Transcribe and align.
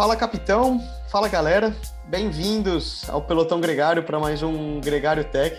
Fala 0.00 0.16
capitão, 0.16 0.82
fala 1.10 1.28
galera, 1.28 1.76
bem-vindos 2.06 3.04
ao 3.10 3.20
Pelotão 3.20 3.60
Gregário 3.60 4.02
para 4.02 4.18
mais 4.18 4.42
um 4.42 4.80
Gregário 4.80 5.22
Tech. 5.24 5.54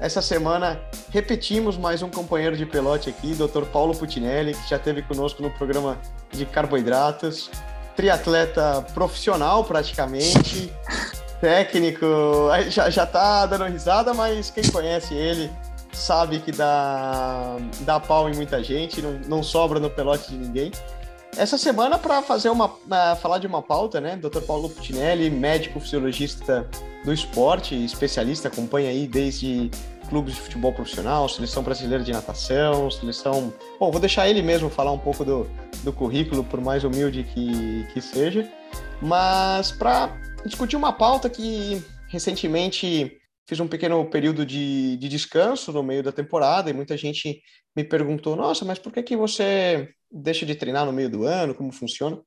Essa 0.00 0.20
semana 0.20 0.80
repetimos 1.10 1.76
mais 1.78 2.02
um 2.02 2.10
companheiro 2.10 2.56
de 2.56 2.66
pelote 2.66 3.08
aqui, 3.08 3.32
Dr. 3.32 3.62
Paulo 3.72 3.96
Putinelli, 3.96 4.54
que 4.54 4.68
já 4.68 4.74
esteve 4.74 5.02
conosco 5.02 5.40
no 5.40 5.52
programa 5.52 5.96
de 6.32 6.44
carboidratos, 6.46 7.48
triatleta 7.94 8.84
profissional 8.92 9.62
praticamente, 9.62 10.74
técnico, 11.40 12.04
já, 12.70 12.90
já 12.90 13.06
tá 13.06 13.46
dando 13.46 13.66
risada, 13.66 14.12
mas 14.12 14.50
quem 14.50 14.64
conhece 14.68 15.14
ele 15.14 15.48
sabe 15.92 16.40
que 16.40 16.50
dá, 16.50 17.56
dá 17.82 18.00
pau 18.00 18.28
em 18.28 18.34
muita 18.34 18.64
gente, 18.64 19.00
não, 19.00 19.12
não 19.28 19.42
sobra 19.44 19.78
no 19.78 19.88
pelote 19.88 20.28
de 20.28 20.36
ninguém. 20.36 20.72
Essa 21.36 21.56
semana, 21.56 21.98
para 21.98 22.22
fazer 22.22 22.50
uma 22.50 22.68
falar 23.16 23.38
de 23.38 23.46
uma 23.46 23.62
pauta, 23.62 24.00
né? 24.00 24.16
Dr. 24.16 24.40
Paulo 24.42 24.68
Putinelli, 24.68 25.30
médico 25.30 25.80
fisiologista 25.80 26.68
do 27.04 27.12
esporte, 27.12 27.74
especialista, 27.84 28.48
acompanha 28.48 28.90
aí 28.90 29.06
desde 29.06 29.70
clubes 30.08 30.34
de 30.34 30.40
futebol 30.40 30.72
profissional, 30.72 31.28
seleção 31.28 31.62
brasileira 31.62 32.02
de 32.02 32.12
natação, 32.12 32.90
seleção. 32.90 33.54
Bom, 33.78 33.90
vou 33.90 34.00
deixar 34.00 34.28
ele 34.28 34.42
mesmo 34.42 34.68
falar 34.68 34.92
um 34.92 34.98
pouco 34.98 35.24
do, 35.24 35.48
do 35.84 35.92
currículo, 35.92 36.44
por 36.44 36.60
mais 36.60 36.82
humilde 36.84 37.22
que, 37.22 37.86
que 37.92 38.00
seja. 38.00 38.46
Mas 39.00 39.70
para 39.70 40.14
discutir 40.44 40.76
uma 40.76 40.92
pauta 40.92 41.30
que 41.30 41.82
recentemente 42.08 43.16
fiz 43.48 43.60
um 43.60 43.68
pequeno 43.68 44.04
período 44.04 44.44
de, 44.44 44.96
de 44.96 45.08
descanso 45.08 45.72
no 45.72 45.82
meio 45.82 46.02
da 46.02 46.12
temporada 46.12 46.68
e 46.68 46.74
muita 46.74 46.96
gente 46.96 47.40
me 47.74 47.84
perguntou: 47.84 48.36
Nossa, 48.36 48.64
mas 48.64 48.78
por 48.78 48.92
que, 48.92 49.02
que 49.02 49.16
você 49.16 49.88
deixa 50.10 50.44
de 50.44 50.54
treinar 50.54 50.84
no 50.84 50.92
meio 50.92 51.10
do 51.10 51.24
ano? 51.24 51.54
Como 51.54 51.72
funciona? 51.72 52.20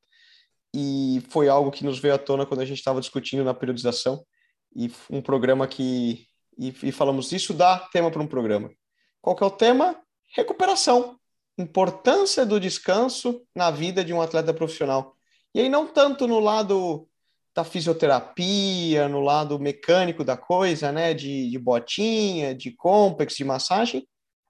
E 0.75 1.21
foi 1.29 1.47
algo 1.49 1.71
que 1.71 1.83
nos 1.83 1.99
veio 1.99 2.15
à 2.15 2.17
tona 2.17 2.45
quando 2.45 2.61
a 2.61 2.65
gente 2.65 2.77
estava 2.77 2.99
discutindo 2.99 3.43
na 3.43 3.53
periodização 3.53 4.25
e 4.75 4.91
um 5.09 5.21
programa 5.21 5.67
que. 5.67 6.25
E, 6.57 6.73
e 6.83 6.91
falamos: 6.91 7.31
Isso 7.31 7.53
dá 7.53 7.79
tema 7.91 8.09
para 8.09 8.21
um 8.21 8.27
programa. 8.27 8.71
Qual 9.21 9.35
que 9.35 9.43
é 9.43 9.47
o 9.47 9.51
tema? 9.51 9.99
Recuperação. 10.35 11.17
Importância 11.57 12.45
do 12.45 12.59
descanso 12.59 13.45
na 13.55 13.69
vida 13.69 14.03
de 14.03 14.11
um 14.13 14.21
atleta 14.21 14.53
profissional. 14.53 15.15
E 15.53 15.61
aí, 15.61 15.69
não 15.69 15.85
tanto 15.87 16.27
no 16.27 16.39
lado 16.39 17.07
da 17.55 17.63
fisioterapia, 17.63 19.07
no 19.07 19.19
lado 19.19 19.59
mecânico 19.59 20.23
da 20.23 20.35
coisa, 20.35 20.91
né, 20.91 21.13
de, 21.13 21.51
de 21.51 21.59
botinha, 21.59 22.55
de 22.55 22.71
complex, 22.71 23.35
de 23.35 23.43
massagem, 23.43 24.07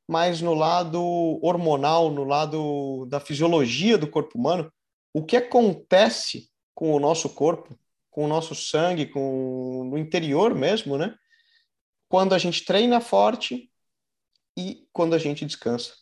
mas 0.07 0.41
no 0.41 0.53
lado 0.53 1.01
hormonal, 1.41 2.11
no 2.11 2.23
lado 2.23 3.05
da 3.07 3.19
fisiologia 3.19 3.97
do 3.97 4.07
corpo 4.07 4.37
humano, 4.37 4.71
o 5.13 5.23
que 5.23 5.37
acontece 5.37 6.49
com 6.73 6.93
o 6.93 6.99
nosso 6.99 7.29
corpo, 7.29 7.77
com 8.09 8.25
o 8.25 8.27
nosso 8.27 8.53
sangue, 8.55 9.05
com 9.05 9.87
no 9.89 9.97
interior 9.97 10.53
mesmo, 10.53 10.97
né? 10.97 11.15
Quando 12.09 12.33
a 12.33 12.37
gente 12.37 12.65
treina 12.65 12.99
forte 12.99 13.71
e 14.57 14.87
quando 14.91 15.13
a 15.15 15.17
gente 15.17 15.45
descansa. 15.45 15.93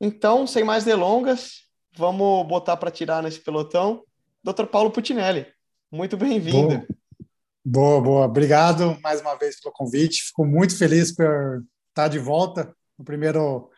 Então, 0.00 0.46
sem 0.46 0.64
mais 0.64 0.84
delongas, 0.84 1.62
vamos 1.96 2.46
botar 2.46 2.76
para 2.76 2.90
tirar 2.90 3.22
nesse 3.22 3.40
pelotão 3.40 4.04
Dr. 4.42 4.66
Paulo 4.66 4.90
Putinelli. 4.90 5.46
Muito 5.90 6.16
bem-vindo. 6.16 6.86
Boa, 7.64 8.00
boa. 8.00 8.26
Obrigado 8.26 8.98
mais 9.02 9.20
uma 9.20 9.34
vez 9.34 9.60
pelo 9.60 9.74
convite. 9.74 10.24
Fico 10.24 10.44
muito 10.44 10.76
feliz 10.76 11.14
por 11.14 11.64
estar 11.88 12.08
de 12.08 12.18
volta. 12.18 12.75
No 12.98 13.04
primeiro, 13.04 13.70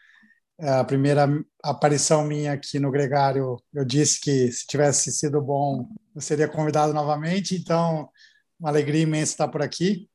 é, 0.59 0.71
a 0.71 0.85
primeira 0.85 1.29
aparição 1.63 2.25
minha 2.25 2.53
aqui 2.53 2.79
no 2.79 2.91
Gregário, 2.91 3.57
eu 3.73 3.85
disse 3.85 4.21
que 4.21 4.51
se 4.53 4.67
tivesse 4.67 5.13
sido 5.13 5.41
bom, 5.41 5.89
eu 6.15 6.21
seria 6.21 6.49
convidado 6.49 6.93
novamente. 6.93 7.55
Então, 7.55 8.09
uma 8.59 8.71
alegria 8.71 9.03
imensa 9.03 9.33
estar 9.33 9.49
por 9.49 9.63
aqui, 9.63 10.09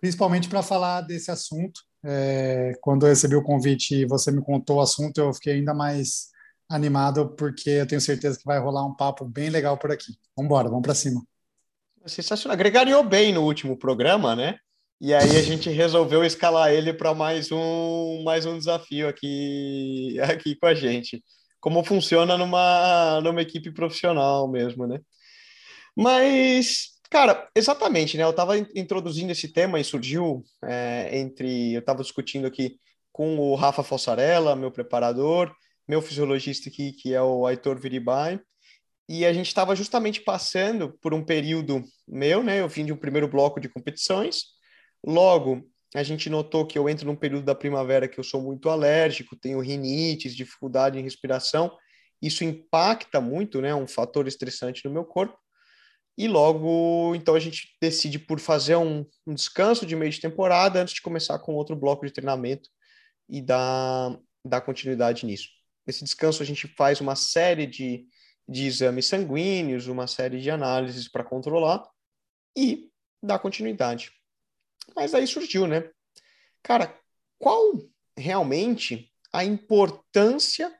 principalmente 0.00 0.48
para 0.48 0.62
falar 0.62 1.02
desse 1.02 1.30
assunto. 1.30 1.80
É, 2.04 2.72
quando 2.80 3.04
eu 3.06 3.10
recebi 3.10 3.34
o 3.34 3.42
convite 3.42 3.94
e 3.94 4.06
você 4.06 4.30
me 4.30 4.42
contou 4.42 4.76
o 4.76 4.80
assunto, 4.80 5.18
eu 5.18 5.32
fiquei 5.34 5.54
ainda 5.54 5.74
mais 5.74 6.28
animado 6.68 7.34
porque 7.34 7.70
eu 7.70 7.86
tenho 7.86 8.00
certeza 8.00 8.38
que 8.38 8.44
vai 8.44 8.58
rolar 8.58 8.84
um 8.84 8.94
papo 8.94 9.24
bem 9.24 9.48
legal 9.50 9.76
por 9.78 9.90
aqui. 9.90 10.18
Vamos 10.36 10.48
embora, 10.48 10.68
vamos 10.68 10.82
para 10.82 10.94
cima. 10.94 11.22
Sensacional. 12.06 12.56
Gregariou 12.56 13.02
bem 13.02 13.32
no 13.32 13.42
último 13.42 13.76
programa, 13.76 14.34
né? 14.34 14.58
E 15.00 15.14
aí 15.14 15.36
a 15.36 15.42
gente 15.42 15.70
resolveu 15.70 16.24
escalar 16.24 16.72
ele 16.72 16.92
para 16.92 17.14
mais 17.14 17.52
um 17.52 18.22
mais 18.24 18.46
um 18.46 18.58
desafio 18.58 19.08
aqui 19.08 20.18
aqui 20.22 20.56
com 20.56 20.66
a 20.66 20.74
gente. 20.74 21.22
Como 21.60 21.84
funciona 21.84 22.36
numa 22.36 23.20
numa 23.22 23.42
equipe 23.42 23.72
profissional 23.72 24.48
mesmo, 24.48 24.86
né? 24.86 25.00
Mas 25.96 26.98
Cara, 27.10 27.48
exatamente, 27.54 28.18
né? 28.18 28.24
Eu 28.24 28.30
estava 28.30 28.58
introduzindo 28.58 29.32
esse 29.32 29.48
tema 29.50 29.80
e 29.80 29.84
surgiu 29.84 30.44
é, 30.62 31.18
entre. 31.18 31.72
Eu 31.72 31.80
estava 31.80 32.02
discutindo 32.02 32.46
aqui 32.46 32.78
com 33.10 33.38
o 33.38 33.54
Rafa 33.54 33.82
Fossarella, 33.82 34.54
meu 34.54 34.70
preparador, 34.70 35.54
meu 35.88 36.02
fisiologista 36.02 36.68
aqui, 36.68 36.92
que 36.92 37.14
é 37.14 37.22
o 37.22 37.46
Aitor 37.46 37.80
Viribai, 37.80 38.38
e 39.08 39.24
a 39.24 39.32
gente 39.32 39.46
estava 39.46 39.74
justamente 39.74 40.20
passando 40.20 40.96
por 41.00 41.14
um 41.14 41.24
período 41.24 41.82
meu, 42.06 42.42
né? 42.42 42.60
Eu 42.60 42.68
vim 42.68 42.84
de 42.84 42.92
um 42.92 42.96
primeiro 42.96 43.26
bloco 43.26 43.58
de 43.58 43.68
competições, 43.70 44.57
logo 45.04 45.68
a 45.94 46.02
gente 46.02 46.28
notou 46.28 46.66
que 46.66 46.78
eu 46.78 46.88
entro 46.88 47.06
num 47.06 47.16
período 47.16 47.44
da 47.44 47.54
primavera 47.54 48.08
que 48.08 48.20
eu 48.20 48.24
sou 48.24 48.42
muito 48.42 48.68
alérgico, 48.68 49.36
tenho 49.36 49.60
rinites, 49.60 50.36
dificuldade 50.36 50.98
em 50.98 51.02
respiração, 51.02 51.74
isso 52.20 52.44
impacta 52.44 53.20
muito, 53.20 53.60
né? 53.60 53.74
Um 53.74 53.86
fator 53.86 54.26
estressante 54.26 54.84
no 54.84 54.90
meu 54.92 55.04
corpo. 55.04 55.38
E 56.16 56.26
logo, 56.26 57.14
então 57.14 57.34
a 57.34 57.40
gente 57.40 57.76
decide 57.80 58.18
por 58.18 58.40
fazer 58.40 58.74
um, 58.76 59.06
um 59.24 59.32
descanso 59.32 59.86
de 59.86 59.94
meio 59.94 60.10
de 60.10 60.20
temporada 60.20 60.82
antes 60.82 60.94
de 60.94 61.00
começar 61.00 61.38
com 61.38 61.54
outro 61.54 61.76
bloco 61.76 62.04
de 62.04 62.12
treinamento 62.12 62.68
e 63.28 63.40
dar, 63.40 64.18
dar 64.44 64.60
continuidade 64.60 65.24
nisso. 65.24 65.48
Nesse 65.86 66.02
descanso, 66.02 66.42
a 66.42 66.46
gente 66.46 66.66
faz 66.76 67.00
uma 67.00 67.14
série 67.14 67.66
de, 67.66 68.04
de 68.48 68.66
exames 68.66 69.06
sanguíneos, 69.06 69.86
uma 69.86 70.08
série 70.08 70.40
de 70.40 70.50
análises 70.50 71.08
para 71.08 71.22
controlar 71.22 71.88
e 72.56 72.90
dar 73.22 73.38
continuidade. 73.38 74.10
Mas 74.94 75.14
aí 75.14 75.26
surgiu, 75.26 75.66
né? 75.66 75.90
Cara, 76.62 76.94
qual 77.38 77.72
realmente 78.16 79.12
a 79.32 79.44
importância 79.44 80.74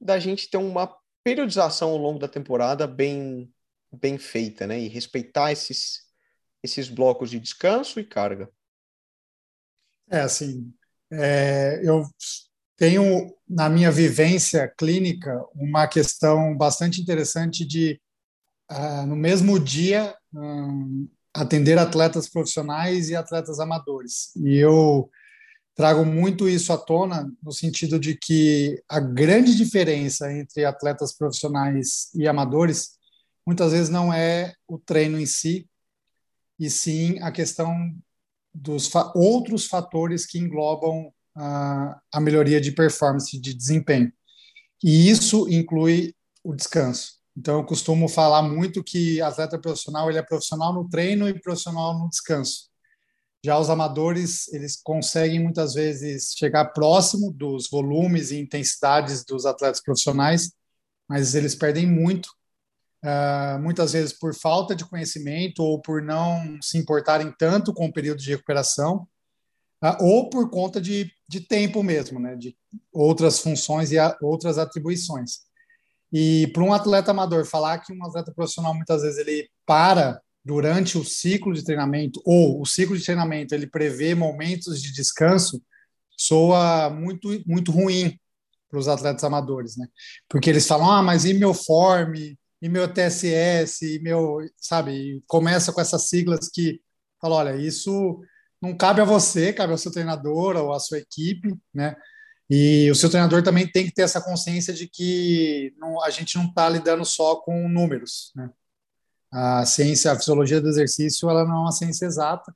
da 0.00 0.18
gente 0.18 0.48
ter 0.48 0.58
uma 0.58 0.94
periodização 1.24 1.90
ao 1.90 1.96
longo 1.96 2.18
da 2.18 2.28
temporada 2.28 2.86
bem, 2.86 3.52
bem 3.92 4.18
feita, 4.18 4.66
né? 4.66 4.80
E 4.80 4.88
respeitar 4.88 5.50
esses, 5.50 6.02
esses 6.62 6.88
blocos 6.88 7.30
de 7.30 7.40
descanso 7.40 7.98
e 7.98 8.04
carga. 8.04 8.50
É, 10.08 10.20
assim, 10.20 10.72
é, 11.10 11.80
eu 11.82 12.04
tenho 12.76 13.34
na 13.48 13.68
minha 13.68 13.90
vivência 13.90 14.68
clínica 14.76 15.44
uma 15.54 15.88
questão 15.88 16.56
bastante 16.56 17.00
interessante 17.00 17.64
de 17.64 18.00
uh, 18.70 19.06
no 19.06 19.16
mesmo 19.16 19.58
dia 19.58 20.14
um, 20.32 21.08
atender 21.40 21.78
atletas 21.78 22.28
profissionais 22.28 23.08
e 23.08 23.16
atletas 23.16 23.60
amadores 23.60 24.34
e 24.36 24.56
eu 24.56 25.10
trago 25.74 26.04
muito 26.04 26.48
isso 26.48 26.72
à 26.72 26.78
tona 26.78 27.30
no 27.42 27.52
sentido 27.52 27.98
de 28.00 28.16
que 28.16 28.82
a 28.88 28.98
grande 28.98 29.54
diferença 29.54 30.32
entre 30.32 30.64
atletas 30.64 31.12
profissionais 31.12 32.08
e 32.14 32.26
amadores 32.26 32.96
muitas 33.46 33.72
vezes 33.72 33.88
não 33.88 34.12
é 34.12 34.54
o 34.66 34.78
treino 34.78 35.20
em 35.20 35.26
si 35.26 35.68
e 36.58 36.70
sim 36.70 37.18
a 37.20 37.30
questão 37.30 37.94
dos 38.54 38.88
fa 38.88 39.12
outros 39.14 39.66
fatores 39.66 40.24
que 40.24 40.38
englobam 40.38 41.12
a, 41.36 42.00
a 42.12 42.20
melhoria 42.20 42.60
de 42.60 42.72
performance, 42.72 43.38
de 43.38 43.52
desempenho. 43.52 44.10
E 44.82 45.10
isso 45.10 45.48
inclui 45.48 46.14
o 46.42 46.54
descanso. 46.54 47.16
Então, 47.36 47.58
eu 47.58 47.64
costumo 47.64 48.08
falar 48.08 48.42
muito 48.42 48.82
que 48.82 49.20
atleta 49.20 49.58
profissional 49.58 50.08
ele 50.08 50.18
é 50.18 50.22
profissional 50.22 50.72
no 50.72 50.88
treino 50.88 51.28
e 51.28 51.38
profissional 51.38 51.98
no 51.98 52.08
descanso. 52.08 52.70
Já 53.44 53.58
os 53.58 53.68
amadores, 53.68 54.52
eles 54.52 54.80
conseguem 54.82 55.38
muitas 55.38 55.74
vezes 55.74 56.32
chegar 56.36 56.72
próximo 56.72 57.30
dos 57.32 57.68
volumes 57.70 58.30
e 58.30 58.40
intensidades 58.40 59.24
dos 59.24 59.44
atletas 59.44 59.82
profissionais, 59.82 60.50
mas 61.08 61.34
eles 61.34 61.54
perdem 61.54 61.86
muito, 61.86 62.26
uh, 63.04 63.60
muitas 63.60 63.92
vezes 63.92 64.12
por 64.12 64.34
falta 64.34 64.74
de 64.74 64.84
conhecimento 64.84 65.62
ou 65.62 65.80
por 65.80 66.02
não 66.02 66.58
se 66.62 66.78
importarem 66.78 67.32
tanto 67.38 67.72
com 67.72 67.86
o 67.86 67.92
período 67.92 68.18
de 68.18 68.30
recuperação, 68.30 69.06
uh, 69.84 70.04
ou 70.04 70.30
por 70.30 70.50
conta 70.50 70.80
de 70.80 71.12
de 71.28 71.40
tempo 71.40 71.82
mesmo, 71.82 72.20
né? 72.20 72.36
De 72.36 72.56
outras 72.92 73.40
funções 73.40 73.90
e 73.90 73.98
a, 73.98 74.16
outras 74.22 74.58
atribuições. 74.58 75.40
E 76.12 76.46
para 76.48 76.62
um 76.62 76.72
atleta 76.72 77.10
amador 77.10 77.44
falar 77.44 77.78
que 77.78 77.92
um 77.92 78.04
atleta 78.04 78.32
profissional 78.32 78.74
muitas 78.74 79.02
vezes 79.02 79.18
ele 79.18 79.48
para 79.64 80.20
durante 80.44 80.96
o 80.96 81.04
ciclo 81.04 81.52
de 81.52 81.64
treinamento 81.64 82.20
ou 82.24 82.60
o 82.60 82.66
ciclo 82.66 82.96
de 82.96 83.04
treinamento 83.04 83.54
ele 83.54 83.66
prevê 83.66 84.14
momentos 84.14 84.80
de 84.80 84.92
descanso 84.92 85.60
soa 86.16 86.88
muito 86.88 87.28
muito 87.46 87.72
ruim 87.72 88.18
para 88.70 88.78
os 88.78 88.88
atletas 88.88 89.24
amadores, 89.24 89.76
né? 89.76 89.86
Porque 90.28 90.50
eles 90.50 90.66
falam: 90.66 90.90
"Ah, 90.90 91.02
mas 91.02 91.24
e 91.24 91.34
meu 91.34 91.52
form? 91.52 92.36
e 92.60 92.68
meu 92.68 92.92
TSS, 92.92 93.82
e 93.82 93.98
meu, 94.00 94.38
sabe, 94.56 95.22
começa 95.26 95.72
com 95.72 95.80
essas 95.80 96.08
siglas 96.08 96.48
que 96.48 96.80
fala, 97.20 97.36
olha, 97.36 97.56
isso 97.56 98.20
não 98.60 98.76
cabe 98.76 99.00
a 99.00 99.04
você, 99.04 99.52
cabe 99.52 99.72
ao 99.72 99.78
seu 99.78 99.92
treinador 99.92 100.56
ou 100.56 100.72
à 100.72 100.80
sua 100.80 100.98
equipe, 100.98 101.54
né? 101.72 101.94
E 102.48 102.88
o 102.90 102.94
seu 102.94 103.10
treinador 103.10 103.42
também 103.42 103.66
tem 103.66 103.86
que 103.86 103.92
ter 103.92 104.02
essa 104.02 104.20
consciência 104.20 104.72
de 104.72 104.88
que 104.88 105.74
não, 105.78 106.02
a 106.02 106.10
gente 106.10 106.36
não 106.36 106.46
está 106.46 106.68
lidando 106.68 107.04
só 107.04 107.36
com 107.36 107.68
números, 107.68 108.32
né? 108.34 108.50
A 109.32 109.66
ciência, 109.66 110.12
a 110.12 110.16
fisiologia 110.16 110.60
do 110.60 110.68
exercício, 110.68 111.28
ela 111.28 111.44
não 111.44 111.56
é 111.56 111.60
uma 111.60 111.72
ciência 111.72 112.06
exata, 112.06 112.54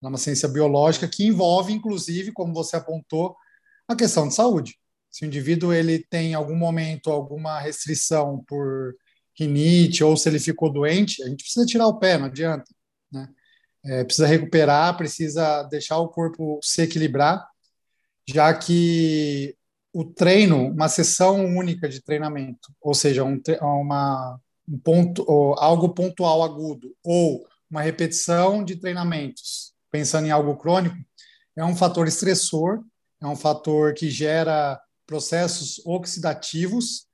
ela 0.00 0.08
é 0.08 0.12
uma 0.12 0.18
ciência 0.18 0.48
biológica 0.48 1.08
que 1.08 1.26
envolve, 1.26 1.72
inclusive, 1.72 2.32
como 2.32 2.54
você 2.54 2.76
apontou, 2.76 3.36
a 3.88 3.96
questão 3.96 4.28
de 4.28 4.34
saúde. 4.34 4.78
Se 5.10 5.24
o 5.24 5.26
indivíduo 5.26 5.72
ele 5.72 5.98
tem 6.08 6.30
em 6.30 6.34
algum 6.34 6.54
momento 6.54 7.10
alguma 7.10 7.58
restrição 7.58 8.44
por 8.46 8.94
rinite 9.38 10.04
ou 10.04 10.16
se 10.16 10.28
ele 10.28 10.38
ficou 10.38 10.72
doente, 10.72 11.22
a 11.22 11.28
gente 11.28 11.42
precisa 11.42 11.66
tirar 11.66 11.86
o 11.88 11.98
pé, 11.98 12.16
não 12.16 12.26
adianta, 12.26 12.70
né? 13.12 13.28
É, 13.84 14.04
precisa 14.04 14.26
recuperar, 14.26 14.96
precisa 14.96 15.62
deixar 15.64 15.98
o 15.98 16.08
corpo 16.08 16.58
se 16.62 16.82
equilibrar, 16.82 17.46
já 18.26 18.52
que 18.52 19.56
o 19.92 20.04
treino, 20.04 20.68
uma 20.68 20.88
sessão 20.88 21.44
única 21.56 21.88
de 21.88 22.02
treinamento, 22.02 22.72
ou 22.80 22.94
seja, 22.94 23.24
um, 23.24 23.40
uma, 23.62 24.38
um 24.68 24.78
ponto, 24.78 25.24
algo 25.58 25.90
pontual 25.90 26.42
agudo, 26.42 26.94
ou 27.02 27.46
uma 27.70 27.80
repetição 27.80 28.62
de 28.62 28.76
treinamentos, 28.76 29.72
pensando 29.90 30.26
em 30.26 30.30
algo 30.30 30.56
crônico, 30.56 30.96
é 31.56 31.64
um 31.64 31.74
fator 31.74 32.06
estressor, 32.06 32.82
é 33.22 33.26
um 33.26 33.36
fator 33.36 33.94
que 33.94 34.10
gera 34.10 34.78
processos 35.06 35.80
oxidativos, 35.86 37.06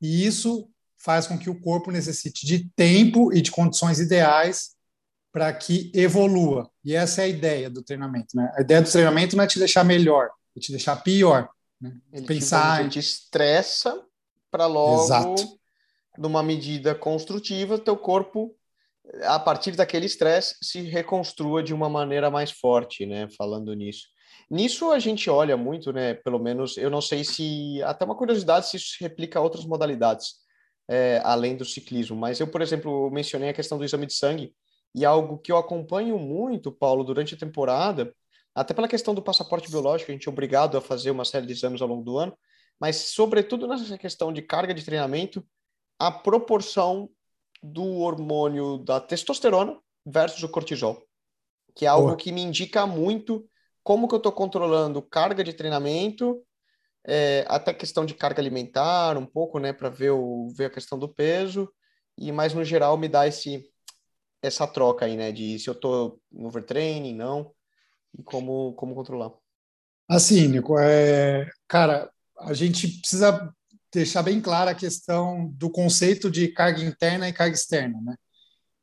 e 0.00 0.24
isso 0.24 0.68
faz 0.96 1.26
com 1.26 1.36
que 1.36 1.50
o 1.50 1.60
corpo 1.60 1.90
necessite 1.90 2.46
de 2.46 2.70
tempo 2.76 3.32
e 3.32 3.42
de 3.42 3.50
condições 3.50 3.98
ideais 3.98 4.70
para 5.32 5.52
que 5.52 5.90
evolua. 5.94 6.70
E 6.84 6.94
essa 6.94 7.22
é 7.22 7.24
a 7.24 7.28
ideia 7.28 7.68
do 7.68 7.82
treinamento. 7.82 8.36
Né? 8.36 8.50
A 8.56 8.60
ideia 8.60 8.80
do 8.80 8.90
treinamento 8.90 9.36
não 9.36 9.44
é 9.44 9.46
te 9.46 9.58
deixar 9.58 9.84
melhor, 9.84 10.30
é 10.56 10.60
te 10.60 10.70
deixar 10.70 10.96
pior. 11.02 11.48
Né? 11.80 11.94
Ele 12.12 12.26
Pensar. 12.26 12.84
Te, 12.84 12.90
te 12.90 12.98
estressa 12.98 14.00
para 14.50 14.66
logo, 14.66 15.04
Exato. 15.04 15.58
numa 16.18 16.42
medida 16.42 16.94
construtiva, 16.94 17.78
teu 17.78 17.96
corpo, 17.96 18.54
a 19.24 19.38
partir 19.38 19.72
daquele 19.72 20.06
estresse, 20.06 20.56
se 20.62 20.82
reconstrua 20.82 21.62
de 21.62 21.74
uma 21.74 21.88
maneira 21.88 22.30
mais 22.30 22.50
forte, 22.50 23.04
né? 23.06 23.28
Falando 23.36 23.72
nisso. 23.74 24.08
Nisso 24.50 24.90
a 24.90 24.98
gente 24.98 25.30
olha 25.30 25.56
muito, 25.56 25.92
né? 25.92 26.14
Pelo 26.14 26.38
menos, 26.38 26.76
eu 26.76 26.90
não 26.90 27.00
sei 27.00 27.24
se. 27.24 27.82
Até 27.82 28.04
uma 28.04 28.14
curiosidade 28.14 28.68
se 28.68 28.76
isso 28.76 28.96
se 28.96 29.00
replica 29.02 29.38
a 29.38 29.42
outras 29.42 29.64
modalidades 29.64 30.42
é, 30.88 31.20
além 31.24 31.56
do 31.56 31.64
ciclismo. 31.64 32.16
Mas 32.16 32.38
eu, 32.40 32.46
por 32.46 32.60
exemplo, 32.60 33.10
mencionei 33.10 33.48
a 33.48 33.54
questão 33.54 33.78
do 33.78 33.84
exame 33.84 34.06
de 34.06 34.14
sangue 34.14 34.54
e 34.94 35.04
algo 35.04 35.38
que 35.38 35.50
eu 35.50 35.56
acompanho 35.56 36.18
muito, 36.18 36.70
Paulo, 36.70 37.02
durante 37.02 37.34
a 37.34 37.38
temporada, 37.38 38.14
até 38.54 38.74
pela 38.74 38.88
questão 38.88 39.14
do 39.14 39.22
passaporte 39.22 39.70
biológico, 39.70 40.10
a 40.10 40.14
gente 40.14 40.28
é 40.28 40.30
obrigado 40.30 40.76
a 40.76 40.80
fazer 40.80 41.10
uma 41.10 41.24
série 41.24 41.46
de 41.46 41.52
exames 41.52 41.80
ao 41.80 41.88
longo 41.88 42.04
do 42.04 42.18
ano, 42.18 42.36
mas 42.80 42.96
sobretudo 42.96 43.66
nessa 43.66 43.96
questão 43.96 44.32
de 44.32 44.42
carga 44.42 44.74
de 44.74 44.84
treinamento, 44.84 45.44
a 45.98 46.10
proporção 46.10 47.08
do 47.62 47.98
hormônio 47.98 48.78
da 48.78 49.00
testosterona 49.00 49.78
versus 50.04 50.42
o 50.42 50.48
cortisol, 50.48 51.06
que 51.74 51.86
é 51.86 51.88
algo 51.88 52.08
Boa. 52.08 52.16
que 52.16 52.32
me 52.32 52.42
indica 52.42 52.86
muito 52.86 53.48
como 53.82 54.08
que 54.08 54.14
eu 54.14 54.18
estou 54.18 54.32
controlando 54.32 55.00
carga 55.00 55.44
de 55.44 55.52
treinamento 55.52 56.42
é, 57.04 57.44
até 57.48 57.74
questão 57.74 58.06
de 58.06 58.14
carga 58.14 58.40
alimentar, 58.40 59.16
um 59.16 59.26
pouco, 59.26 59.58
né, 59.58 59.72
para 59.72 59.88
ver, 59.88 60.10
o, 60.10 60.48
ver 60.56 60.66
a 60.66 60.70
questão 60.70 60.98
do 60.98 61.08
peso, 61.08 61.72
e 62.16 62.30
mais 62.30 62.54
no 62.54 62.64
geral 62.64 62.96
me 62.96 63.08
dá 63.08 63.26
esse, 63.26 63.64
essa 64.40 64.66
troca 64.66 65.06
aí, 65.06 65.16
né, 65.16 65.32
de 65.32 65.58
se 65.58 65.68
eu 65.68 65.74
tô 65.74 66.20
no 66.30 66.48
overtraining, 66.48 67.14
não, 67.14 67.52
e 68.18 68.22
como, 68.22 68.74
como 68.74 68.94
controlar. 68.94 69.32
Assim, 70.08 70.48
Nico, 70.48 70.78
é, 70.78 71.48
cara, 71.66 72.10
a 72.38 72.52
gente 72.52 72.88
precisa 73.00 73.52
deixar 73.92 74.22
bem 74.22 74.40
clara 74.40 74.70
a 74.70 74.74
questão 74.74 75.48
do 75.54 75.70
conceito 75.70 76.30
de 76.30 76.48
carga 76.48 76.82
interna 76.82 77.28
e 77.28 77.32
carga 77.32 77.54
externa, 77.54 78.00
né? 78.02 78.16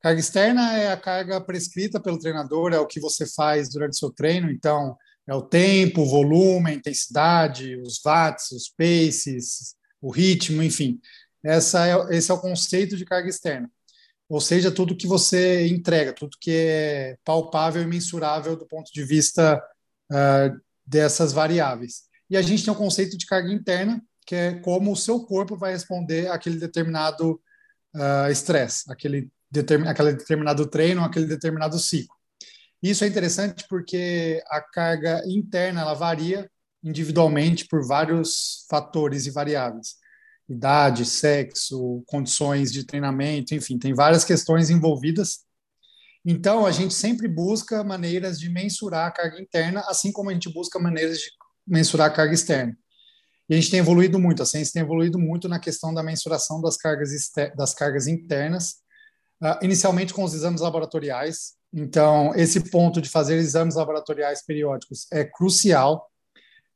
Carga 0.01 0.19
externa 0.19 0.77
é 0.77 0.91
a 0.91 0.97
carga 0.97 1.41
prescrita 1.41 1.99
pelo 1.99 2.19
treinador, 2.19 2.71
é 2.71 2.79
o 2.79 2.87
que 2.87 3.01
você 3.01 3.25
faz 3.25 3.69
durante 3.69 3.93
o 3.93 3.97
seu 3.97 4.11
treino, 4.11 4.49
então 4.49 4.97
é 5.27 5.35
o 5.35 5.41
tempo, 5.41 6.01
o 6.01 6.09
volume, 6.09 6.71
a 6.71 6.73
intensidade, 6.73 7.75
os 7.81 7.99
watts, 8.03 8.51
os 8.51 8.69
paces, 8.69 9.75
o 10.01 10.09
ritmo, 10.09 10.63
enfim. 10.63 10.99
Essa 11.43 11.85
é, 11.85 12.17
esse 12.17 12.31
é 12.31 12.33
o 12.33 12.39
conceito 12.39 12.95
de 12.95 13.05
carga 13.05 13.29
externa. 13.29 13.69
Ou 14.29 14.39
seja, 14.39 14.71
tudo 14.71 14.95
que 14.95 15.07
você 15.07 15.67
entrega, 15.67 16.13
tudo 16.13 16.37
que 16.39 16.51
é 16.51 17.17
palpável 17.25 17.81
e 17.81 17.87
mensurável 17.87 18.55
do 18.55 18.67
ponto 18.67 18.93
de 18.93 19.03
vista 19.03 19.59
uh, 20.11 20.61
dessas 20.85 21.33
variáveis. 21.33 22.03
E 22.29 22.37
a 22.37 22.41
gente 22.43 22.63
tem 22.63 22.71
o 22.71 22.77
conceito 22.77 23.17
de 23.17 23.25
carga 23.25 23.51
interna, 23.51 23.99
que 24.25 24.35
é 24.35 24.53
como 24.59 24.91
o 24.91 24.95
seu 24.95 25.25
corpo 25.25 25.57
vai 25.57 25.71
responder 25.71 26.29
àquele 26.29 26.59
determinado 26.59 27.41
ah, 27.95 28.29
estresse, 28.29 28.87
uh, 28.87 28.91
aquele, 28.91 29.31
determin, 29.49 29.87
aquele 29.87 30.13
determinado 30.13 30.67
treino, 30.67 31.03
aquele 31.03 31.25
determinado 31.25 31.79
ciclo. 31.79 32.15
Isso 32.81 33.03
é 33.03 33.07
interessante 33.07 33.65
porque 33.67 34.43
a 34.47 34.61
carga 34.61 35.23
interna 35.25 35.81
ela 35.81 35.95
varia 35.95 36.47
individualmente 36.83 37.67
por 37.67 37.85
vários 37.85 38.65
fatores 38.69 39.25
e 39.25 39.31
variáveis. 39.31 39.95
Idade, 40.49 41.05
sexo, 41.05 42.03
condições 42.07 42.71
de 42.71 42.83
treinamento, 42.83 43.53
enfim, 43.53 43.77
tem 43.77 43.93
várias 43.93 44.23
questões 44.23 44.69
envolvidas. 44.69 45.39
Então, 46.25 46.65
a 46.65 46.71
gente 46.71 46.93
sempre 46.93 47.27
busca 47.27 47.83
maneiras 47.83 48.39
de 48.39 48.49
mensurar 48.49 49.07
a 49.07 49.11
carga 49.11 49.39
interna, 49.39 49.83
assim 49.87 50.11
como 50.11 50.29
a 50.29 50.33
gente 50.33 50.51
busca 50.51 50.79
maneiras 50.79 51.19
de 51.19 51.29
mensurar 51.65 52.07
a 52.07 52.13
carga 52.13 52.33
externa. 52.33 52.77
E 53.47 53.53
a 53.53 53.57
gente 53.57 53.71
tem 53.71 53.79
evoluído 53.79 54.19
muito, 54.19 54.43
a 54.43 54.45
ciência 54.45 54.73
tem 54.73 54.81
evoluído 54.81 55.17
muito 55.17 55.47
na 55.47 55.59
questão 55.59 55.93
da 55.93 56.03
mensuração 56.03 56.61
das 56.61 56.77
cargas, 56.77 57.09
das 57.55 57.73
cargas 57.73 58.07
internas, 58.07 58.75
uh, 59.41 59.63
inicialmente 59.63 60.13
com 60.13 60.23
os 60.23 60.33
exames 60.33 60.61
laboratoriais, 60.61 61.59
então, 61.73 62.33
esse 62.35 62.59
ponto 62.71 63.01
de 63.01 63.09
fazer 63.09 63.35
exames 63.35 63.75
laboratoriais 63.75 64.43
periódicos 64.43 65.05
é 65.11 65.23
crucial. 65.23 66.08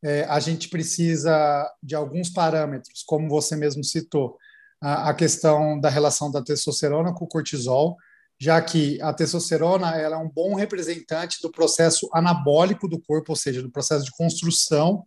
É, 0.03 0.25
a 0.25 0.39
gente 0.39 0.67
precisa 0.67 1.71
de 1.81 1.95
alguns 1.95 2.29
parâmetros, 2.29 3.03
como 3.03 3.29
você 3.29 3.55
mesmo 3.55 3.83
citou, 3.83 4.37
a, 4.81 5.09
a, 5.09 5.13
questão 5.13 5.79
da 5.79 5.89
relação 5.89 6.29
da 6.29 6.41
testosterona 6.41 7.13
com 7.13 7.23
o 7.23 7.27
cortisol, 7.27 7.95
já 8.37 8.61
que 8.61 9.01
a 9.01 9.13
testosterona 9.13 9.91
é 9.95 10.09
um 10.17 10.29
bom 10.29 10.55
representante 10.55 11.41
do 11.41 11.49
processo 11.49 12.09
anabólico 12.13 12.89
do 12.89 12.99
corpo, 12.99 13.31
ou 13.31 13.35
seja, 13.35 13.61
do 13.61 13.71
processo 13.71 14.03
de 14.03 14.11
construção, 14.11 15.05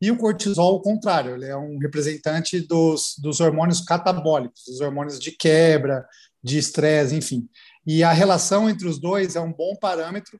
e 0.00 0.10
o 0.10 0.16
cortisol, 0.16 0.76
o 0.76 0.80
contrário, 0.80 1.34
ele 1.34 1.46
é 1.46 1.56
um 1.56 1.78
representante 1.78 2.60
dos, 2.60 3.16
dos 3.18 3.40
hormônios 3.40 3.80
catabólicos, 3.80 4.62
dos 4.66 4.80
hormônios 4.80 5.18
de 5.18 5.32
quebra, 5.32 6.06
de 6.42 6.58
estresse, 6.58 7.16
enfim. 7.16 7.48
E 7.86 8.04
a 8.04 8.12
relação 8.12 8.68
entre 8.68 8.86
os 8.86 9.00
dois 9.00 9.36
é 9.36 9.40
um 9.40 9.52
bom 9.52 9.74
parâmetro 9.74 10.38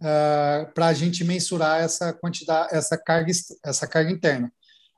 uh, 0.00 0.06
ah, 0.06 0.70
para 0.74 0.86
a 0.86 0.92
gente 0.92 1.24
mensurar 1.24 1.80
essa 1.80 2.12
quantidade, 2.12 2.74
essa 2.74 2.96
carga, 2.96 3.32
essa 3.64 3.86
carga 3.86 4.10
interna. 4.10 4.52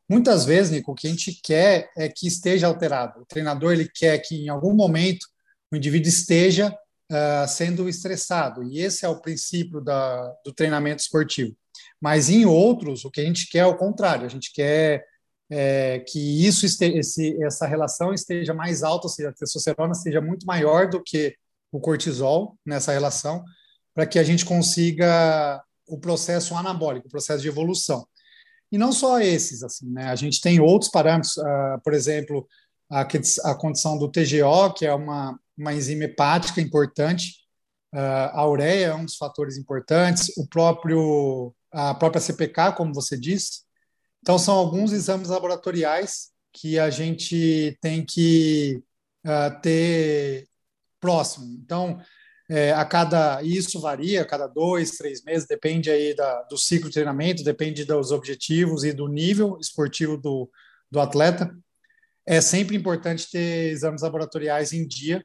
Muitas 0.08 0.44
vezes, 0.44 0.72
Nico, 0.72 0.92
o 0.92 0.94
que 0.94 1.06
a 1.06 1.10
gente 1.10 1.40
quer 1.42 1.90
é 1.96 2.08
que 2.08 2.26
esteja 2.26 2.66
alterado. 2.66 3.20
O 3.20 3.26
treinador 3.26 3.72
ele 3.72 3.88
quer 3.88 4.18
que 4.18 4.34
em 4.34 4.48
algum 4.48 4.74
momento 4.74 5.24
o 5.72 5.76
indivíduo 5.76 6.08
esteja 6.08 6.76
uh, 7.10 7.48
sendo 7.48 7.88
estressado. 7.88 8.62
E 8.64 8.80
esse 8.80 9.04
é 9.04 9.08
o 9.08 9.20
princípio 9.20 9.80
da, 9.80 10.34
do 10.44 10.52
treinamento 10.52 11.02
esportivo. 11.02 11.56
Mas 12.00 12.28
em 12.28 12.44
outros, 12.44 13.04
o 13.04 13.10
que 13.10 13.20
a 13.20 13.24
gente 13.24 13.48
quer 13.48 13.60
é 13.60 13.66
o 13.66 13.76
contrário. 13.76 14.26
A 14.26 14.28
gente 14.28 14.52
quer 14.52 15.04
é, 15.50 15.98
que 16.00 16.46
isso 16.46 16.64
este, 16.64 16.86
esse, 16.96 17.42
essa 17.42 17.66
relação 17.66 18.14
esteja 18.14 18.54
mais 18.54 18.82
alta, 18.82 19.06
ou 19.06 19.12
seja, 19.12 19.30
a 19.30 19.32
testosterona 19.32 19.92
esteja 19.92 20.20
muito 20.20 20.46
maior 20.46 20.88
do 20.88 21.02
que 21.02 21.34
o 21.72 21.80
cortisol 21.80 22.56
nessa 22.64 22.92
relação, 22.92 23.44
para 23.94 24.06
que 24.06 24.18
a 24.18 24.22
gente 24.22 24.44
consiga 24.44 25.62
o 25.86 25.98
processo 25.98 26.54
anabólico, 26.54 27.08
o 27.08 27.10
processo 27.10 27.42
de 27.42 27.48
evolução. 27.48 28.06
E 28.70 28.78
não 28.78 28.92
só 28.92 29.20
esses, 29.20 29.62
assim, 29.62 29.90
né? 29.90 30.04
A 30.04 30.14
gente 30.14 30.40
tem 30.40 30.60
outros 30.60 30.90
parâmetros, 30.90 31.36
uh, 31.36 31.80
por 31.82 31.92
exemplo, 31.92 32.48
a, 32.88 33.00
a, 33.00 33.54
condição 33.54 33.98
do 33.98 34.10
TGO, 34.10 34.72
que 34.76 34.86
é 34.86 34.94
uma, 34.94 35.38
uma 35.58 35.74
enzima 35.74 36.04
hepática 36.04 36.60
importante, 36.60 37.34
uh, 37.92 38.30
a 38.32 38.48
ureia 38.48 38.86
é 38.86 38.94
um 38.94 39.04
dos 39.04 39.16
fatores 39.16 39.56
importantes, 39.56 40.36
o 40.36 40.46
próprio 40.46 41.52
a 41.72 41.94
própria 41.94 42.20
CPK, 42.20 42.72
como 42.76 42.92
você 42.92 43.18
disse. 43.18 43.62
Então 44.22 44.38
são 44.38 44.56
alguns 44.56 44.92
exames 44.92 45.28
laboratoriais 45.28 46.30
que 46.52 46.78
a 46.78 46.90
gente 46.90 47.78
tem 47.80 48.04
que 48.04 48.82
uh, 49.24 49.60
ter 49.62 50.48
próximo. 51.00 51.46
Então, 51.62 52.00
é, 52.50 52.72
a 52.72 52.84
cada 52.84 53.40
isso 53.44 53.80
varia, 53.80 54.22
a 54.22 54.24
cada 54.24 54.48
dois, 54.48 54.96
três 54.96 55.22
meses, 55.22 55.46
depende 55.46 55.88
aí 55.88 56.14
da, 56.16 56.42
do 56.42 56.58
ciclo 56.58 56.88
de 56.88 56.94
treinamento, 56.94 57.44
depende 57.44 57.84
dos 57.84 58.10
objetivos 58.10 58.82
e 58.82 58.92
do 58.92 59.06
nível 59.06 59.56
esportivo 59.60 60.16
do, 60.16 60.50
do 60.90 60.98
atleta. 60.98 61.56
é 62.26 62.40
sempre 62.40 62.76
importante 62.76 63.30
ter 63.30 63.70
exames 63.70 64.02
laboratoriais 64.02 64.72
em 64.72 64.84
dia. 64.84 65.24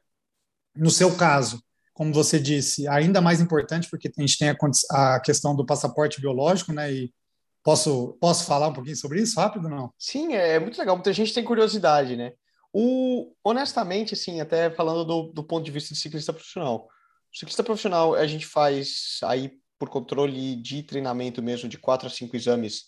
No 0.76 0.88
seu 0.88 1.16
caso, 1.16 1.60
como 1.92 2.12
você 2.12 2.38
disse, 2.38 2.86
ainda 2.86 3.20
mais 3.20 3.40
importante 3.40 3.90
porque 3.90 4.08
a 4.16 4.20
gente 4.20 4.38
tem 4.38 4.50
a, 4.50 5.14
a 5.16 5.20
questão 5.20 5.56
do 5.56 5.66
passaporte 5.66 6.20
biológico, 6.20 6.72
né? 6.72 6.92
E 6.92 7.12
posso, 7.64 8.16
posso 8.20 8.44
falar 8.44 8.68
um 8.68 8.72
pouquinho 8.72 8.96
sobre 8.96 9.20
isso 9.20 9.40
rápido 9.40 9.68
não? 9.68 9.92
Sim, 9.98 10.34
é 10.34 10.60
muito 10.60 10.78
legal. 10.78 10.94
Muita 10.94 11.12
gente 11.12 11.34
tem 11.34 11.42
curiosidade, 11.42 12.14
né? 12.16 12.34
O, 12.72 13.32
honestamente, 13.42 14.14
assim, 14.14 14.40
até 14.40 14.70
falando 14.70 15.04
do, 15.04 15.32
do 15.32 15.42
ponto 15.42 15.64
de 15.64 15.72
vista 15.72 15.92
de 15.92 15.98
ciclista 15.98 16.32
profissional. 16.32 16.88
Ciclista 17.36 17.62
profissional, 17.62 18.14
a 18.14 18.26
gente 18.26 18.46
faz 18.46 19.18
aí 19.22 19.52
por 19.78 19.90
controle 19.90 20.56
de 20.56 20.82
treinamento 20.82 21.42
mesmo 21.42 21.68
de 21.68 21.76
quatro 21.76 22.06
a 22.06 22.10
cinco 22.10 22.34
exames 22.34 22.86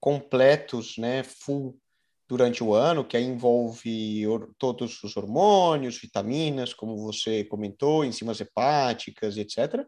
completos, 0.00 0.96
né, 0.96 1.22
full 1.22 1.78
durante 2.26 2.64
o 2.64 2.72
ano, 2.72 3.04
que 3.04 3.14
aí 3.14 3.24
envolve 3.24 4.24
todos 4.56 5.04
os 5.04 5.18
hormônios, 5.18 5.98
vitaminas, 5.98 6.72
como 6.72 6.96
você 6.96 7.44
comentou, 7.44 8.02
enzimas 8.02 8.40
hepáticas, 8.40 9.36
etc. 9.36 9.86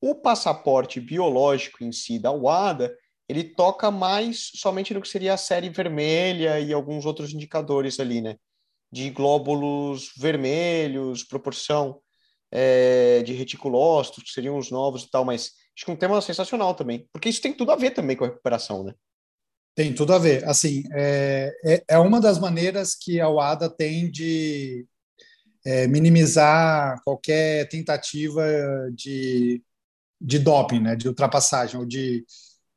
O 0.00 0.14
passaporte 0.14 1.00
biológico 1.00 1.82
em 1.82 1.90
si 1.90 2.20
da 2.20 2.30
UADA, 2.30 2.96
ele 3.28 3.42
toca 3.42 3.90
mais 3.90 4.52
somente 4.54 4.94
no 4.94 5.02
que 5.02 5.08
seria 5.08 5.34
a 5.34 5.36
série 5.36 5.68
vermelha 5.68 6.60
e 6.60 6.72
alguns 6.72 7.04
outros 7.04 7.34
indicadores 7.34 7.98
ali, 7.98 8.20
né? 8.20 8.36
De 8.88 9.10
glóbulos 9.10 10.12
vermelhos, 10.16 11.24
proporção 11.24 12.00
é, 12.52 13.22
de 13.22 13.32
reticulócitos, 13.32 14.22
que 14.22 14.30
seriam 14.30 14.58
os 14.58 14.70
novos 14.70 15.04
e 15.04 15.10
tal, 15.10 15.24
mas 15.24 15.52
acho 15.74 15.86
que 15.86 15.90
é 15.90 15.94
um 15.94 15.96
tema 15.96 16.20
sensacional 16.20 16.74
também, 16.74 17.08
porque 17.12 17.30
isso 17.30 17.40
tem 17.40 17.54
tudo 17.54 17.72
a 17.72 17.76
ver 17.76 17.92
também 17.92 18.14
com 18.14 18.24
a 18.24 18.28
recuperação, 18.28 18.84
né? 18.84 18.92
Tem 19.74 19.94
tudo 19.94 20.12
a 20.12 20.18
ver. 20.18 20.46
Assim, 20.46 20.84
é, 20.92 21.50
é, 21.64 21.84
é 21.88 21.98
uma 21.98 22.20
das 22.20 22.38
maneiras 22.38 22.94
que 22.94 23.18
a 23.18 23.28
UADA 23.30 23.70
tem 23.70 24.10
de 24.10 24.86
é, 25.64 25.86
minimizar 25.86 27.00
qualquer 27.04 27.66
tentativa 27.70 28.44
de, 28.94 29.62
de 30.20 30.38
doping, 30.38 30.80
né, 30.80 30.94
de 30.94 31.08
ultrapassagem, 31.08 31.80
ou 31.80 31.86
de, 31.86 32.22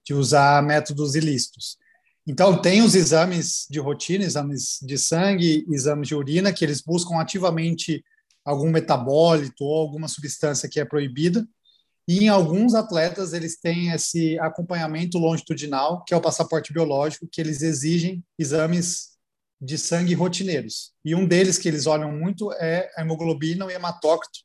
de 0.06 0.14
usar 0.14 0.64
métodos 0.64 1.16
ilícitos. 1.16 1.78
Então, 2.26 2.60
tem 2.60 2.82
os 2.82 2.96
exames 2.96 3.68
de 3.70 3.80
rotina, 3.80 4.24
exames 4.24 4.80
de 4.82 4.98
sangue, 4.98 5.66
exames 5.70 6.08
de 6.08 6.16
urina, 6.16 6.54
que 6.54 6.64
eles 6.64 6.82
buscam 6.82 7.20
ativamente 7.20 8.04
algum 8.46 8.70
metabólito 8.70 9.64
ou 9.64 9.80
alguma 9.80 10.08
substância 10.08 10.70
que 10.70 10.80
é 10.80 10.86
proibida, 10.86 11.46
e 12.08 12.26
em 12.26 12.30
alguns 12.30 12.76
atletas, 12.76 13.34
eles 13.34 13.60
têm 13.60 13.90
esse 13.90 14.38
acompanhamento 14.40 15.18
longitudinal, 15.18 16.04
que 16.04 16.14
é 16.14 16.18
o 16.18 16.22
passaporte 16.22 16.72
biológico, 16.72 17.28
que 17.28 17.42
eles 17.42 17.64
exigem 17.64 18.24
exames 18.38 19.16
de 19.60 19.78
sangue 19.78 20.14
rotineiros. 20.14 20.94
E 21.04 21.16
um 21.16 21.28
deles 21.28 21.58
que 21.58 21.68
eles 21.68 21.88
olham 21.88 22.12
muito 22.12 22.54
é 22.54 22.92
a 22.96 23.02
hemoglobina, 23.02 23.66
o 23.66 23.72
hematócrito, 23.72 24.40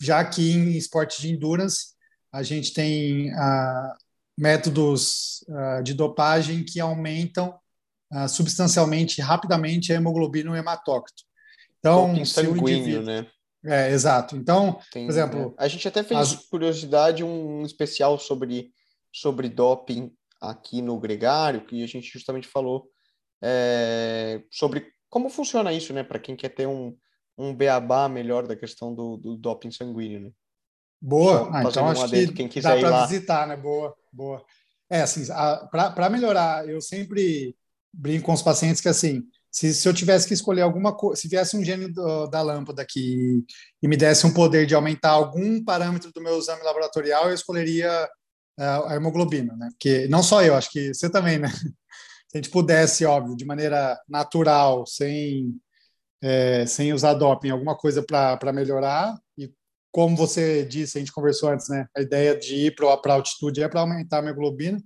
já 0.00 0.24
que 0.24 0.52
em 0.52 0.76
esportes 0.76 1.20
de 1.20 1.32
endurance, 1.32 1.94
a 2.32 2.44
gente 2.44 2.72
tem 2.72 3.32
ah, 3.34 3.96
métodos 4.38 5.44
ah, 5.48 5.80
de 5.82 5.94
dopagem 5.94 6.64
que 6.64 6.78
aumentam 6.78 7.58
ah, 8.12 8.28
substancialmente, 8.28 9.20
rapidamente, 9.20 9.92
a 9.92 9.96
hemoglobina 9.96 10.50
e 10.50 10.52
o 10.52 10.56
hematócrito. 10.56 11.24
Então, 11.78 12.24
sanguíneo, 12.24 13.02
né? 13.02 13.26
É, 13.64 13.90
exato. 13.90 14.36
Então, 14.36 14.78
Tem, 14.92 15.06
por 15.06 15.12
exemplo. 15.12 15.54
É. 15.58 15.64
A 15.64 15.68
gente 15.68 15.86
até 15.86 16.02
fez, 16.02 16.20
as... 16.20 16.34
curiosidade, 16.46 17.24
um 17.24 17.62
especial 17.64 18.18
sobre, 18.18 18.72
sobre 19.12 19.48
doping 19.48 20.12
aqui 20.40 20.80
no 20.80 20.98
Gregário, 20.98 21.64
que 21.64 21.82
a 21.82 21.86
gente 21.86 22.10
justamente 22.10 22.46
falou 22.46 22.88
é, 23.42 24.42
sobre 24.50 24.86
como 25.08 25.28
funciona 25.30 25.72
isso, 25.72 25.92
né? 25.92 26.02
Para 26.02 26.18
quem 26.18 26.36
quer 26.36 26.50
ter 26.50 26.66
um, 26.66 26.96
um 27.36 27.54
beabá 27.54 28.08
melhor 28.08 28.46
da 28.46 28.54
questão 28.54 28.94
do, 28.94 29.16
do 29.16 29.36
doping 29.36 29.70
sanguíneo, 29.70 30.20
né? 30.20 30.30
Boa. 31.00 31.48
Ah, 31.52 31.62
então 31.62 31.84
um 31.84 31.88
acho 31.88 32.04
adendo, 32.04 32.28
que 32.28 32.38
quem 32.38 32.48
quiser 32.48 32.80
dá 32.80 32.88
para 32.88 33.06
visitar, 33.06 33.46
né? 33.46 33.56
Boa, 33.56 33.94
boa. 34.12 34.44
É, 34.90 35.02
assim, 35.02 35.24
para 35.70 36.10
melhorar, 36.10 36.68
eu 36.68 36.80
sempre 36.80 37.54
brinco 37.92 38.26
com 38.26 38.32
os 38.32 38.42
pacientes 38.42 38.80
que, 38.80 38.88
assim, 38.88 39.22
se, 39.50 39.72
se 39.74 39.88
eu 39.88 39.94
tivesse 39.94 40.26
que 40.26 40.34
escolher 40.34 40.62
alguma 40.62 40.94
coisa, 40.94 41.20
se 41.20 41.28
viesse 41.28 41.56
um 41.56 41.64
gênio 41.64 41.92
do, 41.92 42.26
da 42.26 42.42
lâmpada 42.42 42.82
aqui 42.82 43.44
e 43.82 43.88
me 43.88 43.96
desse 43.96 44.26
um 44.26 44.32
poder 44.32 44.66
de 44.66 44.74
aumentar 44.74 45.10
algum 45.10 45.64
parâmetro 45.64 46.12
do 46.12 46.20
meu 46.20 46.38
exame 46.38 46.62
laboratorial, 46.62 47.28
eu 47.28 47.34
escolheria 47.34 48.08
uh, 48.58 48.84
a 48.86 48.94
hemoglobina, 48.96 49.56
né? 49.56 49.68
Porque 49.72 50.06
não 50.08 50.22
só 50.22 50.42
eu, 50.42 50.54
acho 50.54 50.70
que 50.70 50.92
você 50.92 51.08
também, 51.08 51.38
né? 51.38 51.48
Se 52.28 52.36
a 52.36 52.38
gente 52.38 52.50
pudesse, 52.50 53.06
óbvio, 53.06 53.34
de 53.34 53.46
maneira 53.46 53.98
natural, 54.06 54.86
sem, 54.86 55.58
é, 56.20 56.66
sem 56.66 56.92
usar 56.92 57.14
doping, 57.14 57.48
alguma 57.48 57.74
coisa 57.74 58.02
para 58.02 58.52
melhorar, 58.52 59.18
e 59.38 59.50
como 59.90 60.14
você 60.14 60.62
disse, 60.62 60.98
a 60.98 61.00
gente 61.00 61.12
conversou 61.12 61.48
antes, 61.48 61.70
né? 61.70 61.86
A 61.96 62.02
ideia 62.02 62.38
de 62.38 62.54
ir 62.54 62.74
para 62.74 62.86
a 62.86 63.12
altitude 63.14 63.62
é 63.62 63.68
para 63.68 63.80
aumentar 63.80 64.18
a 64.18 64.22
hemoglobina. 64.22 64.78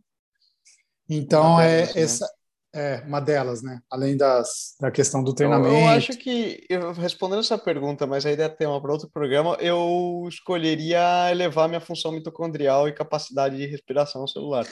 Então, 1.11 1.61
é, 1.61 1.87
né? 1.87 1.93
essa, 1.97 2.31
é, 2.75 3.03
uma 3.07 3.21
delas, 3.21 3.63
né? 3.63 3.81
Além 3.91 4.17
das, 4.17 4.75
da 4.81 4.91
questão 4.91 5.23
do 5.23 5.35
treinamento. 5.35 5.75
Eu, 5.75 5.81
eu 5.81 5.89
acho 5.89 6.17
que, 6.17 6.65
eu, 6.69 6.93
respondendo 6.93 7.41
essa 7.41 7.59
pergunta, 7.59 8.07
mas 8.07 8.25
a 8.25 8.33
ideia 8.33 8.47
é 8.47 8.51
tema 8.51 8.81
para 8.81 8.93
outro 8.93 9.11
programa, 9.13 9.57
eu 9.61 10.25
escolheria 10.29 11.31
elevar 11.31 11.69
minha 11.69 11.81
função 11.81 12.13
mitocondrial 12.13 12.89
e 12.89 12.93
capacidade 12.93 13.57
de 13.57 13.67
respiração 13.67 14.27
celular. 14.27 14.67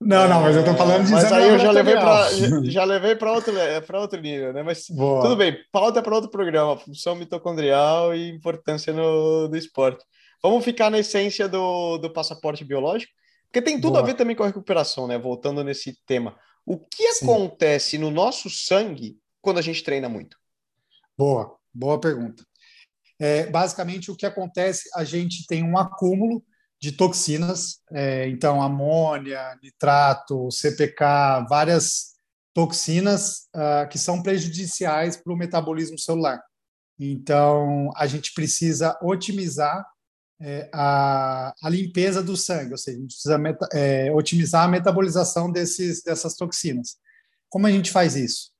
Não, 0.00 0.28
não, 0.28 0.42
mas 0.42 0.56
eu 0.56 0.62
estou 0.62 0.76
falando 0.76 1.04
de 1.04 1.12
Mas 1.12 1.32
aí 1.32 1.48
eu 1.48 1.58
já 1.58 1.70
levei 1.70 1.94
para 1.94 2.28
já 2.64 2.84
levei 2.84 3.14
para 3.14 3.32
outro 3.32 3.54
outro 3.94 4.20
nível, 4.20 4.52
né? 4.52 4.62
Mas 4.62 4.86
Boa. 4.90 5.22
tudo 5.22 5.36
bem, 5.36 5.56
pauta 5.70 6.02
para 6.02 6.14
outro 6.14 6.30
programa, 6.30 6.76
função 6.76 7.14
mitocondrial 7.14 8.14
e 8.14 8.28
importância 8.28 8.92
no 8.92 9.48
do 9.48 9.56
esporte. 9.56 10.04
Vamos 10.42 10.64
ficar 10.64 10.90
na 10.90 10.98
essência 10.98 11.48
do, 11.48 11.96
do 11.98 12.10
passaporte 12.10 12.64
biológico, 12.64 13.12
porque 13.44 13.62
tem 13.62 13.80
tudo 13.80 13.92
Boa. 13.92 14.02
a 14.02 14.04
ver 14.04 14.14
também 14.14 14.34
com 14.34 14.42
a 14.42 14.46
recuperação, 14.46 15.06
né? 15.06 15.16
Voltando 15.16 15.62
nesse 15.62 15.96
tema. 16.04 16.36
O 16.66 16.78
que 16.78 17.12
Sim. 17.14 17.24
acontece 17.24 17.98
no 17.98 18.10
nosso 18.10 18.48
sangue 18.48 19.18
quando 19.40 19.58
a 19.58 19.62
gente 19.62 19.82
treina 19.82 20.08
muito? 20.08 20.36
Boa, 21.16 21.56
boa 21.72 22.00
pergunta. 22.00 22.44
É, 23.18 23.46
basicamente, 23.46 24.10
o 24.10 24.16
que 24.16 24.26
acontece, 24.26 24.88
a 24.94 25.04
gente 25.04 25.46
tem 25.46 25.62
um 25.62 25.78
acúmulo 25.78 26.44
de 26.80 26.92
toxinas, 26.92 27.80
é, 27.92 28.28
então 28.28 28.60
amônia, 28.60 29.58
nitrato, 29.62 30.50
CPK, 30.50 31.46
várias 31.48 32.14
toxinas 32.54 33.48
uh, 33.54 33.88
que 33.90 33.98
são 33.98 34.22
prejudiciais 34.22 35.16
para 35.16 35.32
o 35.32 35.36
metabolismo 35.36 35.98
celular. 35.98 36.40
Então, 36.98 37.90
a 37.96 38.06
gente 38.06 38.32
precisa 38.32 38.96
otimizar 39.02 39.84
é, 40.40 40.68
a, 40.72 41.54
a, 41.62 41.68
limpeza 41.70 42.22
do 42.22 42.36
sangue, 42.36 42.72
ou 42.72 42.78
seja, 42.78 42.98
a 42.98 43.00
gente 43.00 43.14
precisa 43.14 43.38
meta, 43.38 43.68
é, 43.72 44.12
otimizar 44.12 44.64
a 44.64 44.68
metabolização 44.68 45.50
desses, 45.50 46.02
dessas 46.02 46.34
toxinas. 46.34 46.96
Como 47.48 47.66
a 47.66 47.70
gente 47.70 47.90
faz 47.90 48.16
isso? 48.16 48.52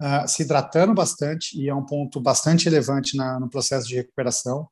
Uh, 0.00 0.26
se 0.26 0.42
hidratando 0.42 0.92
bastante, 0.92 1.56
e 1.56 1.68
é 1.68 1.74
um 1.74 1.86
ponto 1.86 2.20
bastante 2.20 2.64
relevante 2.64 3.16
na, 3.16 3.38
no 3.38 3.48
processo 3.48 3.86
de 3.86 3.94
recuperação, 3.94 4.68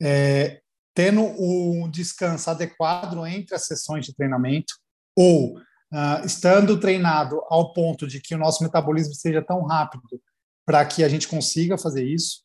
é, 0.00 0.60
tendo 0.94 1.22
o 1.22 1.88
descanso 1.88 2.50
adequado 2.50 3.26
entre 3.26 3.54
as 3.54 3.64
sessões 3.64 4.04
de 4.04 4.14
treinamento, 4.14 4.74
ou 5.16 5.56
uh, 5.56 6.26
estando 6.26 6.78
treinado 6.78 7.40
ao 7.48 7.72
ponto 7.72 8.06
de 8.06 8.20
que 8.20 8.34
o 8.34 8.38
nosso 8.38 8.62
metabolismo 8.62 9.14
seja 9.14 9.42
tão 9.42 9.64
rápido 9.64 10.20
para 10.66 10.84
que 10.84 11.02
a 11.02 11.08
gente 11.08 11.26
consiga 11.26 11.78
fazer 11.78 12.04
isso, 12.04 12.42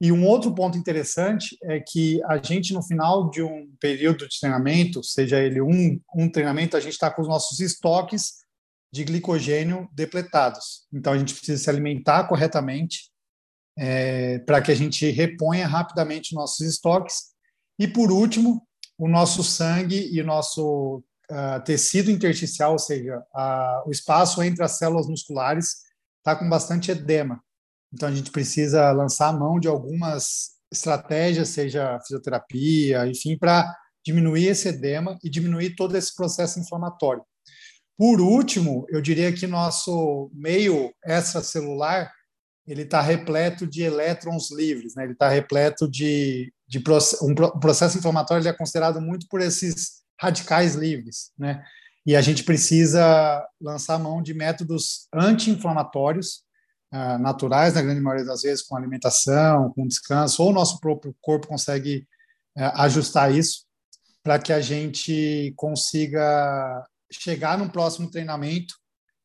e 0.00 0.10
um 0.10 0.26
outro 0.26 0.54
ponto 0.54 0.78
interessante 0.78 1.58
é 1.62 1.78
que 1.78 2.22
a 2.24 2.38
gente, 2.38 2.72
no 2.72 2.82
final 2.82 3.28
de 3.28 3.42
um 3.42 3.70
período 3.78 4.26
de 4.26 4.40
treinamento, 4.40 5.04
seja 5.04 5.38
ele 5.38 5.60
um, 5.60 6.00
um 6.14 6.30
treinamento, 6.30 6.74
a 6.76 6.80
gente 6.80 6.92
está 6.92 7.10
com 7.10 7.20
os 7.20 7.28
nossos 7.28 7.60
estoques 7.60 8.40
de 8.90 9.04
glicogênio 9.04 9.88
depletados. 9.92 10.86
Então, 10.90 11.12
a 11.12 11.18
gente 11.18 11.34
precisa 11.34 11.62
se 11.62 11.68
alimentar 11.68 12.26
corretamente 12.28 13.10
é, 13.78 14.38
para 14.40 14.62
que 14.62 14.72
a 14.72 14.74
gente 14.74 15.08
reponha 15.10 15.66
rapidamente 15.66 16.34
nossos 16.34 16.66
estoques. 16.66 17.34
E, 17.78 17.86
por 17.86 18.10
último, 18.10 18.66
o 18.98 19.06
nosso 19.06 19.44
sangue 19.44 20.08
e 20.10 20.20
o 20.20 20.24
nosso 20.24 21.02
uh, 21.30 21.62
tecido 21.64 22.10
intersticial, 22.10 22.72
ou 22.72 22.78
seja, 22.78 23.18
uh, 23.18 23.88
o 23.88 23.90
espaço 23.90 24.42
entre 24.42 24.64
as 24.64 24.78
células 24.78 25.06
musculares, 25.06 25.76
está 26.18 26.34
com 26.36 26.48
bastante 26.48 26.90
edema. 26.90 27.42
Então, 27.92 28.08
a 28.08 28.14
gente 28.14 28.30
precisa 28.30 28.90
lançar 28.92 29.28
a 29.28 29.32
mão 29.32 29.58
de 29.58 29.68
algumas 29.68 30.50
estratégias, 30.72 31.48
seja 31.48 31.98
fisioterapia, 32.00 33.06
enfim, 33.06 33.36
para 33.36 33.76
diminuir 34.04 34.46
esse 34.46 34.68
edema 34.68 35.18
e 35.22 35.28
diminuir 35.28 35.74
todo 35.74 35.96
esse 35.96 36.14
processo 36.14 36.58
inflamatório. 36.60 37.22
Por 37.98 38.20
último, 38.20 38.86
eu 38.88 39.00
diria 39.00 39.32
que 39.32 39.46
nosso 39.46 40.30
meio 40.32 40.92
extracelular 41.04 42.10
ele 42.66 42.82
está 42.82 43.00
repleto 43.00 43.66
de 43.66 43.82
elétrons 43.82 44.50
livres, 44.50 44.94
né? 44.94 45.02
ele 45.02 45.12
está 45.12 45.28
repleto 45.28 45.90
de, 45.90 46.52
de 46.68 46.78
um 47.20 47.34
processo 47.58 47.98
inflamatório 47.98 48.42
ele 48.42 48.48
é 48.48 48.52
considerado 48.52 49.00
muito 49.00 49.26
por 49.28 49.40
esses 49.40 50.02
radicais 50.20 50.74
livres, 50.74 51.32
né? 51.38 51.64
E 52.06 52.16
a 52.16 52.22
gente 52.22 52.44
precisa 52.44 53.46
lançar 53.60 53.98
mão 53.98 54.22
de 54.22 54.32
métodos 54.32 55.06
anti-inflamatórios 55.12 56.42
uh, 56.92 57.18
naturais, 57.18 57.74
na 57.74 57.82
grande 57.82 58.00
maioria 58.00 58.26
das 58.26 58.42
vezes, 58.42 58.62
com 58.62 58.76
alimentação, 58.76 59.70
com 59.72 59.86
descanso, 59.86 60.42
ou 60.42 60.50
o 60.50 60.52
nosso 60.52 60.80
próprio 60.80 61.14
corpo 61.20 61.48
consegue 61.48 62.06
uh, 62.56 62.80
ajustar 62.82 63.34
isso 63.34 63.64
para 64.22 64.38
que 64.38 64.52
a 64.52 64.60
gente 64.60 65.52
consiga 65.56 66.84
chegar 67.10 67.58
no 67.58 67.70
próximo 67.70 68.10
treinamento 68.10 68.74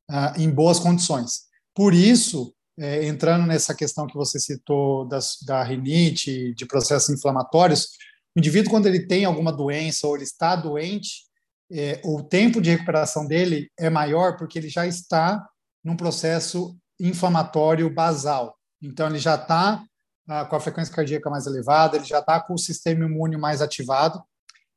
uh, 0.10 0.40
em 0.40 0.50
boas 0.50 0.80
condições. 0.80 1.46
Por 1.74 1.94
isso, 1.94 2.56
é, 2.78 3.06
entrando 3.06 3.46
nessa 3.46 3.74
questão 3.74 4.08
que 4.08 4.16
você 4.16 4.40
citou 4.40 5.08
das, 5.08 5.38
da 5.46 5.64
rinite, 5.64 6.54
de 6.54 6.66
processos 6.66 7.10
inflamatórios, 7.10 7.90
o 8.36 8.40
indivíduo, 8.40 8.70
quando 8.70 8.88
ele 8.88 9.08
tem 9.08 9.24
alguma 9.24 9.52
doença 9.52 10.08
ou 10.08 10.16
ele 10.16 10.26
está 10.26 10.56
doente, 10.56 11.24
é, 11.72 12.02
o 12.04 12.22
tempo 12.22 12.62
de 12.62 12.70
recuperação 12.70 13.26
dele 13.26 13.72
é 13.80 13.90
maior 13.90 14.38
porque 14.38 14.60
ele 14.60 14.70
já 14.70 14.86
está 14.86 15.44
num 15.84 15.96
processo 15.96 16.78
inflamatório 17.00 17.90
basal. 17.90 18.58
Então, 18.82 19.08
ele 19.08 19.20
já 19.20 19.36
está 19.36 19.84
ah, 20.28 20.46
com 20.46 20.56
a 20.56 20.60
frequência 20.60 20.94
cardíaca 20.94 21.30
mais 21.30 21.46
elevada, 21.46 21.98
ele 21.98 22.06
já 22.06 22.20
está 22.20 22.40
com 22.40 22.54
o 22.54 22.60
sistema 22.60 23.06
imune 23.06 23.38
mais 23.38 23.62
ativado, 23.62 24.24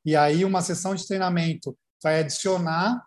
e 0.05 0.15
aí 0.15 0.45
uma 0.45 0.61
sessão 0.61 0.93
de 0.95 1.07
treinamento 1.07 1.77
vai 2.03 2.19
adicionar 2.19 3.03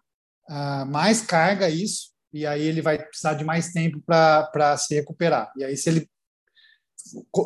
ah, 0.49 0.85
mais 0.85 1.23
carga 1.23 1.67
a 1.67 1.71
isso, 1.71 2.11
e 2.33 2.47
aí 2.47 2.63
ele 2.63 2.81
vai 2.81 2.99
precisar 2.99 3.35
de 3.35 3.45
mais 3.45 3.73
tempo 3.73 4.03
para 4.05 4.77
se 4.77 4.95
recuperar. 4.95 5.53
E 5.57 5.65
aí, 5.65 5.77
se 5.77 5.91
ele 5.91 6.11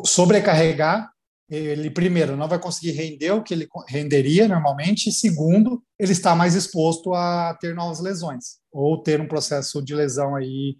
sobrecarregar, 0.05 1.11
ele, 1.49 1.89
primeiro, 1.89 2.35
não 2.35 2.47
vai 2.47 2.59
conseguir 2.59 2.91
render 2.91 3.31
o 3.31 3.41
que 3.41 3.53
ele 3.53 3.67
renderia 3.87 4.47
normalmente, 4.47 5.09
e 5.09 5.13
segundo, 5.13 5.83
ele 5.97 6.11
está 6.11 6.35
mais 6.35 6.55
exposto 6.55 7.13
a 7.13 7.53
ter 7.59 7.73
novas 7.73 7.99
lesões, 7.99 8.57
ou 8.71 9.01
ter 9.01 9.21
um 9.21 9.27
processo 9.27 9.81
de 9.81 9.95
lesão 9.95 10.35
aí 10.35 10.77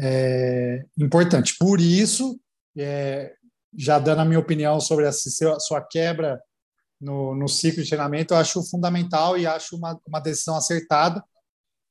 é, 0.00 0.84
importante. 0.98 1.56
Por 1.58 1.80
isso, 1.80 2.38
é, 2.76 3.32
já 3.76 3.98
dando 3.98 4.20
a 4.20 4.24
minha 4.24 4.38
opinião 4.38 4.80
sobre 4.80 5.06
a 5.06 5.12
sua 5.12 5.80
quebra 5.80 6.40
no, 7.00 7.34
no 7.34 7.48
ciclo 7.48 7.82
de 7.82 7.88
treinamento, 7.88 8.34
eu 8.34 8.38
acho 8.38 8.62
fundamental 8.68 9.36
e 9.36 9.46
acho 9.46 9.76
uma, 9.76 9.98
uma 10.06 10.20
decisão 10.20 10.56
acertada, 10.56 11.22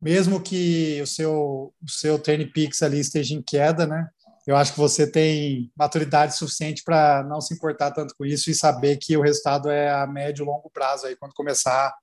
mesmo 0.01 0.41
que 0.41 0.99
o 1.01 1.07
seu, 1.07 1.73
o 1.81 1.89
seu 1.89 2.19
Training 2.19 2.51
Peaks 2.51 2.81
ali 2.81 2.99
esteja 2.99 3.33
em 3.33 3.41
queda, 3.41 3.85
né? 3.85 4.09
Eu 4.45 4.57
acho 4.57 4.73
que 4.73 4.79
você 4.79 5.09
tem 5.09 5.71
maturidade 5.77 6.35
suficiente 6.35 6.83
para 6.83 7.23
não 7.23 7.39
se 7.39 7.53
importar 7.53 7.91
tanto 7.91 8.13
com 8.17 8.25
isso 8.25 8.49
e 8.49 8.55
saber 8.55 8.97
que 8.97 9.15
o 9.15 9.21
resultado 9.21 9.69
é 9.69 9.89
a 9.89 10.05
médio 10.05 10.43
e 10.43 10.45
longo 10.45 10.69
prazo 10.69 11.05
aí 11.05 11.15
quando 11.15 11.33
começar 11.33 11.93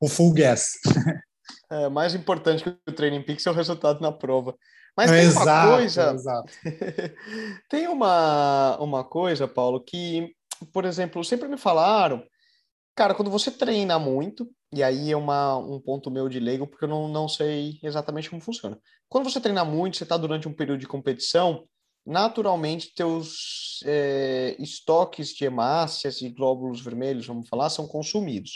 o 0.00 0.08
full 0.08 0.32
gas. 0.32 0.72
É, 1.70 1.88
mais 1.88 2.14
importante 2.14 2.62
que 2.62 2.70
o 2.88 2.94
Training 2.94 3.22
Peaks 3.22 3.46
é 3.46 3.50
o 3.50 3.54
resultado 3.54 4.00
na 4.00 4.12
prova. 4.12 4.54
Mas 4.96 5.10
tem 5.10 5.20
exato, 5.20 5.68
uma 5.68 5.76
coisa. 5.76 6.12
Exato. 6.12 6.52
tem 7.68 7.88
uma, 7.88 8.76
uma 8.78 9.04
coisa, 9.04 9.48
Paulo, 9.48 9.80
que, 9.80 10.34
por 10.72 10.84
exemplo, 10.84 11.24
sempre 11.24 11.48
me 11.48 11.56
falaram 11.56 12.22
Cara, 12.94 13.14
quando 13.14 13.30
você 13.30 13.50
treina 13.50 13.98
muito, 13.98 14.48
e 14.72 14.82
aí 14.82 15.10
é 15.10 15.16
uma, 15.16 15.56
um 15.56 15.80
ponto 15.80 16.10
meu 16.10 16.28
de 16.28 16.38
leigo, 16.38 16.66
porque 16.66 16.84
eu 16.84 16.88
não, 16.88 17.08
não 17.08 17.28
sei 17.28 17.78
exatamente 17.82 18.30
como 18.30 18.40
funciona. 18.40 18.78
Quando 19.08 19.28
você 19.28 19.40
treina 19.40 19.64
muito, 19.64 19.96
você 19.96 20.04
está 20.04 20.16
durante 20.16 20.46
um 20.48 20.54
período 20.54 20.78
de 20.78 20.86
competição, 20.86 21.66
naturalmente 22.06 22.94
teus 22.94 23.80
é, 23.84 24.54
estoques 24.60 25.30
de 25.30 25.44
hemácias 25.44 26.20
e 26.20 26.28
glóbulos 26.28 26.80
vermelhos, 26.80 27.26
vamos 27.26 27.48
falar, 27.48 27.68
são 27.68 27.88
consumidos. 27.88 28.52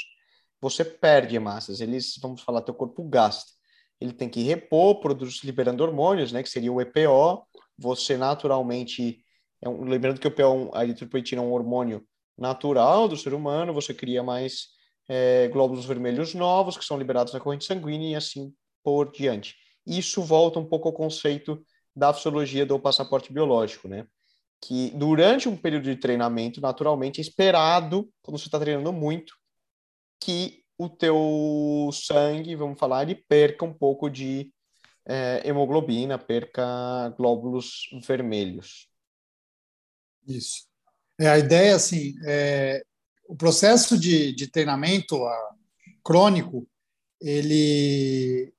Você 0.61 0.85
perde 0.85 1.35
hemácias, 1.35 1.81
eles, 1.81 2.15
vamos 2.23 2.41
falar, 2.43 2.63
teu 2.63 2.75
corpo 2.75 3.03
gasta. 3.09 3.58
Ele 4.01 4.13
tem 4.13 4.29
que 4.29 4.43
repor, 4.43 5.01
produz, 5.01 5.43
liberando 5.43 5.83
hormônios, 5.83 6.33
né, 6.33 6.43
que 6.43 6.49
seria 6.49 6.73
o 6.73 6.81
EPO. 6.81 7.47
Você 7.77 8.17
naturalmente, 8.17 9.23
é 9.61 9.69
um, 9.69 9.85
lembrando 9.85 10.21
que 10.21 10.27
o 10.27 10.29
EPO, 10.29 10.71
a 10.75 10.85
eritropoetina 10.85 11.43
é 11.43 11.45
um 11.45 11.53
hormônio 11.53 12.07
natural 12.37 13.09
do 13.09 13.17
ser 13.17 13.35
humano, 13.35 13.75
você 13.75 13.93
cria 13.93 14.23
mais 14.23 14.69
é, 15.09 15.49
glóbulos 15.49 15.85
vermelhos 15.85 16.35
novos 16.35 16.77
que 16.77 16.85
são 16.85 16.99
liberados 16.99 17.33
na 17.33 17.41
corrente 17.41 17.65
sanguínea 17.65 18.13
e 18.13 18.15
assim 18.15 18.53
por 18.85 19.11
diante. 19.11 19.57
Isso 19.87 20.23
volta 20.23 20.59
um 20.59 20.65
pouco 20.65 20.89
ao 20.89 20.95
conceito 20.95 21.61
da 21.97 22.13
fisiologia 22.13 22.65
do 22.65 22.79
passaporte 22.79 23.33
biológico, 23.33 23.89
né? 23.89 24.07
Que 24.61 24.91
durante 24.91 25.49
um 25.49 25.57
período 25.57 25.85
de 25.85 25.97
treinamento, 25.97 26.61
naturalmente, 26.61 27.21
é 27.21 27.23
esperado, 27.23 28.09
quando 28.23 28.39
você 28.39 28.47
está 28.47 28.59
treinando 28.59 28.93
muito, 28.93 29.35
que 30.21 30.63
o 30.79 30.89
teu 30.89 31.91
sangue, 31.93 32.55
vamos 32.55 32.79
falar, 32.79 33.03
ele 33.03 33.17
perca 33.17 33.65
um 33.65 33.75
pouco 33.75 34.09
de 34.09 34.53
é, 35.05 35.43
hemoglobina, 35.45 36.17
perca 36.19 37.09
glóbulos 37.17 37.89
vermelhos. 38.07 38.89
Isso. 40.27 40.67
É, 41.19 41.29
a 41.29 41.39
ideia, 41.39 41.75
assim, 41.75 42.15
é, 42.25 42.83
o 43.27 43.35
processo 43.35 43.99
de, 43.99 44.33
de 44.33 44.47
treinamento 44.47 45.17
a, 45.25 45.55
crônico, 46.05 46.69
ele 47.21 48.53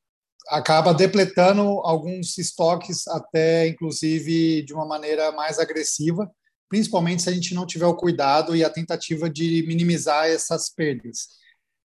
acaba 0.50 0.94
depletando 0.94 1.62
alguns 1.86 2.38
estoques 2.38 3.08
até, 3.08 3.68
inclusive, 3.68 4.64
de 4.64 4.74
uma 4.74 4.86
maneira 4.86 5.32
mais 5.32 5.58
agressiva, 5.58 6.30
principalmente 6.68 7.22
se 7.22 7.30
a 7.30 7.32
gente 7.32 7.54
não 7.54 7.66
tiver 7.66 7.86
o 7.86 7.96
cuidado 7.96 8.56
e 8.56 8.64
a 8.64 8.70
tentativa 8.70 9.30
de 9.30 9.64
minimizar 9.68 10.26
essas 10.26 10.70
perdas. 10.70 11.40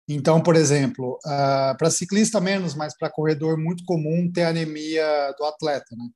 Então, 0.08 0.42
por 0.42 0.54
exemplo, 0.54 1.18
uh, 1.24 1.76
para 1.78 1.90
ciclista 1.90 2.40
menos, 2.40 2.74
mas 2.74 2.96
para 2.96 3.10
corredor 3.10 3.56
muito 3.56 3.84
comum 3.84 4.30
ter 4.30 4.44
anemia 4.44 5.34
do 5.38 5.44
atleta, 5.44 5.96
né? 5.96 6.08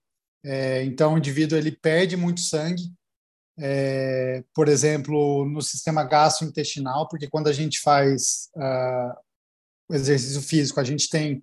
É, 0.44 0.84
então, 0.84 1.14
o 1.14 1.18
indivíduo 1.18 1.58
ele 1.58 1.72
perde 1.72 2.16
muito 2.16 2.40
sangue 2.40 2.92
é, 3.60 4.44
por 4.54 4.68
exemplo, 4.68 5.44
no 5.44 5.60
sistema 5.60 6.04
gastrointestinal, 6.04 7.08
porque 7.08 7.28
quando 7.28 7.48
a 7.48 7.52
gente 7.52 7.80
faz 7.80 8.48
uh, 8.56 9.94
exercício 9.94 10.40
físico, 10.40 10.78
a 10.78 10.84
gente 10.84 11.08
tem 11.08 11.42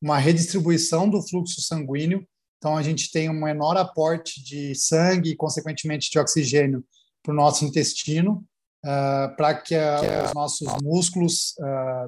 uma 0.00 0.16
redistribuição 0.16 1.10
do 1.10 1.26
fluxo 1.26 1.60
sanguíneo, 1.60 2.24
então 2.58 2.76
a 2.76 2.82
gente 2.82 3.10
tem 3.10 3.28
um 3.28 3.40
menor 3.40 3.76
aporte 3.76 4.42
de 4.42 4.74
sangue 4.76 5.30
e, 5.30 5.36
consequentemente, 5.36 6.10
de 6.10 6.18
oxigênio 6.18 6.84
para 7.22 7.32
o 7.32 7.36
nosso 7.36 7.64
intestino, 7.64 8.44
uh, 8.86 9.36
para 9.36 9.54
que, 9.54 9.74
uh, 9.74 10.24
os 10.26 10.34
nossos 10.34 10.68
músculos 10.80 11.54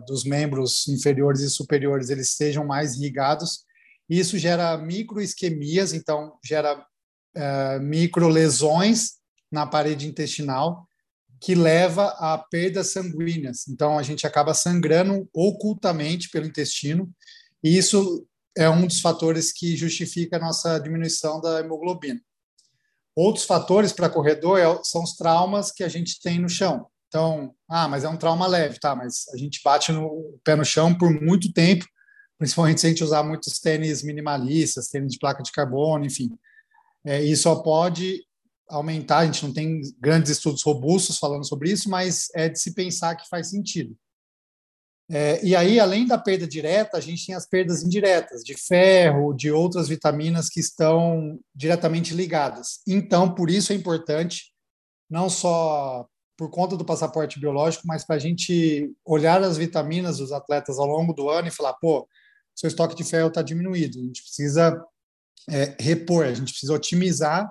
dos 0.07 0.25
membros 0.25 0.87
inferiores 0.87 1.41
e 1.41 1.51
superiores 1.51 2.09
eles 2.09 2.31
sejam 2.31 2.64
mais 2.64 2.95
irrigados. 2.95 3.64
Isso 4.09 4.38
gera 4.38 4.79
microisquemias, 4.79 5.93
então 5.93 6.38
gera 6.45 6.87
micro 7.81 8.29
lesões 8.29 9.19
na 9.53 9.67
parede 9.67 10.09
intestinal 10.09 10.88
que 11.41 11.55
leva 11.55 12.07
a 12.19 12.37
perdas 12.37 12.93
sanguíneas. 12.93 13.69
Então, 13.69 13.99
a 13.99 14.03
gente 14.03 14.27
acaba 14.27 14.55
sangrando 14.55 15.29
ocultamente 15.33 16.29
pelo 16.31 16.47
intestino, 16.47 17.09
e 17.62 17.77
isso 17.77 18.27
é 18.57 18.69
um 18.69 18.87
dos 18.87 19.01
fatores 19.01 19.53
que 19.53 19.77
justifica 19.77 20.37
a 20.37 20.41
nossa 20.41 20.79
diminuição 20.81 21.41
da 21.41 21.61
hemoglobina. 21.61 22.21
Outros 23.21 23.47
fatores 23.47 23.93
para 23.93 24.09
corredor 24.09 24.61
é, 24.61 24.81
são 24.85 25.03
os 25.03 25.17
traumas 25.17 25.73
que 25.73 25.83
a 25.83 25.89
gente 25.89 26.21
tem 26.21 26.39
no 26.39 26.49
chão. 26.49 26.87
Então, 27.09 27.53
ah, 27.69 27.89
mas 27.89 28.05
é 28.05 28.09
um 28.09 28.17
trauma 28.17 28.47
leve, 28.47 28.79
tá? 28.79 28.95
Mas 28.95 29.27
a 29.35 29.37
gente 29.37 29.61
bate 29.65 29.91
no 29.91 30.39
pé 30.45 30.55
no 30.55 30.65
chão 30.65 30.97
por 30.97 31.11
muito 31.11 31.53
tempo, 31.53 31.85
principalmente 32.39 32.81
se 32.81 32.87
a 32.87 32.91
gente 32.91 33.03
usar 33.03 33.25
muitos 33.25 33.59
tênis 33.59 34.05
minimalistas, 34.05 34.87
tênis 34.87 35.15
de 35.15 35.19
placa 35.19 35.43
de 35.43 35.51
carbono, 35.51 36.05
enfim. 36.05 36.31
É, 37.05 37.21
isso 37.21 37.43
só 37.43 37.57
pode 37.57 38.23
aumentar. 38.69 39.19
A 39.19 39.27
gente 39.27 39.45
não 39.45 39.53
tem 39.53 39.81
grandes 39.99 40.31
estudos 40.31 40.63
robustos 40.63 41.19
falando 41.19 41.45
sobre 41.45 41.73
isso, 41.73 41.91
mas 41.91 42.29
é 42.37 42.49
de 42.49 42.61
se 42.61 42.73
pensar 42.73 43.17
que 43.17 43.29
faz 43.29 43.51
sentido. 43.51 43.97
É, 45.11 45.42
e 45.42 45.57
aí, 45.57 45.81
além 45.81 46.07
da 46.07 46.18
perda 46.18 46.47
direta, 46.47 46.99
a 46.99 47.01
gente 47.01 47.27
tem 47.27 47.35
as 47.35 47.47
perdas 47.47 47.83
indiretas, 47.83 48.42
de 48.42 48.55
ferro, 48.55 49.33
de 49.33 49.51
outras 49.51 49.88
vitaminas 49.88 50.51
que 50.51 50.61
estão 50.61 51.38
diretamente 51.55 52.14
ligadas. 52.14 52.81
Então, 52.87 53.35
por 53.35 53.49
isso 53.49 53.73
é 53.73 53.77
importante, 53.77 54.53
não 55.09 55.31
só 55.31 56.07
por 56.37 56.51
conta 56.51 56.77
do 56.77 56.85
passaporte 56.85 57.40
biológico, 57.40 57.87
mas 57.87 58.05
para 58.05 58.16
a 58.16 58.18
gente 58.18 58.92
olhar 59.05 59.42
as 59.42 59.57
vitaminas 59.57 60.18
dos 60.18 60.31
atletas 60.31 60.79
ao 60.79 60.87
longo 60.87 61.12
do 61.12 61.31
ano 61.31 61.49
e 61.49 61.53
falar, 61.53 61.73
pô, 61.75 62.07
seu 62.55 62.68
estoque 62.68 62.94
de 62.94 63.03
ferro 63.03 63.29
está 63.29 63.40
diminuído, 63.40 63.99
a 63.99 64.03
gente 64.03 64.23
precisa 64.23 64.85
é, 65.49 65.75
repor, 65.81 66.27
a 66.27 66.35
gente 66.35 66.53
precisa 66.53 66.75
otimizar 66.75 67.51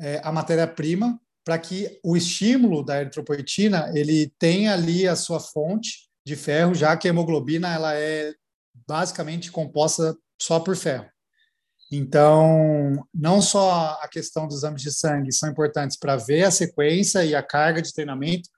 é, 0.00 0.20
a 0.24 0.32
matéria-prima 0.32 1.18
para 1.44 1.58
que 1.58 1.98
o 2.04 2.16
estímulo 2.16 2.84
da 2.84 3.00
eritropoetina 3.00 3.90
ele 3.94 4.32
tenha 4.38 4.74
ali 4.74 5.06
a 5.06 5.16
sua 5.16 5.40
fonte 5.40 6.07
de 6.28 6.36
ferro, 6.36 6.74
já 6.74 6.96
que 6.96 7.08
a 7.08 7.10
hemoglobina 7.10 7.74
ela 7.74 7.94
é 7.94 8.34
basicamente 8.86 9.50
composta 9.50 10.16
só 10.40 10.60
por 10.60 10.76
ferro. 10.76 11.06
Então, 11.90 13.02
não 13.14 13.40
só 13.40 13.98
a 14.02 14.08
questão 14.08 14.46
dos 14.46 14.58
exames 14.58 14.82
de 14.82 14.92
sangue 14.92 15.32
são 15.32 15.50
importantes 15.50 15.96
para 15.96 16.16
ver 16.16 16.44
a 16.44 16.50
sequência 16.50 17.24
e 17.24 17.34
a 17.34 17.42
carga 17.42 17.80
de 17.80 17.92
treinamento, 17.92 18.48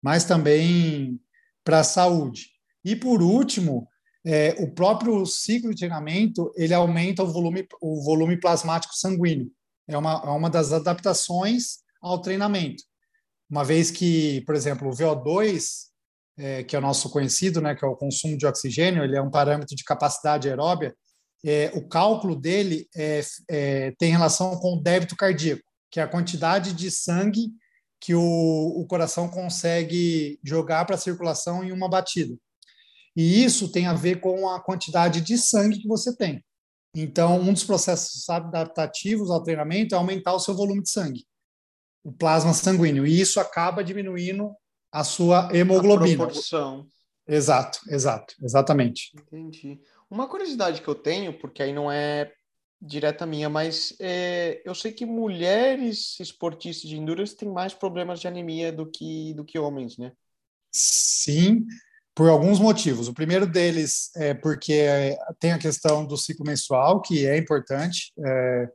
mas 0.00 0.24
também 0.24 1.20
para 1.64 1.80
a 1.80 1.84
saúde. 1.84 2.46
E 2.84 2.94
por 2.94 3.20
último, 3.20 3.88
é, 4.24 4.54
o 4.60 4.70
próprio 4.72 5.26
ciclo 5.26 5.70
de 5.70 5.78
treinamento 5.78 6.52
ele 6.56 6.72
aumenta 6.72 7.24
o 7.24 7.32
volume, 7.32 7.66
o 7.80 8.04
volume 8.04 8.38
plasmático 8.38 8.94
sanguíneo. 8.94 9.50
é 9.88 9.98
uma, 9.98 10.22
é 10.24 10.30
uma 10.30 10.48
das 10.48 10.72
adaptações 10.72 11.78
ao 12.00 12.20
treinamento. 12.20 12.84
Uma 13.50 13.64
vez 13.64 13.90
que, 13.90 14.42
por 14.42 14.54
exemplo, 14.54 14.88
o 14.88 14.92
VO2, 14.92 15.86
é, 16.38 16.62
que 16.62 16.76
é 16.76 16.78
o 16.78 16.82
nosso 16.82 17.10
conhecido, 17.10 17.60
né, 17.60 17.74
que 17.74 17.84
é 17.84 17.88
o 17.88 17.96
consumo 17.96 18.36
de 18.36 18.46
oxigênio, 18.46 19.02
ele 19.02 19.16
é 19.16 19.22
um 19.22 19.30
parâmetro 19.30 19.74
de 19.74 19.84
capacidade 19.84 20.48
aeróbia, 20.48 20.94
é, 21.44 21.70
o 21.74 21.86
cálculo 21.86 22.34
dele 22.34 22.88
é, 22.94 23.20
é, 23.48 23.90
tem 23.98 24.10
relação 24.10 24.56
com 24.58 24.74
o 24.74 24.82
débito 24.82 25.16
cardíaco, 25.16 25.62
que 25.90 26.00
é 26.00 26.02
a 26.02 26.08
quantidade 26.08 26.72
de 26.72 26.90
sangue 26.90 27.50
que 28.00 28.14
o, 28.14 28.20
o 28.20 28.86
coração 28.86 29.28
consegue 29.28 30.38
jogar 30.44 30.84
para 30.84 30.96
a 30.96 30.98
circulação 30.98 31.64
em 31.64 31.72
uma 31.72 31.88
batida. 31.88 32.36
E 33.14 33.44
isso 33.44 33.70
tem 33.70 33.86
a 33.86 33.94
ver 33.94 34.20
com 34.20 34.48
a 34.48 34.60
quantidade 34.60 35.20
de 35.20 35.38
sangue 35.38 35.78
que 35.78 35.88
você 35.88 36.14
tem. 36.14 36.44
Então, 36.94 37.40
um 37.40 37.52
dos 37.52 37.64
processos 37.64 38.28
adaptativos 38.28 39.30
ao 39.30 39.42
treinamento 39.42 39.94
é 39.94 39.98
aumentar 39.98 40.34
o 40.34 40.40
seu 40.40 40.54
volume 40.54 40.82
de 40.82 40.90
sangue, 40.90 41.26
o 42.04 42.12
plasma 42.12 42.52
sanguíneo, 42.52 43.06
e 43.06 43.20
isso 43.20 43.38
acaba 43.38 43.84
diminuindo 43.84 44.54
a 44.92 45.04
sua 45.04 45.48
hemoglobina. 45.52 46.24
A 46.24 46.26
proporção. 46.26 46.86
Exato, 47.26 47.80
exato, 47.88 48.34
exatamente. 48.42 49.10
Entendi. 49.14 49.80
Uma 50.08 50.28
curiosidade 50.28 50.80
que 50.80 50.88
eu 50.88 50.94
tenho, 50.94 51.36
porque 51.38 51.62
aí 51.62 51.72
não 51.72 51.90
é 51.90 52.32
direta 52.80 53.26
minha, 53.26 53.48
mas 53.48 53.94
é, 53.98 54.62
eu 54.64 54.74
sei 54.74 54.92
que 54.92 55.04
mulheres 55.04 56.20
esportistas 56.20 56.88
de 56.88 56.96
endurance 56.96 57.36
têm 57.36 57.48
mais 57.48 57.74
problemas 57.74 58.20
de 58.20 58.28
anemia 58.28 58.70
do 58.70 58.86
que, 58.86 59.34
do 59.34 59.44
que 59.44 59.58
homens, 59.58 59.96
né? 59.96 60.12
Sim, 60.70 61.66
por 62.14 62.28
alguns 62.28 62.60
motivos. 62.60 63.08
O 63.08 63.14
primeiro 63.14 63.46
deles 63.46 64.10
é 64.14 64.34
porque 64.34 65.16
tem 65.40 65.52
a 65.52 65.58
questão 65.58 66.04
do 66.06 66.16
ciclo 66.16 66.46
menstrual, 66.46 67.00
que 67.00 67.26
é 67.26 67.36
importante, 67.36 68.12
é, 68.24 68.68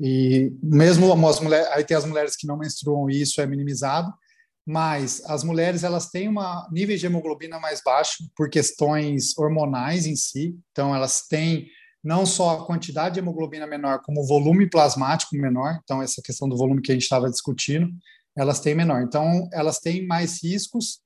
e 0.00 0.52
mesmo 0.62 1.12
as 1.28 1.40
mulheres, 1.40 1.68
aí 1.68 1.84
tem 1.84 1.96
as 1.96 2.04
mulheres 2.04 2.36
que 2.36 2.46
não 2.46 2.56
menstruam, 2.56 3.10
e 3.10 3.20
isso 3.20 3.40
é 3.40 3.46
minimizado, 3.46 4.12
mas 4.66 5.22
as 5.26 5.42
mulheres 5.42 5.82
elas 5.82 6.08
têm 6.10 6.28
uma 6.28 6.68
nível 6.70 6.96
de 6.96 7.06
hemoglobina 7.06 7.58
mais 7.58 7.82
baixo 7.82 8.24
por 8.36 8.48
questões 8.48 9.36
hormonais 9.36 10.06
em 10.06 10.16
si, 10.16 10.56
então 10.70 10.94
elas 10.94 11.26
têm 11.26 11.66
não 12.02 12.26
só 12.26 12.50
a 12.50 12.66
quantidade 12.66 13.14
de 13.14 13.20
hemoglobina 13.20 13.66
menor, 13.66 14.00
como 14.02 14.22
o 14.22 14.26
volume 14.26 14.68
plasmático 14.68 15.36
menor, 15.36 15.78
então 15.82 16.02
essa 16.02 16.20
questão 16.20 16.48
do 16.48 16.56
volume 16.56 16.82
que 16.82 16.90
a 16.90 16.94
gente 16.94 17.04
estava 17.04 17.30
discutindo, 17.30 17.88
elas 18.36 18.60
têm 18.60 18.74
menor. 18.74 19.02
Então 19.02 19.48
elas 19.52 19.78
têm 19.78 20.06
mais 20.06 20.42
riscos. 20.42 21.00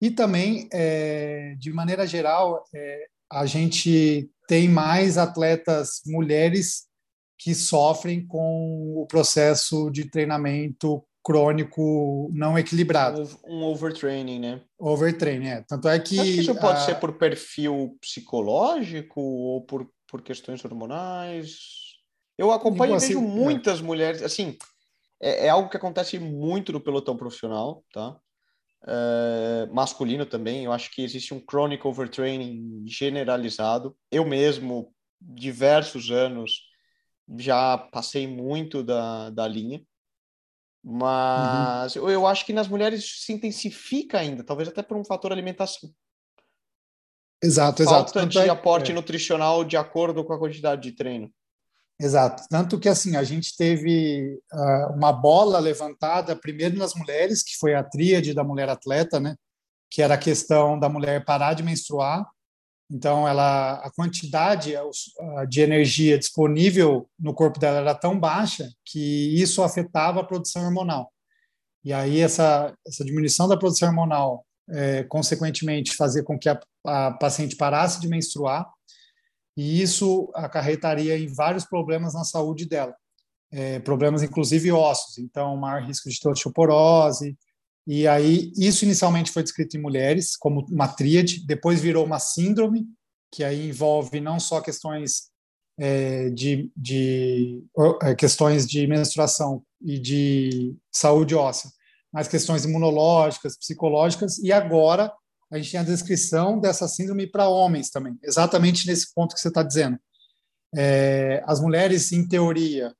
E 0.00 0.10
também, 0.10 0.68
é, 0.72 1.54
de 1.58 1.72
maneira 1.72 2.06
geral, 2.06 2.64
é, 2.74 3.06
a 3.30 3.46
gente 3.46 4.28
tem 4.48 4.68
mais 4.68 5.16
atletas 5.16 6.00
mulheres 6.06 6.86
que 7.38 7.54
sofrem 7.54 8.26
com 8.26 8.94
o 8.96 9.06
processo 9.06 9.90
de 9.90 10.10
treinamento 10.10 11.04
crônico 11.22 12.30
não 12.32 12.58
equilibrado. 12.58 13.28
Um 13.46 13.62
overtraining, 13.64 14.40
né? 14.40 14.62
Overtraining, 14.78 15.48
é. 15.48 15.64
Tanto 15.66 15.88
é 15.88 15.98
que. 15.98 16.16
Isso 16.16 16.54
pode 16.56 16.78
a... 16.78 16.84
ser 16.84 16.94
por 16.96 17.12
perfil 17.12 17.96
psicológico 18.00 19.20
ou 19.20 19.64
por, 19.64 19.88
por 20.08 20.22
questões 20.22 20.64
hormonais. 20.64 21.56
Eu 22.36 22.50
acompanho 22.50 22.96
e 22.96 22.98
vejo 22.98 23.18
é. 23.18 23.22
muitas 23.22 23.80
é. 23.80 23.82
mulheres. 23.82 24.22
Assim, 24.22 24.56
é, 25.20 25.46
é, 25.46 25.48
algo 25.48 25.68
que 25.68 25.76
acontece 25.76 26.18
muito 26.18 26.72
no 26.72 26.80
pelotão 26.80 27.16
profissional, 27.16 27.84
tá? 27.92 28.16
É, 28.84 29.66
masculino 29.72 30.26
também. 30.26 30.64
Eu 30.64 30.72
acho 30.72 30.90
que 30.90 31.02
existe 31.02 31.32
um 31.32 31.40
chronic 31.40 31.86
overtraining 31.86 32.82
generalizado. 32.86 33.96
Eu 34.10 34.24
mesmo, 34.24 34.92
diversos 35.20 36.10
anos, 36.10 36.62
já 37.38 37.78
passei 37.78 38.26
muito 38.26 38.82
da, 38.82 39.30
da 39.30 39.46
linha. 39.46 39.80
Mas 40.82 41.94
uhum. 41.94 42.10
eu 42.10 42.26
acho 42.26 42.44
que 42.44 42.52
nas 42.52 42.66
mulheres 42.66 43.24
se 43.24 43.32
intensifica 43.32 44.18
ainda, 44.18 44.42
talvez 44.42 44.68
até 44.68 44.82
por 44.82 44.96
um 44.96 45.04
fator 45.04 45.30
alimentação. 45.30 45.90
Exato, 47.42 47.82
exato. 47.82 48.12
Falta 48.12 48.26
de 48.26 48.38
é, 48.38 48.48
aporte 48.48 48.92
é. 48.92 48.94
nutricional 48.94 49.64
de 49.64 49.76
acordo 49.76 50.24
com 50.24 50.32
a 50.32 50.38
quantidade 50.38 50.82
de 50.82 50.92
treino. 50.92 51.32
Exato. 52.00 52.44
Tanto 52.48 52.80
que 52.80 52.88
assim 52.88 53.16
a 53.16 53.22
gente 53.22 53.56
teve 53.56 54.40
uh, 54.52 54.92
uma 54.94 55.12
bola 55.12 55.58
levantada 55.58 56.34
primeiro 56.34 56.76
nas 56.76 56.94
mulheres, 56.94 57.42
que 57.42 57.56
foi 57.56 57.74
a 57.74 57.84
tríade 57.84 58.34
da 58.34 58.42
mulher 58.42 58.68
atleta, 58.68 59.20
né? 59.20 59.36
Que 59.90 60.02
era 60.02 60.14
a 60.14 60.18
questão 60.18 60.78
da 60.78 60.88
mulher 60.88 61.24
parar 61.24 61.54
de 61.54 61.62
menstruar 61.62 62.26
então, 62.92 63.26
ela, 63.26 63.76
a 63.76 63.90
quantidade 63.90 64.74
de 65.48 65.60
energia 65.62 66.18
disponível 66.18 67.08
no 67.18 67.32
corpo 67.32 67.58
dela 67.58 67.78
era 67.78 67.94
tão 67.94 68.20
baixa 68.20 68.70
que 68.84 69.40
isso 69.40 69.62
afetava 69.62 70.20
a 70.20 70.24
produção 70.24 70.66
hormonal. 70.66 71.10
E 71.82 71.90
aí 71.90 72.20
essa, 72.20 72.76
essa 72.86 73.02
diminuição 73.02 73.48
da 73.48 73.56
produção 73.56 73.88
hormonal, 73.88 74.44
é, 74.68 75.04
consequentemente, 75.04 75.96
fazia 75.96 76.22
com 76.22 76.38
que 76.38 76.50
a, 76.50 76.60
a 76.86 77.12
paciente 77.12 77.56
parasse 77.56 77.98
de 77.98 78.08
menstruar, 78.08 78.70
e 79.56 79.80
isso 79.80 80.30
acarretaria 80.34 81.18
em 81.18 81.32
vários 81.32 81.64
problemas 81.64 82.12
na 82.12 82.24
saúde 82.24 82.68
dela, 82.68 82.94
é, 83.50 83.78
problemas 83.80 84.22
inclusive 84.22 84.70
ossos, 84.70 85.16
então 85.16 85.56
maior 85.56 85.82
risco 85.82 86.10
de 86.10 86.28
osteoporose, 86.28 87.38
e 87.86 88.06
aí, 88.06 88.52
isso 88.56 88.84
inicialmente 88.84 89.32
foi 89.32 89.42
descrito 89.42 89.76
em 89.76 89.80
mulheres 89.80 90.36
como 90.36 90.64
uma 90.70 90.86
tríade, 90.86 91.44
depois 91.44 91.80
virou 91.80 92.04
uma 92.04 92.18
síndrome, 92.18 92.86
que 93.32 93.42
aí 93.42 93.68
envolve 93.68 94.20
não 94.20 94.38
só 94.38 94.60
questões 94.60 95.30
é, 95.78 96.30
de, 96.30 96.70
de 96.76 97.64
é, 98.02 98.14
questões 98.14 98.66
de 98.66 98.86
menstruação 98.86 99.64
e 99.80 99.98
de 99.98 100.76
saúde 100.92 101.34
óssea, 101.34 101.70
mas 102.12 102.28
questões 102.28 102.64
imunológicas, 102.64 103.56
psicológicas, 103.56 104.38
e 104.38 104.52
agora 104.52 105.12
a 105.50 105.56
gente 105.56 105.72
tem 105.72 105.80
a 105.80 105.84
descrição 105.84 106.60
dessa 106.60 106.86
síndrome 106.86 107.26
para 107.26 107.48
homens 107.48 107.90
também, 107.90 108.16
exatamente 108.22 108.86
nesse 108.86 109.12
ponto 109.12 109.34
que 109.34 109.40
você 109.40 109.48
está 109.48 109.62
dizendo. 109.62 109.98
É, 110.74 111.42
as 111.46 111.60
mulheres, 111.60 112.12
em 112.12 112.26
teoria, 112.26 112.94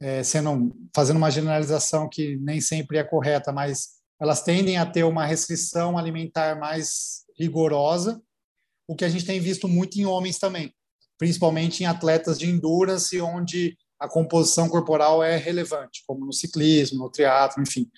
é, 0.00 0.22
sendo 0.22 0.74
fazendo 0.94 1.16
uma 1.16 1.30
generalização 1.30 2.08
que 2.08 2.36
nem 2.36 2.60
sempre 2.60 2.98
é 2.98 3.04
correta, 3.04 3.52
mas 3.52 3.97
elas 4.20 4.42
tendem 4.42 4.78
a 4.78 4.86
ter 4.86 5.04
uma 5.04 5.24
restrição 5.24 5.96
alimentar 5.96 6.58
mais 6.58 7.24
rigorosa, 7.38 8.20
o 8.86 8.96
que 8.96 9.04
a 9.04 9.08
gente 9.08 9.24
tem 9.24 9.38
visto 9.38 9.68
muito 9.68 9.98
em 9.98 10.06
homens 10.06 10.38
também, 10.38 10.74
principalmente 11.18 11.82
em 11.82 11.86
atletas 11.86 12.38
de 12.38 12.48
endurance, 12.48 13.20
onde 13.20 13.76
a 14.00 14.08
composição 14.08 14.68
corporal 14.68 15.22
é 15.22 15.36
relevante, 15.36 16.02
como 16.06 16.24
no 16.24 16.32
ciclismo, 16.32 16.98
no 16.98 17.10
triatlo, 17.10 17.62
enfim, 17.62 17.90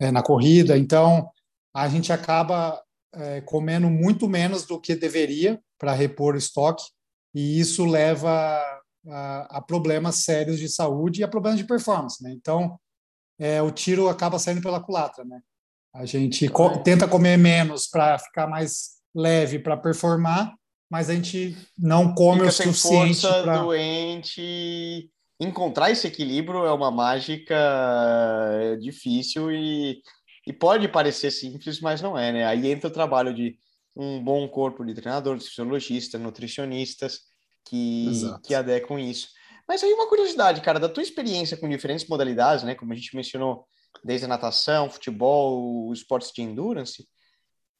é, 0.00 0.10
na 0.10 0.22
corrida. 0.22 0.76
Então, 0.76 1.30
a 1.72 1.88
gente 1.88 2.12
acaba 2.12 2.82
é, 3.12 3.40
comendo 3.42 3.88
muito 3.88 4.28
menos 4.28 4.64
do 4.64 4.80
que 4.80 4.94
deveria 4.94 5.60
para 5.78 5.92
repor 5.92 6.34
o 6.34 6.38
estoque, 6.38 6.84
e 7.34 7.58
isso 7.60 7.84
leva 7.84 8.30
a, 9.08 9.58
a, 9.58 9.62
problemas 9.62 10.16
sérios 10.16 10.58
de 10.58 10.68
saúde 10.68 11.20
e 11.20 11.24
a 11.24 11.28
problemas 11.28 11.58
de 11.58 11.66
performance. 11.66 12.22
Né? 12.22 12.32
Então, 12.32 12.78
é, 13.38 13.60
o 13.60 13.70
tiro 13.70 14.08
acaba 14.08 14.38
saindo 14.38 14.62
pela 14.62 14.82
culatra, 14.82 15.24
né? 15.24 15.40
A 15.94 16.04
gente 16.04 16.48
co 16.48 16.78
tenta 16.82 17.06
comer 17.06 17.36
menos 17.36 17.86
para 17.86 18.18
ficar 18.18 18.48
mais 18.48 18.94
leve 19.14 19.60
para 19.60 19.76
performar, 19.76 20.52
mas 20.90 21.08
a 21.08 21.14
gente 21.14 21.56
não 21.78 22.12
come 22.12 22.40
Fica 22.40 22.48
o 22.48 22.52
suficiente 22.52 23.20
para 23.20 23.58
doente. 23.58 25.08
Encontrar 25.40 25.90
esse 25.90 26.06
equilíbrio 26.06 26.64
é 26.66 26.72
uma 26.72 26.90
mágica 26.90 27.56
difícil 28.80 29.52
e, 29.52 30.00
e 30.46 30.52
pode 30.52 30.88
parecer 30.88 31.30
simples, 31.30 31.80
mas 31.80 32.02
não 32.02 32.18
é, 32.18 32.32
né? 32.32 32.44
Aí 32.44 32.70
entra 32.70 32.88
o 32.88 32.92
trabalho 32.92 33.32
de 33.32 33.56
um 33.96 34.22
bom 34.22 34.48
corpo 34.48 34.84
de 34.84 34.94
treinadores, 34.94 35.46
fisiologistas, 35.46 36.20
nutricionistas 36.20 37.20
que, 37.64 38.10
que 38.44 38.54
adequam 38.54 38.98
isso. 38.98 39.28
Mas 39.68 39.82
aí 39.82 39.92
uma 39.92 40.08
curiosidade, 40.08 40.60
cara, 40.60 40.80
da 40.80 40.88
tua 40.88 41.02
experiência 41.02 41.56
com 41.56 41.68
diferentes 41.68 42.06
modalidades, 42.08 42.64
né? 42.64 42.74
Como 42.74 42.92
a 42.92 42.96
gente 42.96 43.14
mencionou, 43.14 43.64
desde 44.04 44.26
natação, 44.26 44.90
futebol, 44.90 45.92
esportes 45.92 46.30
de 46.32 46.42
endurance, 46.42 47.08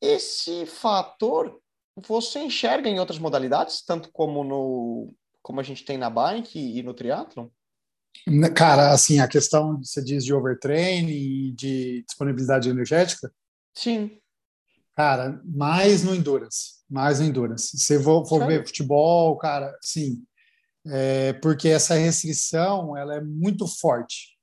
esse 0.00 0.66
fator 0.66 1.60
você 1.96 2.40
enxerga 2.40 2.88
em 2.88 2.98
outras 2.98 3.18
modalidades, 3.18 3.84
tanto 3.84 4.10
como 4.10 4.42
no 4.42 5.14
como 5.40 5.60
a 5.60 5.62
gente 5.62 5.84
tem 5.84 5.98
na 5.98 6.08
bike 6.08 6.58
e 6.58 6.82
no 6.82 6.94
triatlon? 6.94 7.48
Cara, 8.56 8.92
assim, 8.92 9.20
a 9.20 9.28
questão, 9.28 9.76
você 9.76 10.02
diz, 10.02 10.24
de 10.24 10.32
overtraining 10.32 11.12
e 11.12 11.52
de 11.52 12.02
disponibilidade 12.02 12.70
energética? 12.70 13.30
Sim. 13.74 14.18
Cara, 14.96 15.42
mais 15.44 16.02
no 16.02 16.14
endurance, 16.14 16.82
mais 16.88 17.20
no 17.20 17.26
endurance. 17.26 17.76
Se 17.76 18.02
for, 18.02 18.26
for 18.26 18.46
ver 18.46 18.66
futebol, 18.66 19.36
cara, 19.36 19.76
sim. 19.82 20.24
É, 20.86 21.34
porque 21.34 21.68
essa 21.68 21.94
restrição, 21.94 22.96
ela 22.96 23.16
é 23.16 23.20
muito 23.20 23.66
forte 23.66 24.33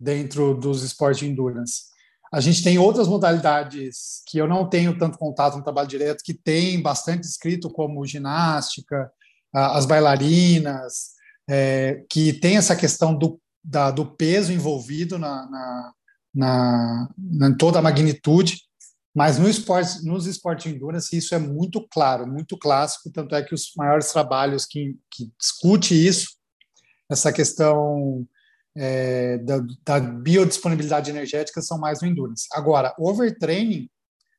dentro 0.00 0.54
dos 0.54 0.82
esportes 0.82 1.20
de 1.20 1.28
endurance. 1.28 1.90
A 2.32 2.40
gente 2.40 2.62
tem 2.62 2.78
outras 2.78 3.06
modalidades 3.06 4.22
que 4.26 4.38
eu 4.38 4.48
não 4.48 4.68
tenho 4.68 4.96
tanto 4.96 5.18
contato 5.18 5.56
no 5.56 5.64
trabalho 5.64 5.88
direto, 5.88 6.24
que 6.24 6.32
tem 6.32 6.80
bastante 6.80 7.24
escrito, 7.24 7.68
como 7.68 8.06
ginástica, 8.06 9.10
as 9.52 9.84
bailarinas, 9.84 11.10
é, 11.48 12.04
que 12.08 12.32
tem 12.32 12.56
essa 12.56 12.76
questão 12.76 13.16
do 13.16 13.40
da, 13.62 13.90
do 13.90 14.06
peso 14.06 14.52
envolvido 14.52 15.18
na, 15.18 15.48
na, 15.50 15.92
na, 16.34 17.08
na 17.18 17.56
toda 17.56 17.78
a 17.78 17.82
magnitude, 17.82 18.62
mas 19.14 19.38
no 19.38 19.48
esporte, 19.48 20.04
nos 20.04 20.26
esportes 20.26 20.70
de 20.70 20.76
endurance 20.76 21.16
isso 21.16 21.34
é 21.34 21.38
muito 21.38 21.86
claro, 21.88 22.26
muito 22.26 22.56
clássico, 22.56 23.10
tanto 23.10 23.34
é 23.34 23.42
que 23.42 23.54
os 23.54 23.72
maiores 23.76 24.10
trabalhos 24.12 24.64
que, 24.64 24.96
que 25.10 25.30
discute 25.38 25.94
isso, 25.94 26.28
essa 27.10 27.32
questão 27.32 28.26
é, 28.76 29.38
da, 29.38 29.58
da, 29.84 30.00
biodisponibilidade 30.00 31.10
energética 31.10 31.60
são 31.60 31.78
mais 31.78 32.00
no 32.00 32.08
endurance. 32.08 32.46
Agora, 32.52 32.94
overtraining, 32.98 33.88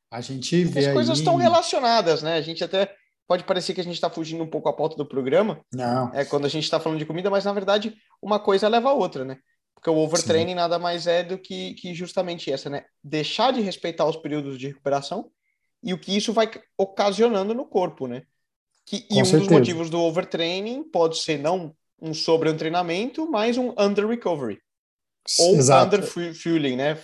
a 0.09 0.21
gente 0.21 0.63
vê 0.65 0.87
As 0.87 0.93
coisas 0.93 1.11
aí... 1.11 1.17
estão 1.17 1.35
relacionadas, 1.35 2.21
né? 2.21 2.35
A 2.35 2.41
gente 2.41 2.63
até 2.63 2.93
pode 3.27 3.43
parecer 3.43 3.73
que 3.73 3.81
a 3.81 3.83
gente 3.83 3.95
está 3.95 4.09
fugindo 4.09 4.43
um 4.43 4.49
pouco 4.49 4.67
a 4.67 4.73
pauta 4.73 4.95
do 4.95 5.05
programa, 5.05 5.63
Não. 5.73 6.13
é 6.13 6.25
quando 6.25 6.45
a 6.45 6.49
gente 6.49 6.63
está 6.63 6.79
falando 6.79 6.99
de 6.99 7.05
comida, 7.05 7.29
mas 7.29 7.45
na 7.45 7.53
verdade 7.53 7.95
uma 8.21 8.39
coisa 8.39 8.67
leva 8.67 8.89
a 8.89 8.93
outra, 8.93 9.23
né? 9.23 9.37
Porque 9.73 9.89
o 9.89 9.97
overtraining 9.97 10.51
Sim. 10.51 10.55
nada 10.55 10.77
mais 10.77 11.07
é 11.07 11.23
do 11.23 11.37
que, 11.37 11.73
que 11.75 11.93
justamente 11.93 12.51
essa, 12.51 12.69
né? 12.69 12.83
Deixar 13.03 13.51
de 13.51 13.61
respeitar 13.61 14.05
os 14.05 14.17
períodos 14.17 14.59
de 14.59 14.67
recuperação 14.67 15.31
e 15.81 15.93
o 15.93 15.97
que 15.97 16.15
isso 16.15 16.33
vai 16.33 16.51
ocasionando 16.77 17.53
no 17.53 17.65
corpo, 17.65 18.05
né? 18.05 18.23
Que, 18.85 19.07
e 19.09 19.21
um 19.21 19.25
certeza. 19.25 19.39
dos 19.39 19.47
motivos 19.47 19.89
do 19.89 20.01
overtraining 20.01 20.83
pode 20.83 21.17
ser 21.17 21.39
não 21.39 21.73
um 22.01 22.13
sobre-treinamento, 22.13 23.29
mas 23.29 23.57
um 23.57 23.73
under-recovery. 23.77 24.59
Ou 25.39 25.55
under-fueling, 25.55 26.75
né? 26.75 26.97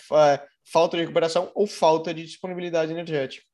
Falta 0.71 0.97
de 0.97 1.03
recuperação 1.03 1.51
ou 1.53 1.67
falta 1.67 2.13
de 2.13 2.25
disponibilidade 2.25 2.91
energética. 2.91 3.45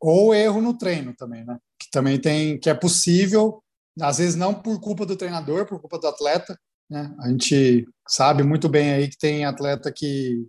Ou 0.00 0.34
erro 0.34 0.60
no 0.60 0.76
treino 0.76 1.14
também, 1.16 1.44
né? 1.44 1.58
Que 1.80 1.90
também 1.90 2.20
tem, 2.20 2.58
que 2.58 2.68
é 2.68 2.74
possível, 2.74 3.62
às 4.00 4.18
vezes 4.18 4.34
não 4.34 4.54
por 4.54 4.78
culpa 4.80 5.06
do 5.06 5.16
treinador, 5.16 5.66
por 5.66 5.80
culpa 5.80 5.98
do 5.98 6.06
atleta, 6.06 6.58
né? 6.90 7.14
A 7.20 7.28
gente 7.28 7.86
sabe 8.06 8.42
muito 8.42 8.68
bem 8.68 8.92
aí 8.92 9.08
que 9.08 9.16
tem 9.16 9.46
atleta 9.46 9.90
que 9.90 10.46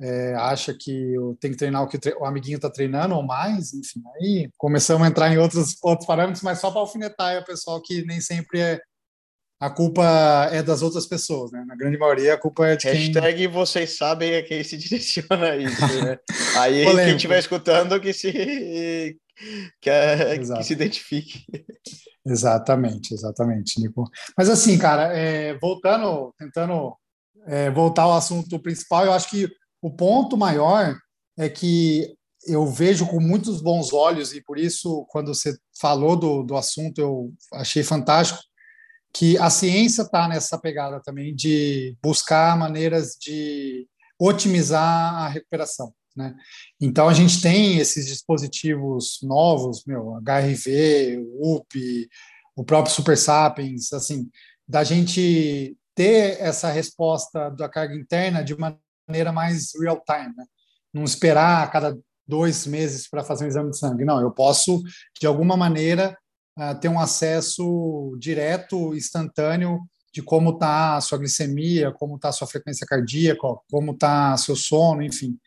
é, 0.00 0.34
acha 0.34 0.74
que 0.74 1.14
tem 1.38 1.52
que 1.52 1.56
treinar 1.56 1.84
o 1.84 1.86
que 1.86 1.98
o 2.18 2.24
amiguinho 2.24 2.56
está 2.56 2.68
treinando 2.68 3.14
ou 3.14 3.22
mais, 3.22 3.72
enfim, 3.72 4.02
aí 4.16 4.50
começamos 4.58 5.06
a 5.06 5.08
entrar 5.08 5.32
em 5.32 5.38
outros, 5.38 5.76
outros 5.80 6.06
parâmetros, 6.06 6.42
mas 6.42 6.58
só 6.58 6.72
para 6.72 6.80
alfinetar 6.80 7.40
o 7.40 7.44
pessoal 7.44 7.80
que 7.80 8.04
nem 8.04 8.20
sempre 8.20 8.58
é 8.60 8.80
a 9.62 9.70
culpa 9.70 10.48
é 10.50 10.60
das 10.60 10.82
outras 10.82 11.06
pessoas, 11.06 11.52
né? 11.52 11.64
Na 11.64 11.76
grande 11.76 11.96
maioria 11.96 12.34
a 12.34 12.36
culpa 12.36 12.66
é 12.66 12.74
de 12.74 12.82
quem... 12.82 12.94
Hashtag 12.94 13.46
vocês 13.46 13.96
sabem 13.96 14.34
a 14.34 14.42
quem 14.42 14.64
se 14.64 14.74
direciona 14.76 15.54
isso, 15.54 16.04
né? 16.04 16.18
Aí 16.58 16.84
quem 16.84 17.14
estiver 17.14 17.38
escutando 17.38 18.00
que 18.00 18.12
se 18.12 19.16
que, 19.80 19.88
é, 19.88 20.36
que 20.36 20.64
se 20.64 20.72
identifique. 20.72 21.44
Exatamente, 22.26 23.14
exatamente, 23.14 23.80
Nico. 23.80 24.10
Mas 24.36 24.48
assim, 24.48 24.76
cara, 24.76 25.16
é, 25.16 25.56
voltando, 25.58 26.34
tentando 26.36 26.96
é, 27.46 27.70
voltar 27.70 28.02
ao 28.02 28.16
assunto 28.16 28.58
principal, 28.58 29.04
eu 29.04 29.12
acho 29.12 29.30
que 29.30 29.48
o 29.80 29.92
ponto 29.92 30.36
maior 30.36 30.96
é 31.38 31.48
que 31.48 32.12
eu 32.48 32.66
vejo 32.66 33.06
com 33.06 33.20
muitos 33.20 33.62
bons 33.62 33.92
olhos, 33.92 34.32
e 34.34 34.42
por 34.42 34.58
isso, 34.58 35.06
quando 35.08 35.32
você 35.32 35.56
falou 35.80 36.16
do, 36.16 36.42
do 36.42 36.56
assunto, 36.56 36.98
eu 37.00 37.32
achei 37.52 37.84
fantástico, 37.84 38.40
que 39.12 39.36
a 39.38 39.50
ciência 39.50 40.02
está 40.02 40.26
nessa 40.26 40.58
pegada 40.58 41.00
também 41.00 41.34
de 41.34 41.96
buscar 42.02 42.56
maneiras 42.56 43.16
de 43.20 43.86
otimizar 44.18 45.14
a 45.14 45.28
recuperação. 45.28 45.92
Né? 46.16 46.34
Então 46.80 47.08
a 47.08 47.14
gente 47.14 47.40
tem 47.40 47.78
esses 47.78 48.06
dispositivos 48.06 49.18
novos, 49.22 49.84
meu, 49.86 50.14
HRV, 50.16 51.18
UP, 51.40 52.08
o 52.56 52.64
próprio 52.64 52.94
Super 52.94 53.16
Sapiens, 53.16 53.92
assim, 53.92 54.30
da 54.66 54.84
gente 54.84 55.76
ter 55.94 56.40
essa 56.40 56.70
resposta 56.70 57.50
da 57.50 57.68
carga 57.68 57.94
interna 57.94 58.42
de 58.42 58.56
maneira 58.56 59.32
mais 59.32 59.72
real 59.78 60.02
time, 60.06 60.34
né? 60.36 60.44
não 60.92 61.04
esperar 61.04 61.64
a 61.64 61.68
cada 61.68 61.98
dois 62.26 62.66
meses 62.66 63.08
para 63.08 63.24
fazer 63.24 63.44
um 63.44 63.48
exame 63.48 63.70
de 63.70 63.78
sangue. 63.78 64.04
Não, 64.04 64.20
eu 64.20 64.30
posso 64.30 64.82
de 65.20 65.26
alguma 65.26 65.56
maneira 65.56 66.16
uh, 66.58 66.78
ter 66.80 66.88
um 66.88 67.00
acesso 67.00 68.16
direto, 68.18 68.94
instantâneo 68.94 69.80
de 70.12 70.22
como 70.22 70.50
está 70.50 70.96
a 70.96 71.00
sua 71.00 71.18
glicemia, 71.18 71.90
como 71.92 72.16
está 72.16 72.28
a 72.28 72.32
sua 72.32 72.46
frequência 72.46 72.86
cardíaca, 72.86 73.48
como 73.70 73.92
está 73.92 74.36
seu 74.36 74.54
sono, 74.54 75.02
enfim. 75.02 75.38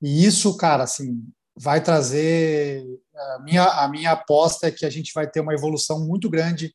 E 0.00 0.24
isso, 0.24 0.56
cara, 0.56 0.84
assim, 0.84 1.22
vai 1.54 1.82
trazer. 1.82 2.84
A 3.14 3.42
minha, 3.42 3.64
a 3.64 3.88
minha 3.88 4.12
aposta 4.12 4.68
é 4.68 4.70
que 4.70 4.86
a 4.86 4.90
gente 4.90 5.12
vai 5.14 5.28
ter 5.28 5.40
uma 5.40 5.54
evolução 5.54 6.06
muito 6.06 6.30
grande 6.30 6.74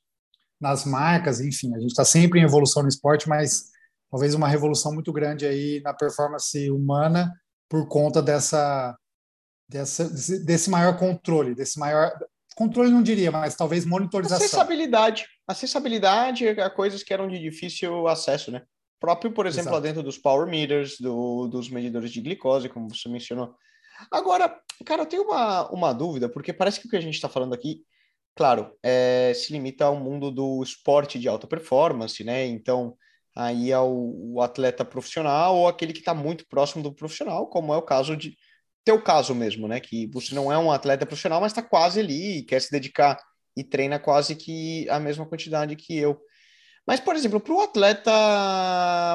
nas 0.60 0.86
marcas, 0.86 1.42
enfim, 1.42 1.74
a 1.76 1.80
gente 1.80 1.90
está 1.90 2.06
sempre 2.06 2.40
em 2.40 2.44
evolução 2.44 2.84
no 2.84 2.90
esporte, 2.90 3.28
mas 3.28 3.72
talvez 4.12 4.36
uma 4.36 4.48
revolução 4.48 4.94
muito 4.94 5.12
grande 5.12 5.48
aí 5.48 5.82
na 5.84 5.92
performance 5.92 6.70
humana 6.70 7.34
por 7.68 7.88
conta 7.88 8.22
dessa, 8.22 8.96
dessa 9.68 10.08
desse 10.44 10.70
maior 10.70 11.00
controle, 11.00 11.56
desse 11.56 11.80
maior 11.80 12.14
controle 12.56 12.92
não 12.92 13.02
diria, 13.02 13.32
mas 13.32 13.56
talvez 13.56 13.86
monitorização. 13.86 14.46
Acessibilidade, 14.46 15.26
acessibilidade 15.48 16.48
a 16.48 16.70
coisas 16.70 17.04
que 17.04 17.14
eram 17.14 17.28
de 17.28 17.40
difícil 17.40 18.08
acesso, 18.08 18.52
né? 18.52 18.62
próprio, 19.02 19.32
por 19.34 19.48
exemplo, 19.48 19.72
Exato. 19.72 19.76
lá 19.76 19.82
dentro 19.82 20.04
dos 20.04 20.20
power 20.20 20.48
meters, 20.48 20.98
do, 21.00 21.48
dos 21.48 21.70
medidores 21.70 22.12
de 22.12 22.22
glicose, 22.22 22.70
como 22.70 22.88
você 22.88 23.10
mencionou. 23.10 23.56
Agora, 24.12 24.56
cara, 24.86 25.02
eu 25.02 25.06
tenho 25.08 25.24
uma, 25.24 25.68
uma 25.72 25.92
dúvida, 25.92 26.30
porque 26.30 26.54
parece 26.54 26.80
que 26.80 26.88
o 26.88 26.90
que 26.90 26.96
a 26.96 27.02
gente 27.02 27.16
está 27.16 27.28
falando 27.28 27.54
aqui, 27.54 27.82
claro, 28.36 28.72
é, 28.84 29.34
se 29.36 29.52
limita 29.52 29.86
ao 29.86 29.96
mundo 29.96 30.30
do 30.30 30.62
esporte 30.62 31.18
de 31.20 31.28
alta 31.28 31.48
performance, 31.48 32.24
né? 32.24 32.46
Então, 32.46 32.96
aí 33.36 33.74
ao 33.74 33.92
o 33.92 34.40
atleta 34.40 34.86
profissional 34.86 35.58
ou 35.58 35.68
aquele 35.68 35.94
que 35.94 36.00
está 36.00 36.14
muito 36.14 36.48
próximo 36.48 36.84
do 36.84 36.94
profissional, 36.94 37.48
como 37.48 37.74
é 37.74 37.78
o 37.78 37.82
caso 37.82 38.16
de 38.16 38.38
teu 38.84 39.02
caso 39.02 39.34
mesmo, 39.36 39.68
né? 39.68 39.80
Que 39.80 40.08
você 40.08 40.34
não 40.34 40.52
é 40.52 40.58
um 40.58 40.72
atleta 40.72 41.06
profissional, 41.06 41.42
mas 41.42 41.52
está 41.52 41.62
quase 41.62 42.00
ali, 42.00 42.44
quer 42.44 42.62
se 42.62 42.72
dedicar 42.72 43.18
e 43.56 43.64
treina 43.64 44.00
quase 44.00 44.36
que 44.36 44.90
a 44.90 45.00
mesma 45.00 45.26
quantidade 45.26 45.76
que 45.76 45.98
eu. 45.98 46.20
Mas, 46.88 47.00
por 47.00 47.16
exemplo, 47.16 47.40
para 47.40 47.54
o 47.54 47.62
atleta, 47.62 48.12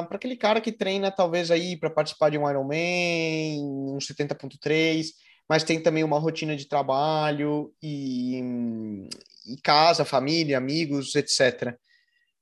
para 0.07 0.15
aquele 0.15 0.37
cara 0.37 0.61
que 0.61 0.71
treina 0.71 1.11
talvez 1.11 1.51
aí 1.51 1.77
para 1.77 1.89
participar 1.89 2.29
de 2.29 2.37
um 2.37 2.49
Ironman, 2.49 3.59
um 3.61 3.97
70.3, 3.99 5.07
mas 5.49 5.63
tem 5.63 5.81
também 5.81 6.03
uma 6.03 6.19
rotina 6.19 6.55
de 6.55 6.67
trabalho 6.67 7.73
e, 7.81 8.41
e 9.47 9.57
casa, 9.61 10.05
família, 10.05 10.57
amigos, 10.57 11.15
etc. 11.15 11.75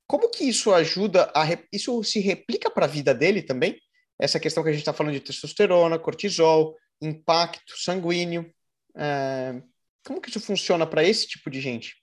Como 0.06 0.30
que 0.30 0.44
isso 0.44 0.72
ajuda 0.72 1.30
a 1.34 1.44
isso 1.72 2.02
se 2.04 2.20
replica 2.20 2.70
para 2.70 2.86
a 2.86 2.88
vida 2.88 3.12
dele 3.12 3.42
também? 3.42 3.76
Essa 4.18 4.40
questão 4.40 4.62
que 4.62 4.68
a 4.68 4.72
gente 4.72 4.80
está 4.80 4.92
falando 4.92 5.12
de 5.12 5.20
testosterona, 5.20 5.98
cortisol, 5.98 6.74
impacto 7.00 7.76
sanguíneo. 7.76 8.52
É... 8.96 9.62
Como 10.06 10.20
que 10.20 10.30
isso 10.30 10.40
funciona 10.40 10.86
para 10.86 11.02
esse 11.02 11.26
tipo 11.26 11.50
de 11.50 11.60
gente? 11.60 11.96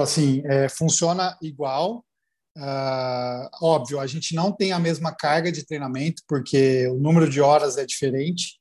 assim, 0.00 0.42
é, 0.46 0.68
funciona 0.68 1.36
igual. 1.42 2.04
Uh, 2.56 3.48
óbvio, 3.62 4.00
a 4.00 4.06
gente 4.06 4.34
não 4.34 4.50
tem 4.50 4.72
a 4.72 4.78
mesma 4.78 5.14
carga 5.14 5.52
de 5.52 5.64
treinamento, 5.64 6.22
porque 6.26 6.88
o 6.88 6.98
número 6.98 7.28
de 7.30 7.40
horas 7.40 7.76
é 7.76 7.86
diferente, 7.86 8.58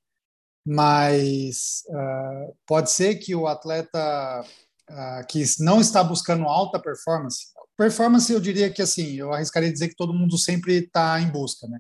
mas 0.65 1.83
uh, 1.87 2.55
pode 2.67 2.91
ser 2.91 3.15
que 3.15 3.33
o 3.33 3.47
atleta 3.47 4.45
uh, 4.89 5.27
que 5.27 5.43
não 5.59 5.81
está 5.81 6.03
buscando 6.03 6.43
alta 6.43 6.79
performance, 6.79 7.47
performance 7.75 8.31
eu 8.31 8.39
diria 8.39 8.69
que 8.69 8.81
assim, 8.81 9.15
eu 9.15 9.33
arriscaria 9.33 9.71
dizer 9.71 9.89
que 9.89 9.95
todo 9.95 10.13
mundo 10.13 10.37
sempre 10.37 10.75
está 10.75 11.19
em 11.19 11.29
busca, 11.29 11.67
né? 11.67 11.79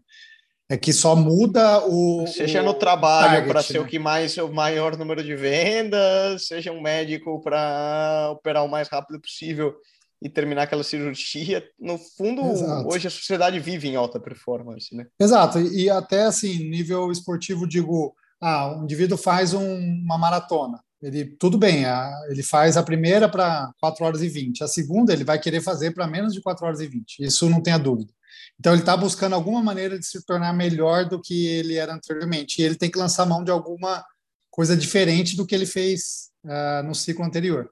É 0.69 0.75
que 0.77 0.91
só 0.91 1.15
muda 1.15 1.85
o. 1.87 2.27
Seja 2.27 2.61
o 2.61 2.65
no 2.65 2.73
trabalho 2.73 3.47
para 3.47 3.63
ser 3.63 3.75
né? 3.75 3.79
o 3.79 3.87
que 3.87 3.97
mais 3.97 4.37
o 4.37 4.49
maior 4.49 4.97
número 4.97 5.23
de 5.23 5.33
vendas, 5.33 6.47
seja 6.47 6.71
um 6.71 6.81
médico 6.81 7.41
para 7.41 8.29
operar 8.31 8.65
o 8.65 8.69
mais 8.69 8.89
rápido 8.89 9.19
possível 9.21 9.73
e 10.21 10.29
terminar 10.29 10.63
aquela 10.63 10.83
cirurgia. 10.83 11.63
No 11.79 11.97
fundo, 11.97 12.41
Exato. 12.41 12.89
hoje 12.89 13.07
a 13.07 13.11
sociedade 13.11 13.59
vive 13.59 13.87
em 13.87 13.95
alta 13.95 14.19
performance, 14.19 14.93
né? 14.95 15.05
Exato, 15.19 15.59
e 15.59 15.89
até 15.89 16.23
assim, 16.23 16.69
nível 16.69 17.11
esportivo, 17.11 17.67
digo, 17.67 18.13
ah, 18.41 18.77
o 18.77 18.83
indivíduo 18.83 19.17
faz 19.17 19.53
um, 19.53 19.79
uma 20.03 20.17
maratona. 20.17 20.79
Ele, 21.01 21.25
tudo 21.39 21.59
bem, 21.59 21.85
a, 21.85 22.11
ele 22.29 22.41
faz 22.41 22.75
a 22.75 22.81
primeira 22.81 23.29
para 23.29 23.71
4 23.79 24.03
horas 24.03 24.21
e 24.23 24.27
20, 24.27 24.63
a 24.63 24.67
segunda 24.67 25.13
ele 25.13 25.23
vai 25.23 25.39
querer 25.39 25.61
fazer 25.61 25.91
para 25.91 26.07
menos 26.07 26.33
de 26.33 26.41
4 26.41 26.65
horas 26.65 26.79
e 26.81 26.87
20, 26.87 27.23
isso 27.23 27.47
não 27.49 27.61
tenha 27.61 27.77
dúvida. 27.77 28.11
Então 28.59 28.73
ele 28.73 28.81
está 28.81 28.95
buscando 28.95 29.33
alguma 29.33 29.61
maneira 29.61 29.97
de 29.99 30.05
se 30.05 30.25
tornar 30.25 30.53
melhor 30.53 31.05
do 31.07 31.21
que 31.21 31.47
ele 31.47 31.75
era 31.75 31.93
anteriormente. 31.93 32.61
E 32.61 32.65
ele 32.65 32.75
tem 32.75 32.89
que 32.89 32.97
lançar 32.97 33.25
mão 33.25 33.43
de 33.43 33.51
alguma 33.51 34.03
coisa 34.49 34.75
diferente 34.75 35.35
do 35.35 35.45
que 35.45 35.53
ele 35.53 35.65
fez 35.65 36.29
uh, 36.43 36.83
no 36.85 36.95
ciclo 36.95 37.23
anterior. 37.23 37.69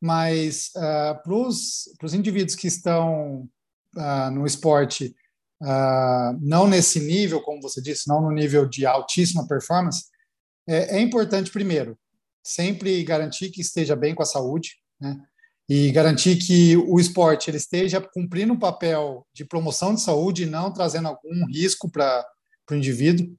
Mas 0.00 0.70
uh, 0.76 0.80
ah, 0.80 1.20
para 1.22 1.32
os 1.32 2.14
indivíduos 2.14 2.54
que 2.54 2.66
estão 2.66 3.48
uh, 3.96 4.30
no 4.32 4.46
esporte, 4.46 5.14
não 6.42 6.68
nesse 6.68 7.00
nível, 7.00 7.40
como 7.40 7.62
você 7.62 7.80
disse, 7.80 8.06
não 8.06 8.20
no 8.20 8.30
nível 8.30 8.66
de 8.66 8.84
altíssima 8.84 9.48
performance, 9.48 10.04
é, 10.68 10.98
é 10.98 11.00
importante, 11.00 11.50
primeiro, 11.50 11.98
sempre 12.42 13.02
garantir 13.04 13.50
que 13.50 13.60
esteja 13.60 13.96
bem 13.96 14.14
com 14.14 14.22
a 14.22 14.26
saúde, 14.26 14.76
né? 15.00 15.18
E 15.68 15.90
garantir 15.90 16.36
que 16.36 16.76
o 16.76 17.00
esporte 17.00 17.50
ele 17.50 17.56
esteja 17.56 18.00
cumprindo 18.00 18.52
um 18.52 18.58
papel 18.58 19.26
de 19.34 19.44
promoção 19.44 19.94
de 19.94 20.00
saúde 20.00 20.44
e 20.44 20.46
não 20.46 20.72
trazendo 20.72 21.08
algum 21.08 21.44
risco 21.46 21.90
para 21.90 22.24
o 22.70 22.74
indivíduo. 22.74 23.34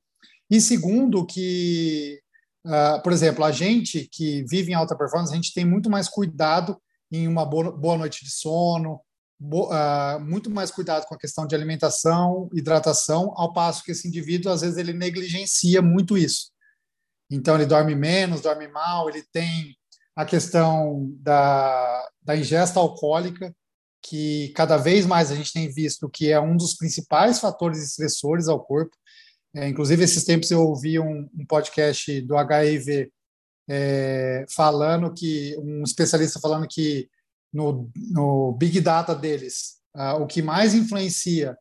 E 0.50 0.60
segundo, 0.60 1.26
que, 1.26 2.20
uh, 2.66 3.02
por 3.02 3.14
exemplo, 3.14 3.44
a 3.46 3.52
gente 3.52 4.10
que 4.12 4.44
vive 4.44 4.72
em 4.72 4.76
alta 4.76 4.98
performance, 4.98 5.32
a 5.32 5.36
gente 5.36 5.54
tem 5.54 5.66
muito 5.66 5.90
mais 5.90 6.10
cuidado 6.10 6.78
em 7.10 7.28
uma 7.28 7.46
boa, 7.46 7.72
boa 7.72 7.98
noite 7.98 8.26
de 8.26 8.32
sono, 8.32 9.00
bo, 9.40 9.70
uh, 9.70 10.20
muito 10.20 10.50
mais 10.50 10.70
cuidado 10.70 11.06
com 11.06 11.16
a 11.16 11.20
questão 11.20 11.48
de 11.48 11.56
alimentação, 11.56 12.50
hidratação, 12.54 13.34
ao 13.38 13.54
passo 13.54 13.84
que 13.84 13.92
esse 13.92 14.08
indivíduo, 14.08 14.52
às 14.52 14.62
vezes, 14.62 14.78
ele 14.78 14.92
negligencia 14.92 15.82
muito 15.82 16.18
isso. 16.18 16.52
Então, 17.32 17.56
ele 17.56 17.66
dorme 17.66 17.96
menos, 17.96 18.42
dorme 18.42 18.68
mal, 18.68 19.10
ele 19.10 19.24
tem 19.32 19.77
a 20.18 20.26
questão 20.26 21.16
da, 21.20 22.10
da 22.24 22.36
ingesta 22.36 22.80
alcoólica, 22.80 23.56
que 24.02 24.50
cada 24.56 24.76
vez 24.76 25.06
mais 25.06 25.32
a 25.32 25.36
gente 25.36 25.54
tem 25.54 25.72
visto 25.72 26.10
que 26.10 26.32
é 26.32 26.40
um 26.40 26.58
dos 26.58 26.76
principais 26.76 27.40
fatores 27.40 27.84
estressores 27.84 28.48
ao 28.48 28.60
corpo. 28.60 28.98
É, 29.56 29.68
inclusive, 29.68 30.04
esses 30.04 30.24
tempos 30.24 30.50
eu 30.50 30.62
ouvi 30.62 31.00
um, 31.00 31.30
um 31.38 31.46
podcast 31.46 32.20
do 32.22 32.36
HIV 32.36 33.12
é, 33.70 34.44
falando 34.50 35.14
que, 35.14 35.56
um 35.60 35.84
especialista 35.84 36.40
falando 36.40 36.68
que 36.68 37.08
no, 37.54 37.88
no 37.96 38.54
Big 38.54 38.82
Data 38.82 39.14
deles, 39.14 39.76
uh, 39.96 40.20
o 40.20 40.26
que 40.26 40.42
mais 40.42 40.74
influencia 40.74 41.56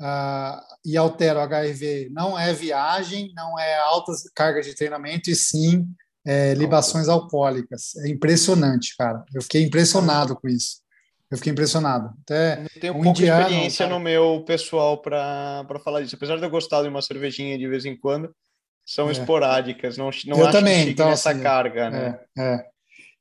uh, 0.00 0.60
e 0.84 0.96
altera 0.96 1.40
o 1.40 1.42
HIV 1.42 2.10
não 2.12 2.38
é 2.38 2.52
viagem, 2.52 3.32
não 3.34 3.58
é 3.58 3.78
altas 3.78 4.30
cargas 4.32 4.64
de 4.64 4.76
treinamento, 4.76 5.28
e 5.28 5.34
sim 5.34 5.88
é, 6.26 6.54
libações 6.54 7.08
alcoólicas. 7.08 7.94
É 8.04 8.08
impressionante, 8.08 8.96
cara. 8.96 9.24
Eu 9.32 9.40
fiquei 9.42 9.62
impressionado 9.62 10.34
com 10.34 10.48
isso. 10.48 10.80
Eu 11.30 11.38
fiquei 11.38 11.52
impressionado. 11.52 12.10
Até 12.22 12.64
eu 12.64 12.80
tenho 12.80 12.92
um 12.94 13.02
pouca 13.02 13.20
indiano, 13.20 13.42
experiência 13.42 13.86
cara. 13.86 13.98
no 13.98 14.04
meu 14.04 14.44
pessoal 14.44 15.00
para 15.00 15.64
falar 15.84 16.02
disso. 16.02 16.16
Apesar 16.16 16.36
de 16.36 16.42
eu 16.42 16.50
gostar 16.50 16.82
de 16.82 16.88
uma 16.88 17.02
cervejinha 17.02 17.56
de 17.56 17.68
vez 17.68 17.84
em 17.84 17.96
quando, 17.96 18.34
são 18.84 19.08
é. 19.08 19.12
esporádicas. 19.12 19.96
Não, 19.96 20.10
não 20.26 20.38
eu 20.38 20.50
também. 20.50 20.88
então, 20.88 21.08
essa 21.08 21.30
assim, 21.30 21.42
carga, 21.42 21.90
né? 21.90 22.18
É, 22.36 22.42
é. 22.42 22.64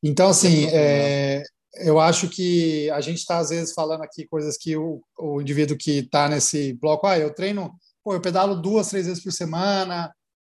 Então, 0.03 0.29
assim, 0.29 0.67
é, 0.71 1.43
eu 1.77 1.99
acho 1.99 2.27
que 2.29 2.89
a 2.91 3.01
gente 3.01 3.17
está, 3.17 3.37
às 3.37 3.49
vezes, 3.49 3.73
falando 3.73 4.01
aqui 4.01 4.27
coisas 4.27 4.57
que 4.57 4.75
o, 4.75 5.01
o 5.17 5.41
indivíduo 5.41 5.77
que 5.77 5.99
está 5.99 6.29
nesse 6.29 6.73
bloco, 6.73 7.07
ah, 7.07 7.17
eu 7.17 7.33
treino, 7.33 7.73
pô, 8.03 8.13
eu 8.13 8.21
pedalo 8.21 8.55
duas, 8.55 8.89
três 8.89 9.07
vezes 9.07 9.23
por 9.23 9.31
semana, 9.31 10.13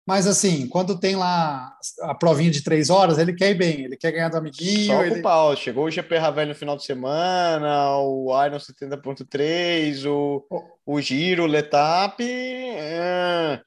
mas 0.07 0.27
assim, 0.29 0.69
quando 0.69 0.99
tem 0.99 1.17
lá 1.17 1.77
a 2.03 2.15
provinha 2.15 2.51
de 2.51 2.63
três 2.63 2.91
horas, 2.91 3.19
ele 3.19 3.35
quer 3.35 3.51
ir 3.51 3.55
bem, 3.55 3.81
ele 3.81 3.97
quer 3.97 4.13
ganhar 4.13 4.29
do 4.29 4.37
amiguinho. 4.37 4.87
Só 4.87 5.05
ele... 5.05 5.19
o 5.19 5.23
pau. 5.23 5.57
Chegou 5.57 5.87
o 5.87 5.91
GP 5.91 6.17
Ravel 6.17 6.47
no 6.47 6.55
final 6.55 6.77
de 6.77 6.85
semana, 6.85 7.99
o 7.99 8.29
Iron 8.45 8.57
70.3, 8.57 10.09
o, 10.09 10.47
oh. 10.49 10.63
o 10.87 11.01
Giro, 11.01 11.43
o 11.43 11.47
Letap. 11.47 12.23
É, 12.23 13.61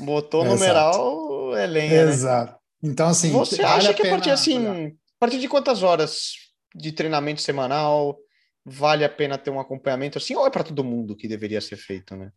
botou 0.00 0.42
Exato. 0.42 0.54
numeral, 0.54 1.56
é 1.56 1.66
lenha. 1.66 2.04
Né? 2.04 2.12
Exato. 2.12 2.52
Né? 2.52 2.90
Então, 2.90 3.08
assim. 3.08 3.32
Você 3.32 3.62
acha 3.62 3.94
que 3.94 4.06
a 4.06 4.10
partir, 4.10 4.30
assim, 4.30 4.66
a 4.66 5.18
partir 5.18 5.38
de 5.38 5.48
quantas 5.48 5.82
horas 5.82 6.32
de 6.74 6.92
treinamento 6.92 7.40
semanal 7.40 8.18
vale 8.66 9.04
a 9.04 9.08
pena 9.08 9.38
ter 9.38 9.50
um 9.50 9.60
acompanhamento 9.60 10.18
assim, 10.18 10.34
ou 10.34 10.46
é 10.46 10.50
para 10.50 10.64
todo 10.64 10.84
mundo 10.84 11.16
que 11.16 11.28
deveria 11.28 11.60
ser 11.60 11.76
feito, 11.76 12.16
né? 12.16 12.32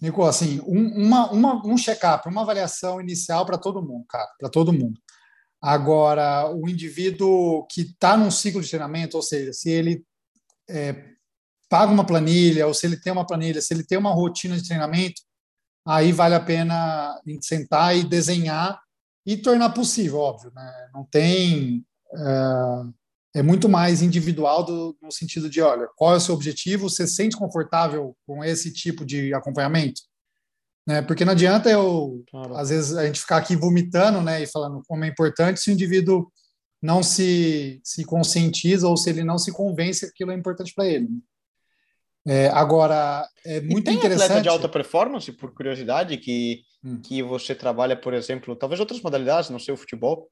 Nico, 0.00 0.24
assim, 0.24 0.60
um, 0.60 1.06
uma, 1.06 1.30
uma, 1.30 1.66
um 1.66 1.76
check-up, 1.76 2.28
uma 2.28 2.42
avaliação 2.42 3.00
inicial 3.00 3.44
para 3.44 3.58
todo 3.58 3.82
mundo, 3.82 4.04
cara, 4.08 4.28
para 4.38 4.48
todo 4.48 4.72
mundo. 4.72 5.00
Agora, 5.60 6.48
o 6.54 6.68
indivíduo 6.68 7.66
que 7.66 7.82
está 7.82 8.16
num 8.16 8.30
ciclo 8.30 8.62
de 8.62 8.68
treinamento, 8.68 9.16
ou 9.16 9.22
seja, 9.22 9.52
se 9.52 9.68
ele 9.68 10.04
é, 10.70 11.04
paga 11.68 11.92
uma 11.92 12.06
planilha, 12.06 12.66
ou 12.66 12.74
se 12.74 12.86
ele 12.86 12.96
tem 12.96 13.12
uma 13.12 13.26
planilha, 13.26 13.60
se 13.60 13.74
ele 13.74 13.84
tem 13.84 13.98
uma 13.98 14.12
rotina 14.12 14.56
de 14.56 14.66
treinamento, 14.66 15.20
aí 15.86 16.12
vale 16.12 16.34
a 16.34 16.40
pena 16.40 17.20
sentar 17.40 17.96
e 17.96 18.04
desenhar 18.04 18.80
e 19.26 19.36
tornar 19.36 19.70
possível, 19.70 20.18
óbvio. 20.18 20.52
Né? 20.54 20.90
Não 20.94 21.04
tem. 21.04 21.84
É, 22.14 22.98
é 23.34 23.42
muito 23.42 23.68
mais 23.68 24.02
individual 24.02 24.64
do, 24.64 24.96
no 25.02 25.12
sentido 25.12 25.50
de, 25.50 25.60
olha, 25.60 25.88
qual 25.96 26.14
é 26.14 26.16
o 26.16 26.20
seu 26.20 26.34
objetivo? 26.34 26.88
Você 26.88 27.06
se 27.06 27.14
sente 27.14 27.36
confortável 27.36 28.16
com 28.26 28.42
esse 28.42 28.72
tipo 28.72 29.04
de 29.04 29.34
acompanhamento? 29.34 30.00
Né? 30.86 31.02
Porque 31.02 31.24
não 31.24 31.32
adianta 31.32 31.68
eu, 31.68 32.24
claro. 32.30 32.56
às 32.56 32.70
vezes, 32.70 32.96
a 32.96 33.04
gente 33.04 33.20
ficar 33.20 33.36
aqui 33.36 33.54
vomitando 33.54 34.22
né, 34.22 34.42
e 34.42 34.46
falando 34.46 34.82
como 34.86 35.04
é 35.04 35.08
importante 35.08 35.60
se 35.60 35.70
o 35.70 35.74
indivíduo 35.74 36.32
não 36.80 37.02
se, 37.02 37.80
se 37.84 38.04
conscientiza 38.04 38.88
ou 38.88 38.96
se 38.96 39.10
ele 39.10 39.22
não 39.22 39.36
se 39.36 39.52
convence 39.52 40.06
que 40.06 40.12
aquilo 40.12 40.30
é 40.30 40.34
importante 40.34 40.72
para 40.74 40.86
ele. 40.86 41.08
É, 42.26 42.48
agora, 42.48 43.26
é 43.44 43.60
muito 43.60 43.80
e 43.80 43.84
tem 43.84 43.94
interessante. 43.94 44.24
atleta 44.24 44.42
de 44.42 44.48
alta 44.48 44.68
performance, 44.68 45.30
por 45.32 45.52
curiosidade, 45.52 46.16
que, 46.16 46.62
hum. 46.84 47.00
que 47.00 47.22
você 47.22 47.54
trabalha, 47.54 47.96
por 47.96 48.14
exemplo, 48.14 48.56
talvez 48.56 48.80
outras 48.80 49.00
modalidades, 49.00 49.50
não 49.50 49.58
sei 49.58 49.74
o 49.74 49.76
futebol, 49.76 50.28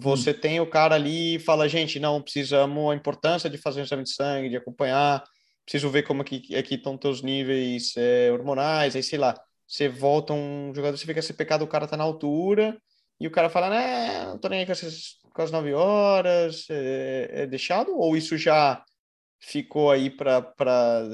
você 0.00 0.30
hum. 0.30 0.40
tem 0.40 0.60
o 0.60 0.66
cara 0.66 0.94
ali 0.94 1.36
e 1.36 1.38
fala, 1.38 1.68
gente, 1.68 1.98
não, 1.98 2.22
precisamos 2.22 2.90
a 2.90 2.94
importância 2.94 3.50
de 3.50 3.58
fazer 3.58 3.80
um 3.80 3.84
exame 3.84 4.04
de 4.04 4.12
sangue, 4.14 4.48
de 4.48 4.56
acompanhar, 4.56 5.24
preciso 5.64 5.90
ver 5.90 6.02
como 6.02 6.22
aqui, 6.22 6.54
aqui 6.56 6.74
estão 6.74 6.96
teus 6.96 7.22
níveis 7.22 7.94
é, 7.96 8.30
hormonais, 8.32 8.96
aí 8.96 9.02
sei 9.02 9.18
lá, 9.18 9.38
você 9.66 9.88
volta 9.88 10.32
um 10.32 10.72
jogador, 10.74 10.96
você 10.96 11.04
fica 11.04 11.20
esse 11.20 11.34
pecado, 11.34 11.62
o 11.62 11.68
cara 11.68 11.86
tá 11.86 11.96
na 11.96 12.04
altura, 12.04 12.80
e 13.20 13.26
o 13.26 13.30
cara 13.30 13.50
fala, 13.50 13.68
né, 13.68 14.26
não 14.26 14.38
tô 14.38 14.48
nem 14.48 14.60
aí 14.60 14.66
com, 14.66 14.72
essas, 14.72 15.18
com 15.32 15.42
as 15.42 15.50
nove 15.50 15.74
horas, 15.74 16.66
é, 16.70 17.42
é 17.42 17.46
deixado? 17.46 17.96
Ou 17.98 18.16
isso 18.16 18.38
já 18.38 18.82
ficou 19.40 19.90
aí 19.90 20.10
para 20.10 20.54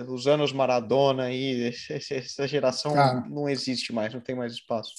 os 0.09 0.27
anos 0.27 0.53
Maradona 0.53 1.25
aí, 1.25 1.73
essa 1.91 2.47
geração 2.47 2.95
não 3.29 3.49
existe 3.49 3.93
mais, 3.93 4.13
não 4.13 4.21
tem 4.21 4.35
mais 4.35 4.53
espaço? 4.53 4.93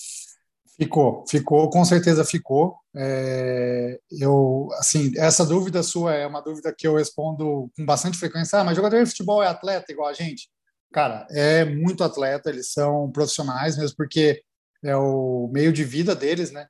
Ficou, 0.78 1.24
ficou, 1.30 1.70
com 1.70 1.86
certeza 1.86 2.26
ficou. 2.26 2.78
É, 2.96 3.98
eu, 4.20 4.68
assim, 4.74 5.14
essa 5.18 5.46
dúvida 5.46 5.82
sua 5.82 6.14
é 6.14 6.28
uma 6.28 6.42
dúvida 6.42 6.74
que 6.78 6.86
eu 6.86 6.96
respondo 6.96 7.72
com 7.78 7.86
bastante 7.86 8.18
frequência. 8.18 8.60
Ah, 8.60 8.64
mas 8.64 8.76
jogador 8.76 9.02
de 9.02 9.10
futebol 9.10 9.42
é 9.42 9.48
atleta 9.48 9.92
igual 9.92 10.10
a 10.10 10.14
gente? 10.14 10.50
Cara, 10.92 11.26
é 11.32 11.64
muito 11.64 12.04
atleta, 12.04 12.50
eles 12.50 12.72
são 12.72 13.10
profissionais 13.12 13.78
mesmo, 13.78 13.96
porque 13.96 14.42
é 14.84 14.96
o 14.96 15.50
meio 15.54 15.72
de 15.72 15.84
vida 15.84 16.14
deles, 16.14 16.52
né? 16.52 16.68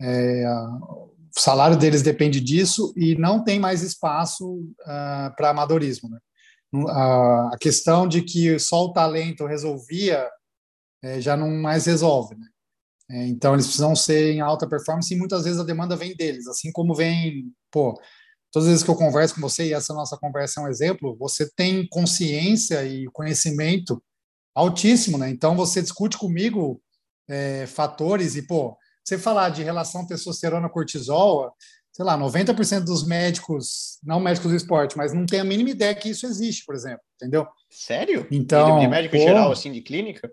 É, 0.00 0.44
o 0.46 1.12
salário 1.36 1.76
deles 1.76 2.02
depende 2.02 2.40
disso 2.40 2.92
e 2.96 3.16
não 3.16 3.42
tem 3.42 3.58
mais 3.58 3.82
espaço 3.82 4.54
uh, 4.54 5.34
para 5.36 5.50
amadorismo, 5.50 6.08
né? 6.08 6.18
A 6.90 7.56
questão 7.60 8.08
de 8.08 8.22
que 8.22 8.58
só 8.58 8.84
o 8.84 8.92
talento 8.92 9.46
resolvia 9.46 10.28
é, 11.02 11.20
já 11.20 11.36
não 11.36 11.50
mais 11.50 11.86
resolve, 11.86 12.34
né? 12.34 12.46
É, 13.10 13.26
então, 13.26 13.52
eles 13.52 13.66
precisam 13.66 13.94
ser 13.94 14.32
em 14.32 14.40
alta 14.40 14.66
performance 14.66 15.12
e 15.12 15.16
muitas 15.16 15.44
vezes 15.44 15.60
a 15.60 15.64
demanda 15.64 15.94
vem 15.94 16.16
deles, 16.16 16.46
assim 16.46 16.72
como 16.72 16.94
vem, 16.94 17.52
pô, 17.70 18.00
todas 18.50 18.66
as 18.66 18.72
vezes 18.72 18.84
que 18.84 18.90
eu 18.90 18.96
converso 18.96 19.34
com 19.34 19.40
você, 19.40 19.66
e 19.66 19.72
essa 19.74 19.92
nossa 19.92 20.16
conversa 20.16 20.60
é 20.60 20.64
um 20.64 20.68
exemplo, 20.68 21.16
você 21.18 21.50
tem 21.54 21.86
consciência 21.88 22.84
e 22.84 23.06
conhecimento 23.12 24.02
altíssimo, 24.54 25.18
né? 25.18 25.28
Então, 25.28 25.54
você 25.56 25.82
discute 25.82 26.16
comigo 26.16 26.80
é, 27.28 27.66
fatores 27.66 28.36
e, 28.36 28.42
pô, 28.42 28.76
você 29.04 29.18
falar 29.18 29.50
de 29.50 29.62
relação 29.62 30.06
testosterona-cortisol, 30.06 31.52
sei 31.92 32.04
lá, 32.04 32.16
90% 32.16 32.84
dos 32.84 33.06
médicos, 33.06 33.98
não 34.02 34.18
médicos 34.18 34.50
do 34.50 34.56
esporte, 34.56 34.96
mas 34.96 35.12
não 35.12 35.26
tem 35.26 35.40
a 35.40 35.44
mínima 35.44 35.70
ideia 35.70 35.94
que 35.94 36.08
isso 36.08 36.26
existe, 36.26 36.64
por 36.64 36.74
exemplo, 36.74 37.02
entendeu? 37.16 37.46
Sério? 37.70 38.26
Então, 38.30 38.78
de 38.78 38.88
médico 38.88 39.16
pô, 39.16 39.22
geral, 39.22 39.52
assim, 39.52 39.70
de 39.70 39.82
clínica? 39.82 40.32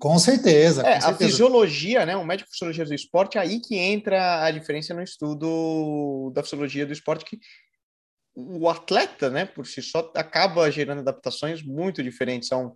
Com 0.00 0.18
certeza. 0.18 0.80
É, 0.80 0.94
com 0.94 1.00
certeza. 1.02 1.08
a 1.08 1.14
fisiologia, 1.14 2.06
né? 2.06 2.16
Um 2.16 2.24
médico 2.24 2.48
de 2.48 2.54
fisiologia 2.54 2.84
do 2.86 2.94
esporte, 2.94 3.36
é 3.36 3.40
aí 3.42 3.60
que 3.60 3.76
entra 3.76 4.42
a 4.42 4.50
diferença 4.50 4.94
no 4.94 5.02
estudo 5.02 6.32
da 6.34 6.42
fisiologia 6.42 6.86
do 6.86 6.92
esporte, 6.92 7.24
que 7.24 7.38
o 8.34 8.68
atleta, 8.68 9.28
né, 9.28 9.44
por 9.44 9.66
si 9.66 9.82
só, 9.82 10.10
acaba 10.16 10.70
gerando 10.70 11.00
adaptações 11.00 11.62
muito 11.62 12.02
diferentes 12.02 12.50
a 12.50 12.56
um 12.56 12.72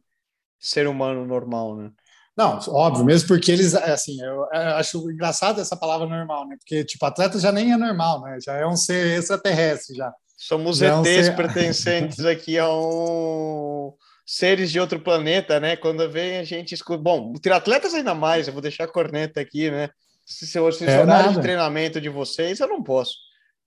ser 0.60 0.86
humano 0.86 1.24
normal, 1.26 1.76
né? 1.76 1.90
Não, 2.36 2.58
óbvio, 2.68 3.04
mesmo 3.04 3.28
porque 3.28 3.52
eles, 3.52 3.74
assim, 3.74 4.20
eu, 4.20 4.44
acho 4.52 5.10
engraçado 5.10 5.60
essa 5.60 5.76
palavra 5.76 6.06
normal, 6.06 6.48
né? 6.48 6.56
Porque, 6.58 6.84
tipo, 6.84 7.06
atleta 7.06 7.38
já 7.38 7.52
nem 7.52 7.72
é 7.72 7.76
normal, 7.76 8.22
né? 8.22 8.38
Já 8.44 8.54
é 8.54 8.66
um 8.66 8.76
ser 8.76 9.18
extraterrestre, 9.18 9.96
já. 9.96 10.12
Somos 10.36 10.78
já 10.78 10.88
ETs 10.88 11.06
é 11.06 11.20
um 11.20 11.24
ser... 11.24 11.36
pertencentes 11.36 12.24
aqui 12.24 12.58
a 12.58 12.68
um 12.68 13.94
seres 14.24 14.70
de 14.70 14.80
outro 14.80 15.00
planeta, 15.00 15.60
né? 15.60 15.76
Quando 15.76 16.08
vem 16.10 16.38
a 16.38 16.44
gente 16.44 16.74
escuta. 16.74 17.02
Bom, 17.02 17.32
triatletas 17.34 17.94
ainda 17.94 18.14
mais, 18.14 18.46
eu 18.46 18.52
vou 18.52 18.62
deixar 18.62 18.84
a 18.84 18.92
corneta 18.92 19.40
aqui, 19.40 19.70
né? 19.70 19.90
Se, 20.24 20.46
se, 20.46 20.72
se 20.72 20.84
é 20.84 21.00
horário 21.00 21.34
de 21.34 21.40
treinamento 21.40 22.00
de 22.00 22.08
vocês, 22.08 22.58
eu 22.60 22.68
não 22.68 22.82
posso. 22.82 23.14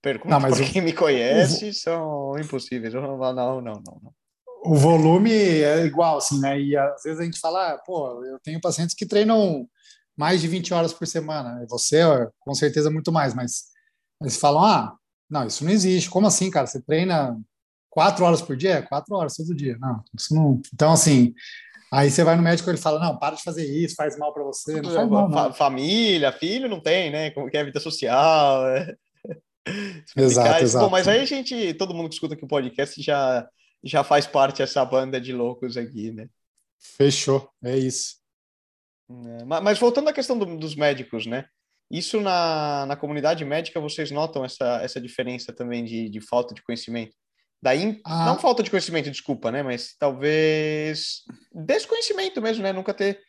Pergunta 0.02 0.28
não, 0.28 0.40
mas 0.40 0.60
quem 0.60 0.82
me 0.82 0.92
conhece, 0.92 1.72
são 1.72 2.38
impossíveis. 2.38 2.94
Eu 2.94 3.00
não, 3.00 3.16
não, 3.16 3.32
não, 3.32 3.60
não, 3.60 3.82
não. 3.84 4.12
O 4.64 4.74
volume 4.74 5.30
é 5.32 5.84
igual, 5.84 6.18
assim, 6.18 6.40
né? 6.40 6.60
E 6.60 6.76
às 6.76 7.02
vezes 7.02 7.20
a 7.20 7.24
gente 7.24 7.38
fala, 7.38 7.72
ah, 7.72 7.78
pô, 7.78 8.24
eu 8.24 8.38
tenho 8.40 8.60
pacientes 8.60 8.94
que 8.94 9.06
treinam 9.06 9.68
mais 10.16 10.40
de 10.40 10.48
20 10.48 10.74
horas 10.74 10.92
por 10.92 11.06
semana. 11.06 11.64
Você, 11.68 12.00
com 12.40 12.54
certeza, 12.54 12.90
muito 12.90 13.12
mais, 13.12 13.34
mas 13.34 13.66
eles 14.20 14.36
falam, 14.36 14.64
ah, 14.64 14.96
não, 15.30 15.46
isso 15.46 15.64
não 15.64 15.70
existe. 15.70 16.10
Como 16.10 16.26
assim, 16.26 16.50
cara? 16.50 16.66
Você 16.66 16.80
treina 16.80 17.38
quatro 17.98 18.24
horas 18.24 18.40
por 18.40 18.56
dia? 18.56 18.74
É, 18.74 18.82
quatro 18.82 19.16
horas 19.16 19.34
todo 19.34 19.56
dia. 19.56 19.76
Não, 19.80 20.04
não. 20.30 20.62
Então, 20.72 20.92
assim, 20.92 21.34
aí 21.92 22.08
você 22.08 22.22
vai 22.22 22.36
no 22.36 22.42
médico 22.42 22.68
e 22.68 22.72
ele 22.72 22.80
fala: 22.80 23.00
não, 23.00 23.18
para 23.18 23.34
de 23.34 23.42
fazer 23.42 23.66
isso, 23.66 23.96
faz 23.96 24.16
mal 24.16 24.32
para 24.32 24.44
você. 24.44 24.80
Não 24.80 24.94
faz 24.94 25.08
mal, 25.08 25.28
não. 25.28 25.52
Família, 25.52 26.30
filho 26.30 26.68
não 26.68 26.80
tem, 26.80 27.10
né? 27.10 27.32
Como 27.32 27.50
que 27.50 27.56
é 27.56 27.60
a 27.60 27.64
vida 27.64 27.80
social. 27.80 28.68
É. 28.68 28.94
Exato, 30.16 30.62
exato. 30.62 30.84
Bom, 30.84 30.90
mas 30.90 31.08
aí 31.08 31.20
a 31.20 31.24
gente, 31.24 31.74
todo 31.74 31.92
mundo 31.92 32.08
que 32.08 32.14
escuta 32.14 32.34
aqui 32.34 32.44
o 32.44 32.48
podcast 32.48 33.02
já, 33.02 33.46
já 33.84 34.02
faz 34.04 34.26
parte 34.26 34.58
dessa 34.58 34.82
banda 34.84 35.20
de 35.20 35.32
loucos 35.32 35.76
aqui, 35.76 36.12
né? 36.12 36.28
Fechou, 36.78 37.50
é 37.62 37.76
isso. 37.76 38.16
É, 39.10 39.44
mas 39.44 39.78
voltando 39.78 40.08
à 40.08 40.12
questão 40.12 40.38
do, 40.38 40.56
dos 40.56 40.74
médicos, 40.74 41.26
né? 41.26 41.46
Isso 41.90 42.20
na, 42.20 42.86
na 42.86 42.96
comunidade 42.96 43.44
médica, 43.44 43.80
vocês 43.80 44.10
notam 44.10 44.44
essa, 44.44 44.80
essa 44.82 45.00
diferença 45.00 45.52
também 45.52 45.84
de, 45.84 46.08
de 46.08 46.20
falta 46.20 46.54
de 46.54 46.62
conhecimento? 46.62 47.14
Daí, 47.60 48.00
ah. 48.04 48.26
não 48.26 48.38
falta 48.38 48.62
de 48.62 48.70
conhecimento, 48.70 49.10
desculpa, 49.10 49.50
né? 49.50 49.62
Mas 49.62 49.94
talvez 49.98 51.22
desconhecimento 51.52 52.40
mesmo, 52.40 52.62
né? 52.62 52.72
Nunca 52.72 52.94
ter 52.94 53.20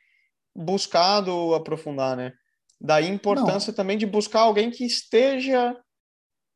buscado 0.55 1.55
aprofundar, 1.55 2.15
né? 2.15 2.33
Daí 2.79 3.05
a 3.05 3.09
importância 3.09 3.71
não. 3.71 3.75
também 3.75 3.97
de 3.97 4.05
buscar 4.05 4.41
alguém 4.41 4.69
que 4.69 4.85
esteja 4.85 5.75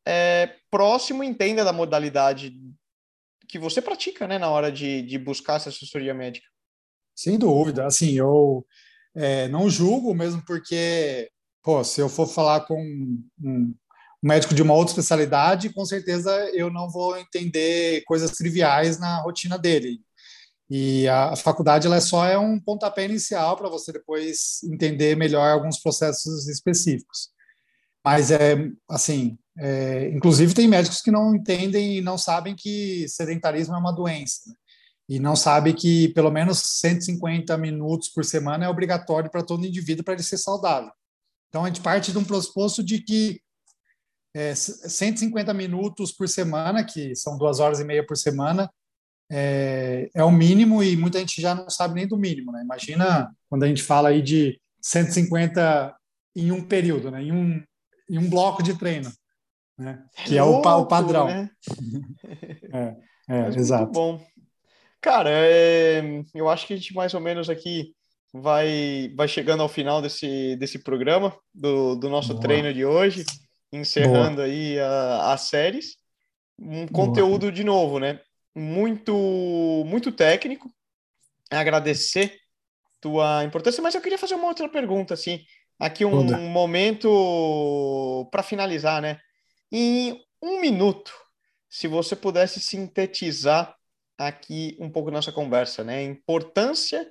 é, 0.06 0.56
próximo, 0.70 1.24
entenda 1.24 1.64
da 1.64 1.74
modalidade 1.74 2.54
que 3.48 3.60
você 3.60 3.82
pratica, 3.82 4.28
né? 4.28 4.38
Na 4.38 4.50
hora 4.50 4.72
de, 4.72 5.02
de 5.02 5.18
buscar 5.18 5.56
essa 5.56 5.70
assessoria 5.70 6.14
médica. 6.14 6.48
Sem 7.16 7.38
dúvida. 7.38 7.86
Assim, 7.86 8.14
eu 8.14 8.66
é, 9.16 9.48
não 9.48 9.70
julgo 9.70 10.14
mesmo 10.14 10.44
porque, 10.46 11.30
pô, 11.62 11.84
se 11.84 12.02
eu 12.02 12.10
for 12.10 12.28
falar 12.28 12.62
com 12.62 12.82
um, 12.82 13.30
um 13.42 13.76
médico 14.24 14.56
de 14.56 14.62
uma 14.62 14.74
outra 14.74 14.92
especialidade, 14.92 15.70
com 15.70 15.84
certeza 15.84 16.32
eu 16.54 16.72
não 16.72 16.90
vou 16.90 17.18
entender 17.18 18.04
coisas 18.06 18.32
triviais 18.32 18.98
na 18.98 19.22
rotina 19.22 19.58
dele. 19.60 20.00
E 20.70 21.08
a, 21.10 21.36
faculdade 21.36 21.86
ela 21.86 21.98
é 21.98 22.02
só 22.02 22.26
é 22.26 22.38
um 22.38 22.58
pontapé 22.58 23.04
inicial 23.04 23.58
para 23.58 23.70
você 23.70 23.92
depois 23.92 24.64
entender 24.64 25.16
melhor 25.18 25.52
alguns 25.52 25.80
processos 25.80 26.48
específicos. 26.48 27.30
Mas 28.04 28.32
é 28.32 28.56
assim, 28.90 29.38
é, 29.60 30.10
inclusive 30.10 30.54
tem 30.54 30.68
médicos 30.68 31.02
que 31.02 31.12
não 31.12 31.36
entendem 31.36 31.98
e 31.98 32.02
não 32.02 32.18
sabem 32.18 32.56
que 32.56 33.06
sedentarismo 33.10 33.76
é 33.76 33.78
uma 33.78 33.92
doença 33.92 34.42
né? 34.48 34.56
e 35.08 35.20
não 35.20 35.36
sabem 35.36 35.76
que 35.76 36.08
pelo 36.10 36.32
menos 36.32 36.60
150 36.60 37.58
minutos 37.58 38.10
por 38.10 38.24
semana 38.24 38.66
é 38.66 38.70
obrigatório 38.70 39.30
para 39.30 39.44
todo 39.44 39.66
indivíduo 39.66 40.04
para 40.04 40.14
ele 40.14 40.24
ser 40.24 40.38
saudável. 40.38 40.92
Então 41.50 41.64
a 41.64 41.68
gente 41.68 41.82
parte 41.82 42.12
de 42.12 42.18
um 42.18 42.24
pressuposto 42.24 42.82
de 42.82 43.00
que 43.00 43.42
é, 44.34 44.56
150 44.56 45.54
minutos 45.54 46.12
por 46.12 46.28
semana, 46.28 46.84
que 46.84 47.16
são 47.16 47.38
duas 47.38 47.60
horas 47.60 47.80
e 47.80 47.84
meia 47.84 48.06
por 48.06 48.18
semana, 48.18 48.70
é, 49.32 50.10
é 50.14 50.24
o 50.24 50.32
mínimo 50.32 50.84
e 50.84 50.96
muita 50.98 51.20
gente 51.20 51.42
já 51.42 51.54
não 51.54 51.70
sabe 51.70 51.96
nem 51.96 52.08
do 52.08 52.18
mínimo. 52.18 52.52
Né? 52.52 52.62
Imagina 52.64 53.32
quando 53.50 53.64
a 53.64 53.68
gente 53.68 53.84
fala 53.84 54.10
aí 54.10 54.22
de 54.22 54.60
150 54.82 55.96
em 56.36 56.52
um 56.52 56.64
período, 56.64 57.12
né? 57.12 57.22
em, 57.22 57.32
um, 57.32 57.64
em 58.10 58.18
um 58.18 58.30
bloco 58.30 58.64
de 58.64 58.78
treino, 58.78 59.12
né? 59.78 60.04
que 60.26 60.38
é, 60.38 60.44
o, 60.44 60.60
o 60.60 60.86
padrão. 60.88 61.28
Né? 61.28 61.50
é, 63.30 63.36
é 63.36 63.48
exato. 63.50 63.92
bom. 63.92 64.24
Cara, 65.00 65.30
é, 65.32 66.02
eu 66.34 66.50
acho 66.50 66.66
que 66.66 66.74
a 66.74 66.78
gente 66.78 66.94
mais 66.96 67.14
ou 67.14 67.20
menos 67.20 67.50
aqui 67.50 67.94
vai, 68.34 69.12
vai 69.16 69.28
chegando 69.28 69.62
ao 69.62 69.70
final 69.70 70.02
desse, 70.02 70.56
desse 70.56 70.80
programa, 70.80 71.36
do, 71.54 71.96
do 71.96 72.10
nosso 72.10 72.30
Boa. 72.30 72.42
treino 72.42 72.74
de 72.74 72.86
hoje 72.86 73.26
encerrando 73.74 74.38
Boa. 74.38 74.48
aí 74.48 74.80
a, 74.80 75.34
as 75.34 75.42
séries. 75.42 75.98
Um 76.60 76.88
conteúdo, 76.88 77.52
de 77.52 77.64
novo, 77.64 78.00
né? 78.00 78.20
Muito, 78.56 79.14
muito 79.86 80.12
técnico. 80.12 80.72
Agradecer 81.50 82.40
tua 83.02 83.44
importância, 83.44 83.82
mas 83.82 83.96
eu 83.96 84.02
queria 84.02 84.18
fazer 84.18 84.36
uma 84.36 84.48
outra 84.48 84.70
pergunta, 84.70 85.14
assim. 85.14 85.44
Aqui 85.80 86.06
um, 86.06 86.20
um 86.20 86.50
momento 86.50 88.28
para 88.32 88.44
finalizar, 88.44 89.02
né? 89.02 89.20
Em 89.72 90.24
um 90.42 90.62
minuto, 90.62 91.12
se 91.68 91.88
você 91.88 92.16
pudesse 92.16 92.62
sintetizar 92.62 93.76
aqui 94.18 94.78
um 94.80 94.90
pouco 94.90 95.10
nossa 95.10 95.32
conversa, 95.32 95.84
né? 95.84 96.04
Importância 96.04 97.10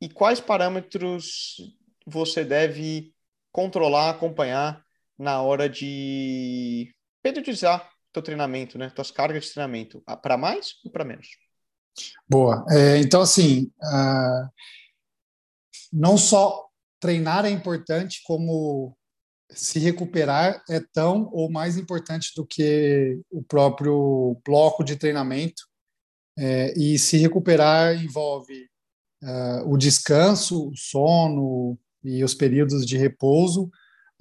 e 0.00 0.08
quais 0.08 0.40
parâmetros 0.40 1.56
você 2.06 2.44
deve 2.44 3.12
controlar, 3.50 4.10
acompanhar 4.10 4.82
na 5.18 5.40
hora 5.42 5.68
de 5.68 6.94
periodizar 7.22 7.90
teu 8.12 8.22
treinamento, 8.22 8.78
né? 8.78 8.90
Tuas 8.90 9.10
cargas 9.10 9.44
de 9.44 9.52
treinamento, 9.52 10.02
ah, 10.06 10.16
para 10.16 10.36
mais 10.36 10.74
ou 10.84 10.90
para 10.90 11.04
menos? 11.04 11.28
Boa. 12.28 12.64
É, 12.70 12.98
então, 12.98 13.20
assim, 13.20 13.70
uh, 13.82 14.48
não 15.92 16.16
só 16.16 16.68
treinar 17.00 17.44
é 17.44 17.50
importante, 17.50 18.20
como 18.24 18.96
se 19.50 19.78
recuperar 19.78 20.62
é 20.68 20.80
tão 20.80 21.28
ou 21.32 21.50
mais 21.50 21.76
importante 21.76 22.32
do 22.34 22.46
que 22.46 23.20
o 23.30 23.42
próprio 23.42 24.40
bloco 24.44 24.82
de 24.82 24.96
treinamento. 24.96 25.62
É, 26.38 26.72
e 26.78 26.98
se 26.98 27.18
recuperar 27.18 28.02
envolve 28.02 28.66
uh, 29.22 29.70
o 29.70 29.76
descanso, 29.76 30.70
o 30.70 30.76
sono 30.76 31.78
e 32.02 32.24
os 32.24 32.32
períodos 32.34 32.86
de 32.86 32.96
repouso, 32.96 33.70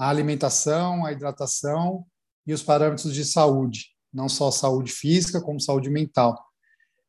a 0.02 0.10
alimentação, 0.10 1.06
a 1.06 1.12
hidratação 1.12 2.04
e 2.48 2.54
os 2.54 2.64
parâmetros 2.64 3.14
de 3.14 3.24
saúde, 3.24 3.90
não 4.12 4.28
só 4.28 4.50
saúde 4.50 4.92
física, 4.92 5.40
como 5.40 5.62
saúde 5.62 5.92
mental. 5.92 6.36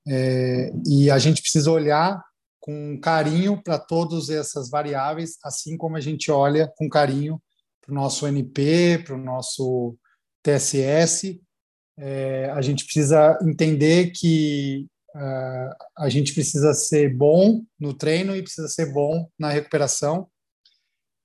É, 0.06 0.70
e 0.86 1.10
a 1.10 1.18
gente 1.18 1.40
precisa 1.40 1.70
olhar 1.70 2.22
com 2.60 3.00
carinho 3.00 3.62
para 3.62 3.78
todas 3.78 4.28
essas 4.28 4.68
variáveis, 4.68 5.38
assim 5.42 5.74
como 5.78 5.96
a 5.96 6.00
gente 6.00 6.30
olha 6.30 6.70
com 6.76 6.86
carinho 6.86 7.42
para 7.80 7.92
o 7.92 7.94
nosso 7.94 8.26
NP, 8.26 9.04
para 9.06 9.14
o 9.14 9.18
nosso 9.18 9.96
TSS. 10.42 11.40
É, 11.98 12.50
a 12.50 12.60
gente 12.60 12.84
precisa 12.84 13.38
entender 13.42 14.10
que 14.10 14.86
uh, 15.16 15.74
a 15.96 16.10
gente 16.10 16.34
precisa 16.34 16.74
ser 16.74 17.16
bom 17.16 17.64
no 17.80 17.94
treino 17.94 18.36
e 18.36 18.42
precisa 18.42 18.68
ser 18.68 18.92
bom 18.92 19.30
na 19.38 19.48
recuperação. 19.48 20.28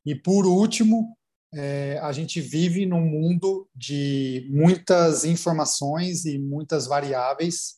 E, 0.05 0.15
por 0.15 0.45
último, 0.45 1.16
é, 1.57 1.97
a 2.03 2.11
gente 2.11 2.39
vive 2.39 2.85
num 2.85 3.01
mundo 3.01 3.67
de 3.75 4.47
muitas 4.51 5.25
informações 5.25 6.23
e 6.25 6.37
muitas 6.37 6.85
variáveis. 6.85 7.77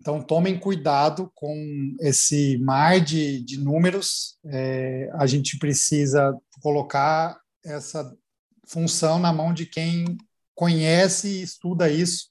Então, 0.00 0.20
tomem 0.20 0.58
cuidado 0.58 1.30
com 1.34 1.54
esse 2.00 2.58
mar 2.58 3.00
de, 3.00 3.44
de 3.44 3.58
números. 3.58 4.38
É, 4.44 5.08
a 5.14 5.26
gente 5.26 5.56
precisa 5.58 6.36
colocar 6.60 7.38
essa 7.64 8.12
função 8.66 9.20
na 9.20 9.32
mão 9.32 9.54
de 9.54 9.66
quem 9.66 10.18
conhece 10.54 11.28
e 11.28 11.42
estuda 11.42 11.88
isso, 11.88 12.30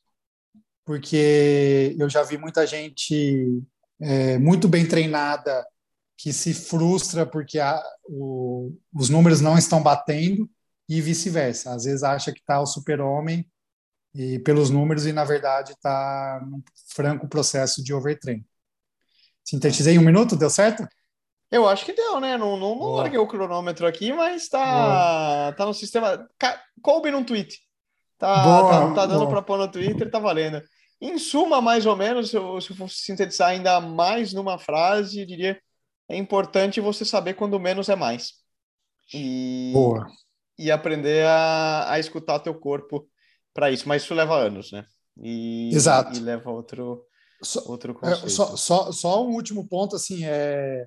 porque 0.85 1.95
eu 1.97 2.09
já 2.09 2.21
vi 2.23 2.37
muita 2.37 2.67
gente 2.67 3.63
é, 4.01 4.37
muito 4.37 4.67
bem 4.67 4.85
treinada 4.85 5.65
que 6.19 6.33
se 6.33 6.53
frustra 6.53 7.25
porque 7.25 7.59
a, 7.59 7.81
o, 8.03 8.73
os 8.93 9.09
números 9.09 9.39
não 9.39 9.57
estão 9.57 9.81
batendo 9.81 10.49
e 10.87 10.99
vice-versa. 10.99 11.73
Às 11.73 11.85
vezes 11.85 12.03
acha 12.03 12.33
que 12.33 12.41
está 12.41 12.59
o 12.59 12.65
super-homem 12.65 13.49
e 14.13 14.37
pelos 14.39 14.69
números 14.69 15.05
e, 15.05 15.13
na 15.13 15.23
verdade, 15.23 15.71
está 15.71 16.45
num 16.45 16.61
franco 16.93 17.25
processo 17.29 17.81
de 17.81 17.93
overtrain. 17.93 18.45
Sintetizei 19.45 19.95
em 19.95 19.97
um 19.97 20.03
minuto? 20.03 20.35
Deu 20.35 20.49
certo? 20.49 20.85
Eu 21.49 21.65
acho 21.69 21.85
que 21.85 21.93
deu, 21.93 22.19
né? 22.19 22.37
Não, 22.37 22.57
não, 22.57 22.75
não 22.75 22.91
larguei 22.95 23.17
o 23.17 23.25
cronômetro 23.25 23.87
aqui, 23.87 24.11
mas 24.11 24.49
tá, 24.49 25.53
tá 25.53 25.65
no 25.65 25.73
sistema. 25.73 26.27
Coube 26.81 27.11
num 27.11 27.23
tweet. 27.23 27.61
Tá, 28.17 28.43
boa, 28.43 28.89
tá, 28.89 28.93
tá 28.93 29.05
dando 29.05 29.29
para 29.29 29.41
pôr 29.41 29.57
no 29.57 29.71
Twitter, 29.71 30.11
tá 30.11 30.19
valendo. 30.19 30.61
Em 30.99 31.17
suma, 31.17 31.61
mais 31.61 31.85
ou 31.85 31.95
menos, 31.95 32.29
se 32.29 32.35
eu, 32.35 32.59
se 32.59 32.71
eu 32.71 32.75
fosse 32.75 32.95
sintetizar 32.97 33.51
ainda 33.51 33.79
mais 33.79 34.33
numa 34.33 34.59
frase, 34.59 35.25
diria 35.25 35.57
é 36.09 36.17
importante 36.17 36.81
você 36.81 37.05
saber 37.05 37.35
quando 37.35 37.59
menos 37.59 37.87
é 37.87 37.95
mais. 37.95 38.33
E, 39.13 39.71
Boa. 39.71 40.07
e 40.57 40.71
aprender 40.71 41.25
a, 41.25 41.91
a 41.93 41.99
escutar 41.99 42.39
teu 42.39 42.55
corpo 42.55 43.07
para 43.53 43.71
isso. 43.71 43.87
Mas 43.87 44.03
isso 44.03 44.15
leva 44.15 44.35
anos, 44.35 44.71
né? 44.71 44.85
E, 45.21 45.69
Exato. 45.73 46.17
E 46.17 46.19
leva 46.19 46.49
outro, 46.49 47.05
só, 47.43 47.63
outro 47.67 47.91
é, 47.91 47.95
conceito. 47.95 48.25
É, 48.25 48.29
só, 48.29 48.55
só, 48.57 48.91
só 48.91 49.23
um 49.23 49.33
último 49.33 49.67
ponto, 49.67 49.95
assim, 49.95 50.25
é... 50.25 50.85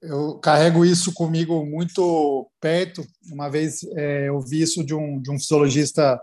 Eu 0.00 0.38
carrego 0.38 0.84
isso 0.84 1.12
comigo 1.12 1.64
muito 1.64 2.50
perto. 2.60 3.04
Uma 3.32 3.48
vez 3.48 3.82
é, 3.96 4.28
eu 4.28 4.40
vi 4.40 4.60
isso 4.60 4.84
de 4.84 4.94
um, 4.94 5.20
de 5.20 5.30
um 5.30 5.38
fisiologista 5.38 6.20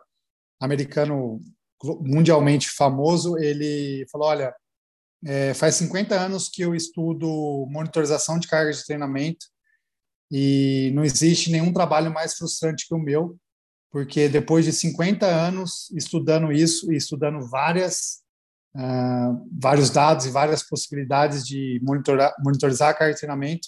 americano 0.60 1.42
mundialmente 1.84 2.70
famoso. 2.70 3.36
Ele 3.40 4.06
falou: 4.12 4.28
Olha, 4.28 4.54
é, 5.26 5.54
faz 5.54 5.76
50 5.76 6.20
anos 6.20 6.50
que 6.50 6.62
eu 6.62 6.76
estudo 6.76 7.66
monitorização 7.70 8.38
de 8.38 8.48
carga 8.48 8.72
de 8.72 8.86
treinamento 8.86 9.46
e 10.32 10.92
não 10.94 11.04
existe 11.04 11.52
nenhum 11.52 11.72
trabalho 11.72 12.12
mais 12.12 12.36
frustrante 12.36 12.88
que 12.88 12.94
o 12.94 13.00
meu, 13.00 13.38
porque 13.92 14.28
depois 14.28 14.66
de 14.66 14.74
50 14.74 15.26
anos 15.26 15.92
estudando 15.92 16.52
isso 16.52 16.92
e 16.92 16.96
estudando 16.96 17.48
várias 17.48 18.24
uh, 18.76 19.50
vários 19.60 19.90
dados 19.90 20.26
e 20.26 20.32
várias 20.32 20.64
possibilidades 20.64 21.46
de 21.46 21.80
monitorar, 21.84 22.34
monitorizar 22.44 22.90
a 22.90 22.94
carga 22.94 23.14
de 23.14 23.20
treinamento. 23.20 23.68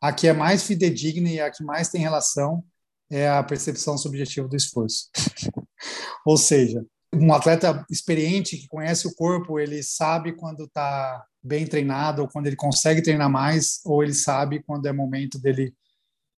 A 0.00 0.12
que 0.12 0.26
é 0.26 0.32
mais 0.32 0.64
fidedigna 0.64 1.28
e 1.28 1.40
a 1.40 1.50
que 1.50 1.62
mais 1.62 1.88
tem 1.88 2.00
relação 2.00 2.64
é 3.10 3.28
a 3.28 3.42
percepção 3.42 3.96
subjetiva 3.96 4.48
do 4.48 4.56
esforço. 4.56 5.10
Ou 6.26 6.36
seja, 6.36 6.84
um 7.14 7.32
atleta 7.32 7.84
experiente 7.90 8.56
que 8.56 8.68
conhece 8.68 9.06
o 9.06 9.14
corpo, 9.14 9.58
ele 9.58 9.82
sabe 9.82 10.32
quando 10.32 10.64
está 10.64 11.24
bem 11.42 11.66
treinado, 11.66 12.22
ou 12.22 12.28
quando 12.28 12.46
ele 12.46 12.56
consegue 12.56 13.02
treinar 13.02 13.30
mais, 13.30 13.80
ou 13.84 14.02
ele 14.02 14.14
sabe 14.14 14.62
quando 14.62 14.86
é 14.86 14.92
momento 14.92 15.38
dele 15.38 15.74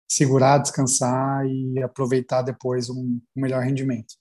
segurar, 0.08 0.58
descansar 0.58 1.46
e 1.46 1.82
aproveitar 1.82 2.42
depois 2.42 2.90
um, 2.90 3.20
melhor 3.34 3.62
rendimento. 3.62 4.14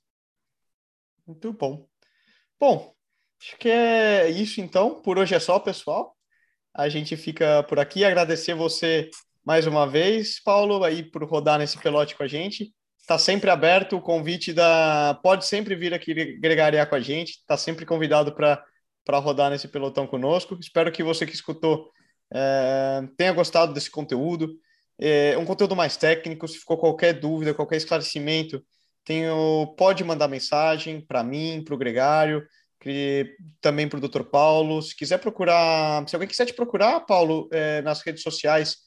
Muito 1.26 1.54
bom. 1.54 1.88
Bom, 2.60 2.94
acho 3.42 3.58
que 3.58 3.70
é 3.70 4.30
isso 4.30 4.62
então. 4.62 5.02
Por 5.02 5.18
hoje 5.18 5.36
é 5.36 5.40
só, 5.40 5.60
pessoal. 5.60 6.16
A 6.74 6.90
gente 6.90 7.16
fica 7.16 7.64
por 7.64 7.80
aqui. 7.80 8.04
Agradecer 8.04 8.54
você 8.54 9.10
mais 9.46 9.68
uma 9.68 9.88
vez, 9.88 10.42
Paulo, 10.42 10.84
aí 10.84 11.04
por 11.04 11.24
rodar 11.24 11.60
nesse 11.60 11.78
pelote 11.78 12.16
com 12.16 12.24
a 12.24 12.28
gente. 12.28 12.74
Está 13.04 13.20
sempre 13.20 13.50
aberto 13.50 13.98
o 13.98 14.02
convite 14.02 14.54
da. 14.54 15.20
Pode 15.22 15.46
sempre 15.46 15.76
vir 15.76 15.94
aqui 15.94 16.38
gregariar 16.40 16.88
com 16.88 16.96
a 16.96 17.02
gente. 17.02 17.32
Está 17.32 17.58
sempre 17.58 17.86
convidado 17.86 18.34
para 18.34 19.20
rodar 19.20 19.52
nesse 19.52 19.68
pelotão 19.68 20.08
conosco. 20.08 20.58
Espero 20.58 20.90
que 20.90 21.04
você 21.04 21.26
que 21.26 21.34
escutou 21.34 21.92
é, 22.34 23.02
tenha 23.18 23.34
gostado 23.34 23.74
desse 23.74 23.92
conteúdo. 23.92 24.56
É 24.98 25.38
um 25.38 25.44
conteúdo 25.44 25.76
mais 25.76 25.98
técnico. 25.98 26.48
Se 26.48 26.58
ficou 26.58 26.78
qualquer 26.78 27.20
dúvida, 27.20 27.54
qualquer 27.54 27.76
esclarecimento, 27.76 28.64
tenho, 29.04 29.76
pode 29.78 30.02
mandar 30.02 30.30
mensagem 30.30 31.02
para 31.02 31.26
mim, 31.26 31.62
para 31.62 31.76
o 31.76 31.78
Gregário, 31.78 32.48
que, 32.80 33.36
também 33.60 33.90
para 33.90 33.98
o 33.98 34.08
Dr. 34.08 34.24
Paulo. 34.24 34.82
Se 34.82 34.96
quiser 34.96 35.18
procurar, 35.18 36.08
se 36.08 36.16
alguém 36.16 36.30
quiser 36.30 36.46
te 36.46 36.54
procurar, 36.54 37.02
Paulo, 37.02 37.50
é, 37.52 37.82
nas 37.82 38.00
redes 38.02 38.24
sociais, 38.24 38.78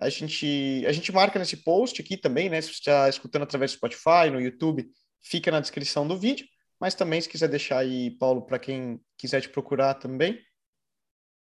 a 0.00 0.08
gente, 0.08 0.84
a 0.86 0.92
gente 0.92 1.12
marca 1.12 1.38
nesse 1.38 1.56
post 1.58 2.00
aqui 2.00 2.16
também, 2.16 2.48
né? 2.48 2.60
Se 2.60 2.68
você 2.68 2.78
está 2.78 3.08
escutando 3.08 3.42
através 3.42 3.72
do 3.72 3.76
Spotify, 3.76 4.30
no 4.30 4.40
YouTube, 4.40 4.90
fica 5.20 5.50
na 5.50 5.60
descrição 5.60 6.06
do 6.06 6.18
vídeo. 6.18 6.46
Mas 6.80 6.94
também, 6.94 7.20
se 7.20 7.28
quiser 7.28 7.48
deixar 7.48 7.78
aí, 7.78 8.10
Paulo, 8.18 8.42
para 8.42 8.58
quem 8.58 9.00
quiser 9.16 9.40
te 9.40 9.48
procurar 9.48 9.94
também. 9.94 10.38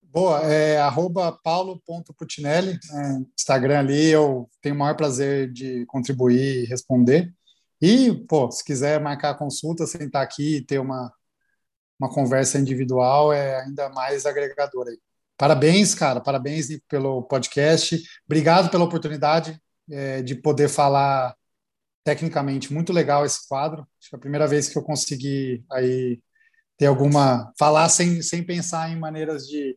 Boa, 0.02 0.40
é 0.42 0.78
arroba 0.78 1.32
paulo.putinelli, 1.42 2.72
é, 2.72 3.18
Instagram 3.38 3.78
ali, 3.78 4.08
eu 4.08 4.50
tenho 4.60 4.74
o 4.74 4.78
maior 4.78 4.94
prazer 4.94 5.50
de 5.50 5.86
contribuir 5.86 6.64
e 6.64 6.66
responder. 6.66 7.32
E, 7.80 8.12
pô, 8.28 8.50
se 8.50 8.62
quiser 8.62 9.00
marcar 9.00 9.38
consulta, 9.38 9.86
sentar 9.86 10.22
aqui 10.22 10.56
e 10.56 10.64
ter 10.64 10.78
uma, 10.78 11.10
uma 11.98 12.12
conversa 12.12 12.58
individual, 12.58 13.32
é 13.32 13.62
ainda 13.62 13.88
mais 13.88 14.26
agregador 14.26 14.88
aí. 14.88 14.98
Parabéns, 15.42 15.92
cara, 15.92 16.20
parabéns 16.20 16.68
pelo 16.88 17.24
podcast. 17.24 18.00
Obrigado 18.24 18.70
pela 18.70 18.84
oportunidade 18.84 19.60
é, 19.90 20.22
de 20.22 20.36
poder 20.36 20.68
falar 20.68 21.34
tecnicamente. 22.04 22.72
Muito 22.72 22.92
legal 22.92 23.26
esse 23.26 23.48
quadro. 23.48 23.84
Acho 23.98 24.10
que 24.10 24.14
é 24.14 24.18
a 24.18 24.20
primeira 24.20 24.46
vez 24.46 24.68
que 24.68 24.78
eu 24.78 24.84
consegui 24.84 25.64
aí 25.72 26.20
ter 26.78 26.86
alguma. 26.86 27.52
falar 27.58 27.88
sem, 27.88 28.22
sem 28.22 28.46
pensar 28.46 28.88
em 28.92 28.96
maneiras 28.96 29.48
de, 29.48 29.76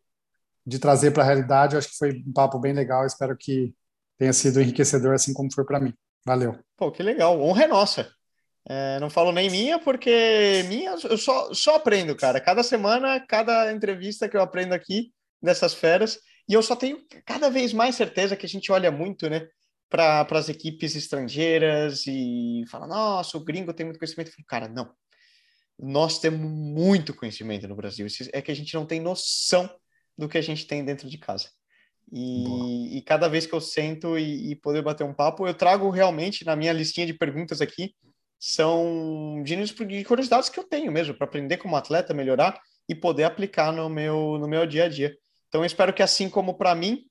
de 0.64 0.78
trazer 0.78 1.10
para 1.10 1.24
a 1.24 1.26
realidade. 1.26 1.76
Acho 1.76 1.90
que 1.90 1.98
foi 1.98 2.12
um 2.12 2.32
papo 2.32 2.60
bem 2.60 2.72
legal. 2.74 3.04
Espero 3.04 3.36
que 3.36 3.74
tenha 4.20 4.34
sido 4.34 4.62
enriquecedor, 4.62 5.16
assim 5.16 5.34
como 5.34 5.52
foi 5.52 5.66
para 5.66 5.80
mim. 5.80 5.96
Valeu. 6.24 6.60
Pô, 6.78 6.92
que 6.92 7.02
legal. 7.02 7.42
Honra 7.42 7.64
é 7.64 7.68
nossa. 7.68 8.08
É, 8.70 9.00
não 9.00 9.10
falo 9.10 9.32
nem 9.32 9.50
minha, 9.50 9.80
porque 9.80 10.64
minha 10.68 10.92
eu 11.10 11.18
só, 11.18 11.52
só 11.56 11.78
aprendo, 11.78 12.16
cara. 12.16 12.40
Cada 12.40 12.62
semana, 12.62 13.20
cada 13.20 13.72
entrevista 13.74 14.30
que 14.30 14.38
eu 14.38 14.44
aprendo 14.44 14.74
aqui, 14.74 15.12
dessas 15.46 15.74
feras. 15.74 16.20
E 16.48 16.54
eu 16.54 16.62
só 16.62 16.76
tenho 16.76 17.00
cada 17.26 17.50
vez 17.50 17.74
mais 17.74 17.96
certeza 17.96 18.36
que 18.36 18.46
a 18.46 18.50
gente 18.50 18.72
olha 18.72 18.92
muito, 18.92 19.30
né, 19.30 19.48
para 19.90 20.28
as 20.32 20.50
equipes 20.50 20.96
estrangeiras 20.96 22.06
e 22.08 22.64
fala: 22.70 22.88
nossa, 22.88 23.38
o 23.38 23.44
gringo 23.44 23.74
tem 23.74 23.86
muito 23.86 24.00
conhecimento. 24.00 24.32
falo, 24.32 24.46
cara, 24.48 24.68
não. 24.68 24.92
Nós 25.78 26.20
temos 26.20 26.40
muito 26.40 27.14
conhecimento 27.14 27.68
no 27.68 27.76
Brasil. 27.76 28.08
É 28.34 28.42
que 28.42 28.52
a 28.52 28.56
gente 28.56 28.74
não 28.74 28.86
tem 28.86 29.00
noção 29.00 29.70
do 30.18 30.30
que 30.30 30.38
a 30.38 30.42
gente 30.42 30.66
tem 30.66 30.84
dentro 30.84 31.10
de 31.10 31.18
casa. 31.18 31.50
E, 32.12 32.98
e 32.98 33.02
cada 33.02 33.28
vez 33.28 33.46
que 33.46 33.54
eu 33.54 33.60
sento 33.60 34.18
e, 34.18 34.52
e, 34.52 34.56
poder 34.56 34.82
bater 34.82 35.04
um 35.04 35.14
papo, 35.14 35.48
eu 35.48 35.54
trago 35.54 35.90
realmente 35.90 36.46
na 36.46 36.56
minha 36.56 36.72
listinha 36.72 37.06
de 37.06 37.14
perguntas 37.14 37.62
aqui 37.62 37.96
são 38.40 39.42
de 39.44 40.04
curiosidades 40.04 40.50
que 40.50 40.60
eu 40.60 40.64
tenho 40.64 40.92
mesmo 40.92 41.16
para 41.16 41.26
aprender 41.26 41.58
como 41.58 41.76
atleta, 41.76 42.14
melhorar 42.14 42.60
e 42.88 42.94
poder 42.94 43.24
aplicar 43.24 43.72
no 43.72 43.90
meu 43.90 44.38
no 44.38 44.48
meu 44.48 44.68
dia 44.68 44.86
a 44.86 44.90
dia. 44.90 45.18
Então, 45.56 45.64
eu 45.64 45.68
espero 45.68 45.94
que, 45.94 46.04
assim 46.04 46.30
como 46.30 46.56
para 46.56 46.76
mim, 46.76 47.06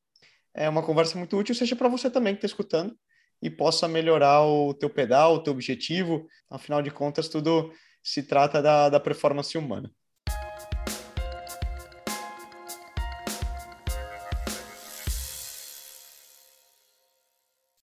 é 0.53 0.69
uma 0.69 0.83
conversa 0.83 1.17
muito 1.17 1.35
útil, 1.35 1.55
seja 1.55 1.75
para 1.75 1.89
você 1.89 2.11
também 2.11 2.35
que 2.35 2.45
está 2.45 2.47
escutando 2.47 2.95
e 3.41 3.49
possa 3.49 3.89
melhorar 3.89 4.43
o 4.43 4.75
teu 4.75 4.91
pedal, 4.91 5.37
o 5.37 5.43
teu 5.43 5.55
objetivo. 5.55 6.29
Afinal 6.51 6.83
de 6.83 6.91
contas, 6.91 7.27
tudo 7.27 7.73
se 8.03 8.23
trata 8.23 8.61
da, 8.61 8.91
da 8.91 9.01
performance 9.01 9.57
humana. 9.57 9.91